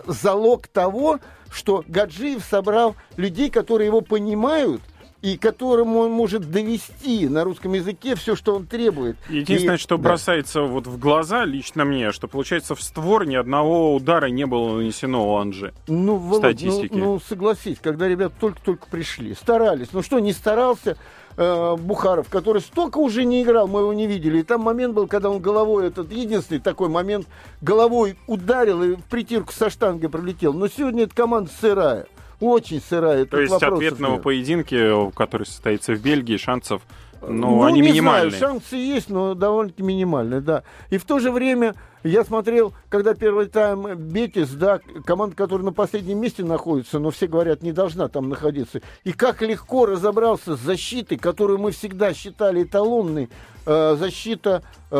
залог 0.07 0.68
того, 0.68 1.18
что 1.51 1.85
Гаджиев 1.87 2.45
собрал 2.45 2.95
людей, 3.16 3.51
которые 3.51 3.87
его 3.87 4.01
понимают, 4.01 4.83
и 5.23 5.37
которому 5.37 6.01
он 6.01 6.12
может 6.12 6.51
довести 6.51 7.29
на 7.29 7.45
русском 7.45 7.75
языке 7.75 8.14
все, 8.14 8.35
что 8.35 8.55
он 8.57 8.66
требует. 8.66 9.16
Единственное, 9.29 9.77
И- 9.77 9.79
что 9.79 9.97
да. 9.97 10.05
бросается 10.05 10.62
вот 10.62 10.87
в 10.87 10.99
глаза 10.99 11.45
лично 11.45 11.85
мне, 11.85 12.11
что 12.12 12.27
получается 12.27 12.75
в 12.75 12.83
створ 12.83 13.27
ни 13.27 13.35
одного 13.37 13.95
удара 13.95 14.27
не 14.27 14.47
было 14.47 14.77
нанесено 14.77 15.31
у 15.33 15.37
Анжи. 15.37 15.75
Ну, 15.89 16.16
Володь, 16.16 16.43
ну, 16.62 16.71
статистики. 16.71 16.95
ну, 16.95 17.21
согласись, 17.21 17.79
когда 17.83 18.09
ребята 18.09 18.35
только-только 18.41 18.87
пришли, 18.91 19.35
старались. 19.35 19.89
Ну 19.93 20.03
что, 20.03 20.18
не 20.21 20.33
старался 20.33 20.97
э, 21.37 21.77
Бухаров, 21.77 22.29
который 22.31 22.62
столько 22.62 22.99
уже 22.99 23.25
не 23.25 23.43
играл, 23.43 23.68
мы 23.68 23.81
его 23.81 23.93
не 23.93 24.07
видели. 24.07 24.39
И 24.39 24.43
там 24.43 24.62
момент 24.62 24.95
был, 24.95 25.07
когда 25.07 25.29
он 25.31 25.41
головой, 25.41 25.87
этот 25.87 26.11
единственный 26.12 26.61
такой 26.61 26.89
момент, 26.89 27.27
головой 27.61 28.16
ударил 28.27 28.83
и 28.83 28.95
в 28.97 29.03
притирку 29.05 29.53
со 29.53 29.68
штангой 29.71 30.09
пролетел. 30.09 30.53
Но 30.55 30.66
сегодня 30.68 31.05
эта 31.05 31.14
команда 31.14 31.51
сырая. 31.61 32.07
Очень 32.41 32.80
сырая. 32.80 33.24
То 33.26 33.32
тут 33.32 33.41
есть 33.41 33.62
ответного 33.62 34.14
нет. 34.14 34.22
поединке, 34.22 35.11
который 35.14 35.47
состоится 35.47 35.93
в 35.95 36.01
Бельгии, 36.01 36.36
шансов, 36.38 36.82
ну, 37.22 37.51
Ну, 37.57 37.62
они 37.64 37.80
не 37.80 37.88
минимальные. 37.88 38.30
Знаю, 38.38 38.55
шансы 38.55 38.76
есть, 38.76 39.11
но 39.11 39.34
довольно-таки 39.34 39.82
минимальные, 39.82 40.41
да. 40.41 40.62
И 40.88 40.97
в 40.97 41.05
то 41.05 41.18
же 41.18 41.30
время 41.30 41.74
я 42.03 42.24
смотрел, 42.24 42.72
когда 42.88 43.12
первый 43.12 43.45
тайм 43.45 43.95
Бетис, 43.95 44.49
да, 44.53 44.80
команда, 45.05 45.36
которая 45.36 45.66
на 45.66 45.72
последнем 45.74 46.18
месте 46.18 46.43
находится, 46.45 46.99
но 46.99 47.11
все 47.11 47.26
говорят, 47.26 47.62
не 47.62 47.72
должна 47.72 48.09
там 48.09 48.30
находиться. 48.30 48.80
И 49.05 49.12
как 49.12 49.43
легко 49.43 49.84
разобрался 49.84 50.57
с 50.57 50.61
защитой, 50.61 51.16
которую 51.18 51.59
мы 51.59 51.72
всегда 51.72 52.14
считали 52.14 52.62
эталонной, 52.62 53.28
э, 53.66 53.97
защита 53.99 54.62
э, 54.91 54.97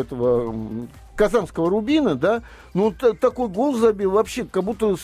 этого 0.00 0.48
м, 0.50 0.88
казанского 1.16 1.70
Рубина, 1.70 2.14
да, 2.16 2.42
ну 2.74 2.90
та- 2.92 3.12
такой 3.12 3.48
гол 3.48 3.74
забил 3.74 4.10
вообще, 4.10 4.44
как 4.44 4.64
будто 4.64 4.96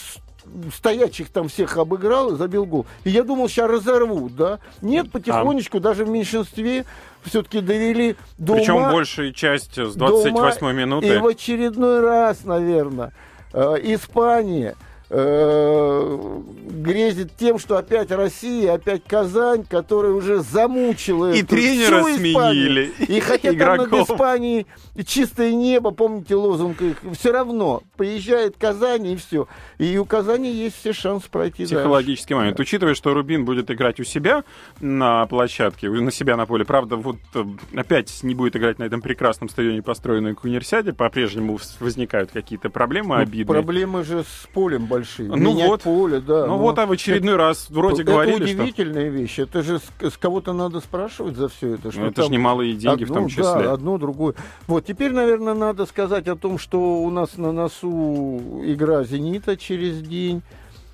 стоячих 0.74 1.28
там 1.30 1.48
всех 1.48 1.76
обыграл 1.76 2.34
и 2.34 2.36
забил 2.36 2.66
гол. 2.66 2.86
И 3.04 3.10
я 3.10 3.24
думал, 3.24 3.48
сейчас 3.48 3.70
разорвут, 3.70 4.36
да. 4.36 4.58
Нет, 4.82 5.10
потихонечку, 5.10 5.80
даже 5.80 6.04
в 6.04 6.10
меньшинстве 6.10 6.84
все-таки 7.24 7.60
довели 7.60 8.16
до 8.38 8.54
Причем 8.54 8.76
ума. 8.76 8.92
большая 8.92 9.32
часть 9.32 9.78
с 9.78 9.94
до 9.94 10.06
ума. 10.06 10.30
28 10.30 10.68
И 10.70 10.72
минуты. 10.72 11.20
в 11.20 11.26
очередной 11.26 12.00
раз, 12.00 12.44
наверное, 12.44 13.12
э, 13.52 13.76
Испания 13.82 14.76
грезит 16.80 17.36
тем, 17.36 17.58
что 17.58 17.76
опять 17.76 18.10
Россия, 18.10 18.74
опять 18.74 19.02
Казань, 19.04 19.64
которая 19.68 20.12
уже 20.12 20.40
замучила 20.40 21.32
И 21.32 21.42
тренера 21.42 22.02
всю 22.02 22.16
Испанию. 22.16 22.36
сменили, 22.36 22.92
И 23.08 23.20
хотя 23.20 23.48
там 23.48 23.56
игроков. 23.56 23.90
над 23.90 24.10
Испанией 24.10 24.66
чистое 25.04 25.52
небо, 25.52 25.90
помните 25.90 26.34
лозунг 26.34 26.80
их, 26.82 26.96
все 27.18 27.32
равно 27.32 27.82
приезжает 27.96 28.56
Казань 28.56 29.06
и 29.06 29.16
все. 29.16 29.48
И 29.78 29.98
у 29.98 30.04
Казани 30.04 30.52
есть 30.52 30.76
все 30.76 30.92
шансы 30.92 31.28
пройти 31.28 31.64
дальше. 31.64 31.74
Психологический 31.76 32.34
момент. 32.34 32.60
Учитывая, 32.60 32.94
что 32.94 33.12
Рубин 33.14 33.44
будет 33.44 33.70
играть 33.70 34.00
у 34.00 34.04
себя 34.04 34.44
на 34.80 35.26
площадке, 35.26 35.90
на 35.90 36.10
себя 36.12 36.36
на 36.36 36.46
поле, 36.46 36.64
правда, 36.64 36.96
вот 36.96 37.16
э, 37.34 37.44
опять 37.74 38.22
не 38.22 38.34
будет 38.34 38.56
играть 38.56 38.78
на 38.78 38.84
этом 38.84 39.00
прекрасном 39.02 39.48
стадионе, 39.48 39.82
построенном 39.82 40.34
к 40.34 40.44
универсиаде, 40.44 40.92
по-прежнему 40.92 41.58
возникают 41.80 42.30
какие-то 42.30 42.70
проблемы 42.70 43.16
Ну, 43.16 43.22
обидные. 43.22 43.46
Проблемы 43.46 44.04
же 44.04 44.22
с 44.22 44.46
полем 44.52 44.86
большие. 44.86 44.99
Ну 45.18 45.36
Менять 45.36 45.68
вот. 45.68 45.82
поле, 45.82 46.20
да. 46.20 46.46
Ну 46.46 46.58
вот, 46.58 46.78
а 46.78 46.86
в 46.86 46.92
очередной 46.92 47.36
раз 47.36 47.66
вроде 47.70 48.02
это 48.02 48.12
говорили, 48.12 48.46
что 48.46 48.62
удивительная 48.62 49.08
вещь. 49.08 49.38
Это 49.38 49.62
же 49.62 49.78
с, 49.78 50.10
с 50.12 50.16
кого-то 50.16 50.52
надо 50.52 50.80
спрашивать 50.80 51.36
за 51.36 51.48
все 51.48 51.74
это. 51.74 51.90
Что 51.92 52.00
ну, 52.00 52.06
это 52.06 52.22
же 52.24 52.30
немалые 52.30 52.74
деньги 52.74 53.04
в 53.04 53.10
одно, 53.10 53.14
том 53.20 53.28
числе. 53.28 53.42
Да, 53.44 53.72
одно, 53.72 53.98
другое. 53.98 54.34
Вот, 54.66 54.84
теперь, 54.86 55.12
наверное, 55.12 55.54
надо 55.54 55.86
сказать 55.86 56.28
о 56.28 56.36
том, 56.36 56.58
что 56.58 57.02
у 57.02 57.10
нас 57.10 57.36
на 57.36 57.52
носу 57.52 58.40
игра 58.64 59.04
«Зенита» 59.04 59.56
через 59.56 60.00
день. 60.00 60.42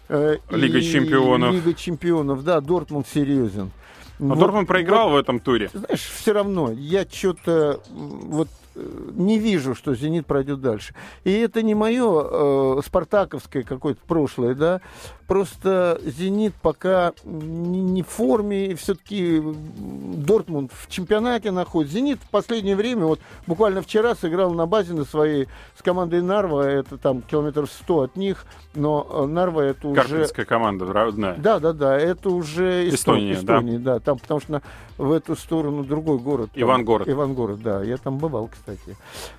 э, 0.08 0.36
Лига 0.50 0.80
чемпионов. 0.80 1.52
Лига 1.54 1.74
чемпионов, 1.74 2.44
да, 2.44 2.60
Дортмунд 2.60 3.06
серьезен. 3.08 3.70
Но 4.18 4.28
Вот- 4.34 4.38
Дортмунд 4.38 4.68
проиграл 4.68 5.10
вот, 5.10 5.16
в 5.16 5.18
этом 5.18 5.40
туре. 5.40 5.70
знаешь, 5.74 6.00
все 6.00 6.32
равно, 6.32 6.70
я 6.72 7.04
что-то 7.10 7.80
вот 7.90 8.48
не 8.76 9.38
вижу, 9.38 9.74
что 9.74 9.94
«Зенит» 9.94 10.26
пройдет 10.26 10.60
дальше. 10.60 10.94
И 11.24 11.32
это 11.32 11.62
не 11.62 11.74
мое 11.74 12.26
э, 12.28 12.80
спартаковское 12.84 13.62
какое-то 13.62 14.00
прошлое, 14.06 14.54
да. 14.54 14.80
Просто 15.26 16.00
«Зенит» 16.04 16.54
пока 16.60 17.12
не, 17.24 17.80
не 17.80 18.02
в 18.02 18.08
форме, 18.08 18.74
все-таки 18.76 19.42
Дортмунд 19.42 20.72
в 20.72 20.88
чемпионате 20.88 21.50
находится. 21.50 21.96
«Зенит» 21.96 22.20
в 22.22 22.30
последнее 22.30 22.76
время, 22.76 23.06
вот 23.06 23.20
буквально 23.46 23.82
вчера 23.82 24.14
сыграл 24.14 24.52
на 24.52 24.66
базе 24.66 24.92
на 24.92 25.04
своей 25.04 25.48
с 25.76 25.82
командой 25.82 26.22
Нарва, 26.22 26.62
это 26.62 26.98
там 26.98 27.22
километров 27.22 27.70
100 27.70 28.00
от 28.00 28.16
них, 28.16 28.44
но 28.74 29.06
э, 29.08 29.26
Нарва 29.26 29.62
это 29.62 29.88
уже... 29.88 30.00
Карпинская 30.00 30.44
команда 30.44 30.92
родная. 30.92 31.36
Да, 31.36 31.58
да, 31.58 31.72
да, 31.72 31.96
это 31.96 32.30
уже 32.30 32.88
Эстония, 32.88 33.32
Эстония, 33.32 33.32
Эстония 33.32 33.78
да. 33.78 33.98
там, 34.00 34.18
потому 34.18 34.40
что 34.40 34.52
на, 34.52 34.62
в 34.98 35.12
эту 35.12 35.36
сторону 35.36 35.84
другой 35.84 36.18
город. 36.18 36.50
Там, 36.52 36.62
Ивангород. 36.62 37.08
Ивангород, 37.08 37.62
да. 37.62 37.82
Я 37.82 37.96
там 37.96 38.18
бывал, 38.18 38.48
кстати. 38.48 38.65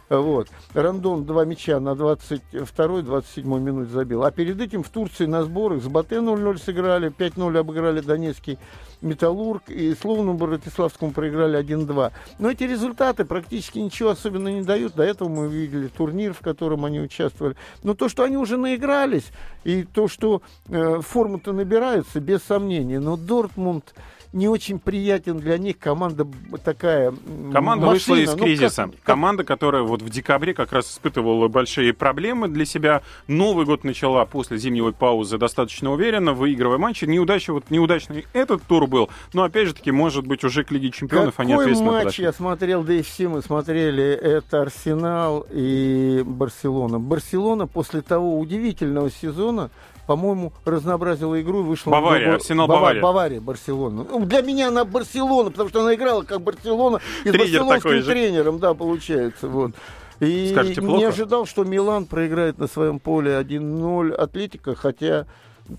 Вот. 0.09 0.47
Рандон 0.73 1.25
два 1.25 1.45
мяча 1.45 1.80
на 1.80 1.89
22-27 1.89 3.59
минут 3.59 3.89
забил. 3.89 4.23
А 4.23 4.32
перед 4.32 4.59
этим 4.61 4.84
в 4.84 4.89
Турции 4.89 5.25
на 5.25 5.43
сборах 5.43 5.84
с 5.84 5.88
Батэ 5.88 6.17
0-0 6.17 6.57
сыграли, 6.57 7.11
5-0 7.11 7.57
обыграли 7.57 8.01
Донецкий 8.01 8.57
Металлург 9.01 9.69
и 9.69 9.93
Словну 9.95 10.34
Братиславскому 10.34 11.11
проиграли 11.11 11.59
1-2. 11.59 12.11
Но 12.39 12.49
эти 12.49 12.63
результаты 12.63 13.25
практически 13.25 13.80
ничего 13.80 14.09
особенно 14.09 14.47
не 14.47 14.63
дают. 14.63 14.95
До 14.95 15.03
этого 15.03 15.30
мы 15.30 15.47
видели 15.47 15.88
турнир, 15.88 16.34
в 16.34 16.39
котором 16.39 16.86
они 16.86 16.99
участвовали. 16.99 17.55
Но 17.84 17.93
то, 17.93 18.09
что 18.09 18.23
они 18.23 18.38
уже 18.38 18.57
наигрались, 18.57 19.32
и 19.63 19.84
то, 19.84 20.07
что 20.07 20.41
э, 20.69 21.01
форму-то 21.01 21.53
набираются, 21.53 22.19
без 22.19 22.41
сомнения. 22.43 22.99
Но 22.99 23.17
Дортмунд 23.17 23.93
не 24.38 24.47
очень 24.47 24.77
приятен 24.79 25.38
для 25.39 25.57
них. 25.57 25.79
Команда 25.79 26.27
такая 26.63 27.11
Команда 27.51 27.88
машина. 27.88 27.91
вышла 27.91 28.15
из 28.15 28.33
Ну, 28.38 28.43
кризиса. 28.43 28.83
как- 28.83 29.01
Команда, 29.03 29.43
которая 29.43 29.81
вот 29.81 30.01
в 30.01 30.09
декабре 30.09 30.53
как 30.53 30.71
раз 30.71 30.91
испытывала 30.91 31.47
большие 31.47 31.91
проблемы 31.93 32.47
для 32.47 32.65
себя. 32.65 33.01
Новый 33.27 33.65
год 33.65 33.83
начала 33.83 34.25
после 34.25 34.57
зимней 34.57 34.93
паузы 34.93 35.38
достаточно 35.38 35.91
уверенно, 35.91 36.33
выигрывая 36.33 36.77
матчи. 36.77 37.05
Неудача, 37.05 37.51
вот 37.51 37.71
неудачный 37.71 38.25
этот 38.33 38.61
тур 38.63 38.85
был, 38.88 39.09
но 39.33 39.43
опять 39.43 39.67
же 39.67 39.73
таки, 39.73 39.91
может 39.91 40.27
быть, 40.27 40.43
уже 40.43 40.63
к 40.63 40.71
Лиге 40.71 40.91
Чемпионов 40.91 41.39
они 41.39 41.53
Какой 41.53 41.65
ответственно 41.65 41.91
матч 41.93 42.03
подошли. 42.03 42.23
я 42.25 42.33
смотрел, 42.33 42.83
да 42.83 42.93
и 42.93 43.01
все 43.01 43.27
мы 43.27 43.41
смотрели, 43.41 44.03
это 44.03 44.61
Арсенал 44.61 45.45
и 45.51 46.21
Барселона. 46.25 46.99
Барселона 46.99 47.65
после 47.65 48.01
того 48.01 48.39
удивительного 48.39 49.09
сезона, 49.09 49.71
по-моему, 50.08 50.53
разнообразила 50.66 51.39
игру 51.41 51.60
и 51.60 51.64
вышла 51.64 51.91
Бавария, 51.91 52.20
другой- 52.26 52.36
Арсенал, 52.38 52.68
Бава- 52.68 52.80
Бавария. 52.80 53.01
Бавария, 53.01 53.41
Барселона. 53.41 54.05
Ну, 54.10 54.26
для 54.26 54.41
меня 54.41 54.70
она 54.70 54.86
Барселона, 54.86 55.51
потому 55.51 55.70
что 55.70 55.82
она 55.82 55.93
играла 55.93 56.24
как 56.24 56.41
Барселона 56.41 56.99
и 57.26 57.30
с 57.30 57.32
Тренер 57.32 57.39
барселонским 57.66 58.03
тренером, 58.03 58.60
да, 58.60 58.74
получается. 58.74 59.47
Вот. 59.47 59.72
И 60.20 60.49
Скажете, 60.51 60.82
не 60.82 60.88
плохо? 60.88 61.08
ожидал, 61.10 61.45
что 61.45 61.64
Милан 61.64 62.05
проиграет 62.05 62.58
на 62.58 62.68
своем 62.68 62.97
поле 62.99 63.38
1-0 63.38 64.12
Атлетика, 64.14 64.74
хотя 64.74 65.28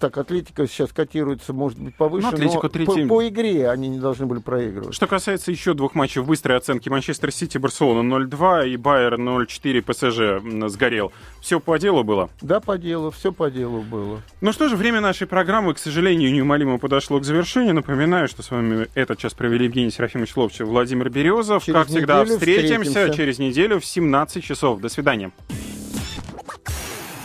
так, 0.01 0.17
Атлетика 0.19 0.67
сейчас 0.67 0.93
котируется, 0.93 1.53
может 1.53 1.79
быть, 1.79 1.95
повыше, 1.95 2.27
Ну, 2.29 2.35
Атлетико 2.35 2.63
но 2.65 2.69
третий. 2.69 3.03
по, 3.05 3.15
по 3.17 3.29
игре 3.29 3.71
они 3.71 3.89
не 3.89 3.99
должны 3.99 4.27
были 4.27 4.41
проигрывать. 4.41 4.95
Что 4.95 5.07
касается 5.07 5.51
еще 5.51 5.75
двух 5.75 5.95
матчей 5.95 6.21
в 6.21 6.27
быстрой 6.27 6.57
оценке 6.57 6.91
Манчестер 6.91 7.33
Сити, 7.33 7.59
Барселона 7.59 8.07
0-2 8.17 8.69
и 8.69 8.77
Байер 8.77 9.15
0-4 9.15 9.83
ПСЖ 9.83 10.71
сгорел. 10.73 11.13
Все 11.41 11.61
по 11.61 11.79
делу 11.79 12.05
было. 12.05 12.29
Да, 12.43 12.61
по 12.61 12.77
делу, 12.77 13.11
все 13.11 13.33
по 13.33 13.51
делу 13.51 13.83
было. 13.83 14.21
Ну 14.41 14.53
что 14.53 14.69
же, 14.69 14.77
время 14.77 15.01
нашей 15.01 15.27
программы, 15.27 15.75
к 15.75 15.79
сожалению, 15.79 16.33
неумолимо 16.33 16.79
подошло 16.79 17.19
к 17.21 17.25
завершению. 17.25 17.75
Напоминаю, 17.75 18.29
что 18.29 18.43
с 18.43 18.51
вами 18.51 18.89
этот 18.95 19.19
час 19.19 19.35
провели 19.35 19.65
Евгений 19.67 19.91
Серафимович 19.91 20.37
Ловчев, 20.37 20.69
Владимир 20.69 21.09
Березов. 21.11 21.65
Через 21.65 21.79
как 21.81 21.89
всегда, 21.89 22.25
встретимся, 22.25 22.85
встретимся. 22.91 23.17
через 23.17 23.39
неделю 23.39 23.81
в 23.81 23.85
17 23.85 24.45
часов. 24.45 24.81
До 24.81 24.89
свидания. 24.89 25.31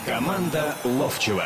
Команда 0.06 0.76
Ловчева 0.84 1.46